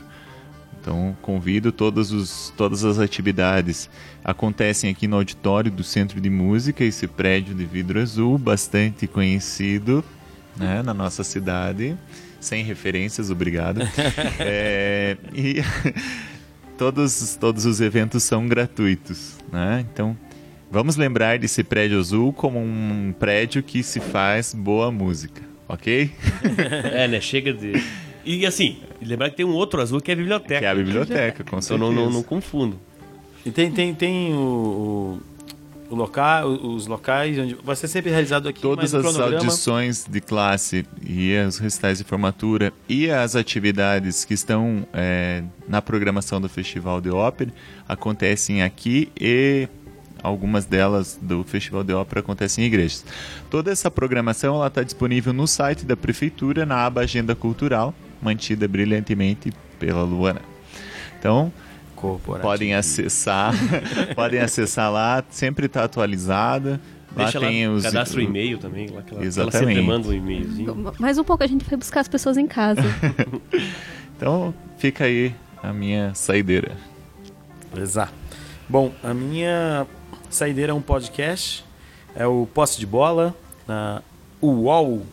Então 0.84 1.16
convido 1.22 1.72
todos 1.72 2.12
os, 2.12 2.52
todas 2.58 2.84
as 2.84 2.98
atividades 2.98 3.88
acontecem 4.22 4.90
aqui 4.90 5.08
no 5.08 5.16
auditório 5.16 5.70
do 5.70 5.82
Centro 5.82 6.20
de 6.20 6.28
Música, 6.28 6.84
esse 6.84 7.06
prédio 7.06 7.54
de 7.54 7.64
vidro 7.64 7.98
azul, 7.98 8.36
bastante 8.36 9.06
conhecido 9.06 10.04
né, 10.54 10.82
na 10.82 10.92
nossa 10.92 11.24
cidade, 11.24 11.96
sem 12.38 12.62
referências, 12.62 13.30
obrigado. 13.30 13.80
É, 14.38 15.16
e 15.32 15.56
todos, 16.76 17.34
todos 17.36 17.64
os 17.64 17.80
eventos 17.80 18.22
são 18.22 18.46
gratuitos, 18.46 19.38
né? 19.50 19.86
Então 19.90 20.14
vamos 20.70 20.96
lembrar 20.96 21.38
desse 21.38 21.64
prédio 21.64 21.98
azul 21.98 22.30
como 22.30 22.58
um 22.58 23.14
prédio 23.18 23.62
que 23.62 23.82
se 23.82 24.00
faz 24.00 24.52
boa 24.52 24.92
música, 24.92 25.40
ok? 25.66 26.12
É, 26.92 27.08
né? 27.08 27.22
Chega 27.22 27.54
de. 27.54 27.72
E 28.24 28.46
assim, 28.46 28.78
lembrar 29.02 29.30
que 29.30 29.36
tem 29.36 29.44
um 29.46 29.52
outro 29.52 29.80
azul 29.80 30.00
que 30.00 30.10
é 30.10 30.14
a 30.14 30.16
biblioteca. 30.16 30.58
Que 30.60 30.64
é 30.64 30.68
a 30.70 30.74
biblioteca, 30.74 31.44
com 31.44 31.48
Então 31.58 31.62
certeza. 31.62 31.78
não, 31.92 31.92
não, 31.92 32.10
não 32.10 32.22
confundo. 32.22 32.78
E 33.44 33.50
tem, 33.50 33.70
tem, 33.70 33.94
tem 33.94 34.32
o, 34.32 35.20
o, 35.90 35.92
o 35.92 35.94
local, 35.94 36.48
os 36.48 36.86
locais 36.86 37.38
onde 37.38 37.54
vai 37.62 37.76
ser 37.76 37.88
sempre 37.88 38.10
realizado 38.10 38.48
aqui. 38.48 38.62
Todas 38.62 38.94
as 38.94 39.02
cronograma- 39.02 39.36
audições 39.42 40.06
de 40.08 40.20
classe 40.20 40.86
e 41.06 41.36
os 41.46 41.58
recitais 41.58 41.98
de 41.98 42.04
formatura 42.04 42.72
e 42.88 43.10
as 43.10 43.36
atividades 43.36 44.24
que 44.24 44.32
estão 44.32 44.86
é, 44.94 45.42
na 45.68 45.82
programação 45.82 46.40
do 46.40 46.48
Festival 46.48 47.00
de 47.02 47.10
Ópera 47.10 47.52
acontecem 47.86 48.62
aqui 48.62 49.10
e 49.20 49.68
algumas 50.22 50.64
delas 50.64 51.18
do 51.20 51.44
Festival 51.44 51.84
de 51.84 51.92
Ópera 51.92 52.20
acontecem 52.20 52.64
em 52.64 52.66
igrejas. 52.66 53.04
Toda 53.50 53.70
essa 53.70 53.90
programação 53.90 54.66
está 54.66 54.82
disponível 54.82 55.34
no 55.34 55.46
site 55.46 55.84
da 55.84 55.94
Prefeitura, 55.94 56.64
na 56.64 56.76
aba 56.86 57.02
Agenda 57.02 57.34
Cultural, 57.34 57.94
mantida 58.24 58.66
brilhantemente 58.66 59.52
pela 59.78 60.02
Luana. 60.02 60.40
Então, 61.18 61.52
podem 62.42 62.74
acessar, 62.74 63.54
podem 64.16 64.40
acessar 64.40 64.90
lá, 64.90 65.22
sempre 65.30 65.66
está 65.66 65.84
atualizada. 65.84 66.80
Lá 67.16 67.24
Deixa 67.24 67.38
tem 67.38 67.68
lá, 67.68 67.74
os 67.74 67.84
cadastra 67.84 68.18
o 68.18 68.22
e-mail 68.22 68.58
também. 68.58 68.88
Lá 68.88 69.02
que 69.02 69.10
ela, 69.12 69.20
ela 69.20 69.26
Exatamente. 69.26 69.76
sempre 69.76 69.82
manda 69.82 70.08
um 70.08 70.12
e-mailzinho. 70.12 70.92
Mais 70.98 71.16
um 71.16 71.22
pouco 71.22 71.44
a 71.44 71.46
gente 71.46 71.64
foi 71.64 71.78
buscar 71.78 72.00
as 72.00 72.08
pessoas 72.08 72.36
em 72.36 72.46
casa. 72.46 72.82
Então 74.16 74.54
fica 74.78 75.04
aí 75.04 75.34
a 75.60 75.72
minha 75.72 76.14
saideira. 76.14 76.76
Exato. 77.76 78.12
Bom, 78.68 78.92
a 79.02 79.12
minha 79.12 79.86
saideira 80.30 80.70
é 80.70 80.74
um 80.74 80.80
podcast, 80.80 81.64
é 82.14 82.24
o 82.24 82.46
Posse 82.46 82.78
de 82.78 82.86
Bola, 82.86 83.34
na 83.66 84.02
UOL, 84.40 85.04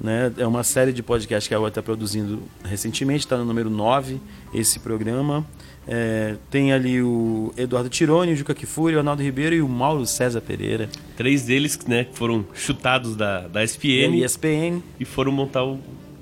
né? 0.00 0.32
É 0.36 0.46
uma 0.46 0.62
série 0.62 0.92
de 0.92 1.02
podcasts 1.02 1.48
que 1.48 1.54
a 1.54 1.58
UOL 1.58 1.68
está 1.68 1.82
produzindo 1.82 2.42
recentemente, 2.64 3.20
está 3.20 3.36
no 3.36 3.44
número 3.44 3.70
9, 3.70 4.20
esse 4.52 4.78
programa. 4.78 5.44
É, 5.86 6.36
tem 6.50 6.72
ali 6.72 7.02
o 7.02 7.52
Eduardo 7.56 7.90
Tironi, 7.90 8.32
o 8.32 8.36
Juca 8.36 8.54
Kifuri, 8.54 8.96
o 8.96 8.98
Arnaldo 8.98 9.22
Ribeiro 9.22 9.54
e 9.54 9.62
o 9.62 9.68
Mauro 9.68 10.06
César 10.06 10.40
Pereira. 10.40 10.88
Três 11.16 11.42
deles, 11.42 11.78
né, 11.86 12.04
que 12.04 12.16
foram 12.16 12.44
chutados 12.54 13.14
da, 13.14 13.46
da 13.46 13.62
SPN 13.62 14.24
ESPN. 14.24 14.82
e 14.98 15.04
foram 15.04 15.30
montar 15.30 15.62
o 15.64 15.78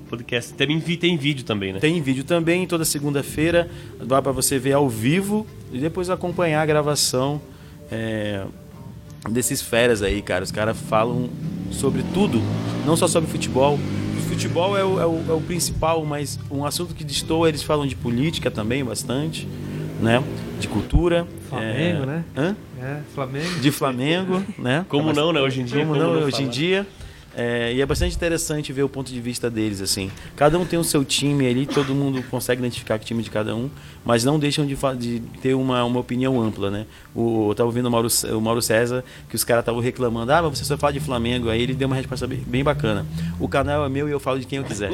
podcast. 0.09 0.53
Tem, 0.53 0.79
tem 0.79 1.17
vídeo 1.17 1.45
também, 1.45 1.73
né? 1.73 1.79
Tem 1.79 2.01
vídeo 2.01 2.23
também, 2.23 2.67
toda 2.67 2.85
segunda-feira. 2.85 3.69
Dá 4.05 4.21
para 4.21 4.31
você 4.31 4.59
ver 4.59 4.73
ao 4.73 4.89
vivo 4.89 5.47
e 5.71 5.79
depois 5.79 6.09
acompanhar 6.09 6.61
a 6.61 6.65
gravação 6.65 7.41
é, 7.91 8.45
desses 9.29 9.61
feras 9.61 10.01
aí, 10.01 10.21
cara. 10.21 10.43
Os 10.43 10.51
caras 10.51 10.77
falam 10.77 11.29
sobre 11.73 12.03
tudo, 12.13 12.41
não 12.85 12.95
só 12.95 13.07
sobre 13.07 13.29
futebol. 13.29 13.75
O 14.17 14.21
futebol 14.29 14.77
é 14.77 14.83
o, 14.83 14.99
é 14.99 15.05
o- 15.05 15.23
é 15.29 15.33
o 15.33 15.41
principal, 15.41 16.03
mas 16.05 16.39
um 16.49 16.65
assunto 16.65 16.93
que 16.95 17.03
destoa, 17.03 17.49
eles 17.49 17.61
falam 17.63 17.85
de 17.85 17.95
política 17.95 18.49
também 18.49 18.83
bastante, 18.83 19.47
né? 20.01 20.23
De 20.59 20.67
cultura. 20.67 21.27
Flamengo, 21.49 22.03
é... 22.03 22.05
né? 22.05 22.23
Hã? 22.35 22.55
É, 22.81 22.99
Flamengo. 23.13 23.59
De 23.59 23.71
Flamengo, 23.71 24.43
né? 24.57 24.85
Como 24.89 25.09
É 25.11 25.13
não, 25.13 25.31
né? 25.33 25.41
Hoje 25.41 25.61
em 25.61 25.65
dia. 25.65 25.85
como 25.85 25.95
não, 25.95 26.11
hoje 26.23 26.43
em 26.43 26.47
dia. 26.49 26.87
É, 27.35 27.73
e 27.73 27.81
é 27.81 27.85
bastante 27.85 28.15
interessante 28.15 28.71
ver 28.71 28.83
o 28.83 28.89
ponto 28.89 29.11
de 29.11 29.19
vista 29.19 29.49
deles, 29.49 29.81
assim. 29.81 30.11
Cada 30.35 30.57
um 30.59 30.65
tem 30.65 30.77
o 30.77 30.83
seu 30.83 31.03
time 31.03 31.47
ali, 31.47 31.65
todo 31.65 31.93
mundo 31.95 32.23
consegue 32.29 32.61
identificar 32.61 32.99
que 32.99 33.05
time 33.05 33.23
de 33.23 33.29
cada 33.29 33.55
um, 33.55 33.69
mas 34.05 34.23
não 34.23 34.37
deixam 34.37 34.65
de, 34.65 34.77
de 34.97 35.19
ter 35.41 35.55
uma, 35.55 35.83
uma 35.83 35.99
opinião 35.99 36.39
ampla, 36.39 36.69
né? 36.69 36.85
O, 37.15 37.49
eu 37.49 37.55
tava 37.55 37.67
ouvindo 37.67 37.87
o 37.87 37.91
Mauro, 37.91 38.07
o 38.35 38.41
Mauro 38.41 38.61
César, 38.61 39.03
que 39.27 39.35
os 39.35 39.43
caras 39.43 39.63
estavam 39.63 39.81
reclamando, 39.81 40.31
ah, 40.31 40.41
mas 40.43 40.59
você 40.59 40.65
só 40.65 40.77
fala 40.77 40.93
de 40.93 40.99
Flamengo, 40.99 41.49
aí 41.49 41.61
ele 41.61 41.73
deu 41.73 41.87
uma 41.87 41.95
resposta 41.95 42.27
bem, 42.27 42.39
bem 42.45 42.63
bacana. 42.63 43.05
O 43.39 43.47
canal 43.47 43.83
é 43.83 43.89
meu 43.89 44.07
e 44.07 44.11
eu 44.11 44.19
falo 44.19 44.39
de 44.39 44.45
quem 44.45 44.59
eu 44.59 44.63
quiser. 44.63 44.91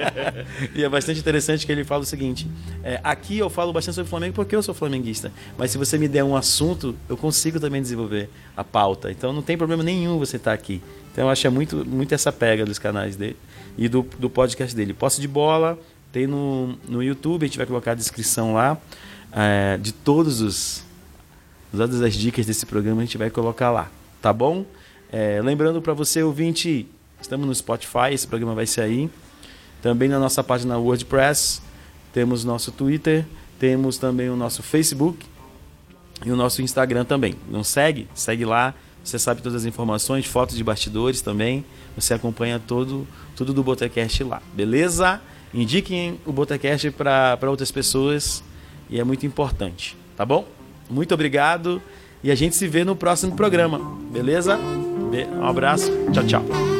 e 0.74 0.84
é 0.84 0.88
bastante 0.88 1.20
interessante 1.20 1.64
que 1.64 1.72
ele 1.72 1.84
fala 1.84 2.02
o 2.02 2.06
seguinte: 2.06 2.46
é, 2.84 3.00
aqui 3.02 3.38
eu 3.38 3.48
falo 3.48 3.72
bastante 3.72 3.94
sobre 3.94 4.10
Flamengo 4.10 4.34
porque 4.34 4.54
eu 4.54 4.62
sou 4.62 4.74
flamenguista, 4.74 5.32
mas 5.56 5.70
se 5.70 5.78
você 5.78 5.96
me 5.96 6.06
der 6.06 6.22
um 6.22 6.36
assunto, 6.36 6.94
eu 7.08 7.16
consigo 7.16 7.58
também 7.58 7.80
desenvolver 7.80 8.28
a 8.54 8.62
pauta. 8.62 9.10
Então 9.10 9.32
não 9.32 9.42
tem 9.42 9.56
problema 9.56 9.82
nenhum 9.82 10.18
você 10.18 10.36
estar 10.36 10.52
aqui. 10.52 10.82
Então 11.12 11.24
eu 11.24 11.30
acho 11.30 11.46
é 11.46 11.50
muito, 11.50 11.84
muito 11.84 12.14
essa 12.14 12.32
pega 12.32 12.64
dos 12.64 12.78
canais 12.78 13.16
dele 13.16 13.36
e 13.76 13.88
do, 13.88 14.02
do 14.18 14.30
podcast 14.30 14.74
dele. 14.74 14.94
Posse 14.94 15.20
de 15.20 15.28
bola, 15.28 15.78
tem 16.10 16.26
no, 16.26 16.78
no 16.88 17.02
YouTube, 17.02 17.44
a 17.44 17.46
gente 17.46 17.58
vai 17.58 17.66
colocar 17.66 17.92
a 17.92 17.94
descrição 17.94 18.54
lá 18.54 18.78
é, 19.32 19.78
de 19.78 19.92
todos 19.92 20.40
os 20.40 20.84
todas 21.70 22.02
as 22.02 22.14
dicas 22.14 22.44
desse 22.44 22.66
programa 22.66 23.00
a 23.00 23.04
gente 23.04 23.16
vai 23.16 23.30
colocar 23.30 23.70
lá, 23.70 23.90
tá 24.20 24.30
bom? 24.30 24.66
É, 25.10 25.40
lembrando 25.42 25.80
para 25.80 25.94
você 25.94 26.22
ouvinte, 26.22 26.86
estamos 27.20 27.46
no 27.46 27.54
Spotify, 27.54 28.12
esse 28.12 28.26
programa 28.26 28.54
vai 28.54 28.66
sair. 28.66 29.10
Também 29.80 30.08
na 30.08 30.18
nossa 30.18 30.44
página 30.44 30.78
WordPress, 30.78 31.62
temos 32.12 32.44
nosso 32.44 32.70
Twitter, 32.72 33.26
temos 33.58 33.96
também 33.96 34.28
o 34.28 34.36
nosso 34.36 34.62
Facebook 34.62 35.26
e 36.24 36.30
o 36.30 36.36
nosso 36.36 36.62
Instagram 36.62 37.04
também. 37.04 37.34
Não 37.50 37.64
segue? 37.64 38.06
Segue 38.14 38.44
lá. 38.44 38.74
Você 39.04 39.18
sabe 39.18 39.42
todas 39.42 39.62
as 39.62 39.64
informações, 39.64 40.24
fotos 40.26 40.56
de 40.56 40.62
bastidores 40.64 41.20
também. 41.20 41.64
Você 41.96 42.14
acompanha 42.14 42.58
todo, 42.64 43.06
tudo 43.36 43.52
do 43.52 43.62
Botecast 43.62 44.22
lá, 44.24 44.40
beleza? 44.54 45.20
Indiquem 45.52 46.18
o 46.24 46.32
Botecast 46.32 46.90
para 46.92 47.38
outras 47.50 47.70
pessoas 47.70 48.42
e 48.88 48.98
é 49.00 49.04
muito 49.04 49.26
importante, 49.26 49.96
tá 50.16 50.24
bom? 50.24 50.46
Muito 50.88 51.12
obrigado 51.12 51.82
e 52.22 52.30
a 52.30 52.34
gente 52.34 52.56
se 52.56 52.66
vê 52.68 52.84
no 52.84 52.94
próximo 52.96 53.34
programa, 53.36 53.78
beleza? 54.10 54.56
Be- 55.10 55.26
Um 55.26 55.44
abraço, 55.46 55.90
tchau, 56.12 56.24
tchau. 56.24 56.71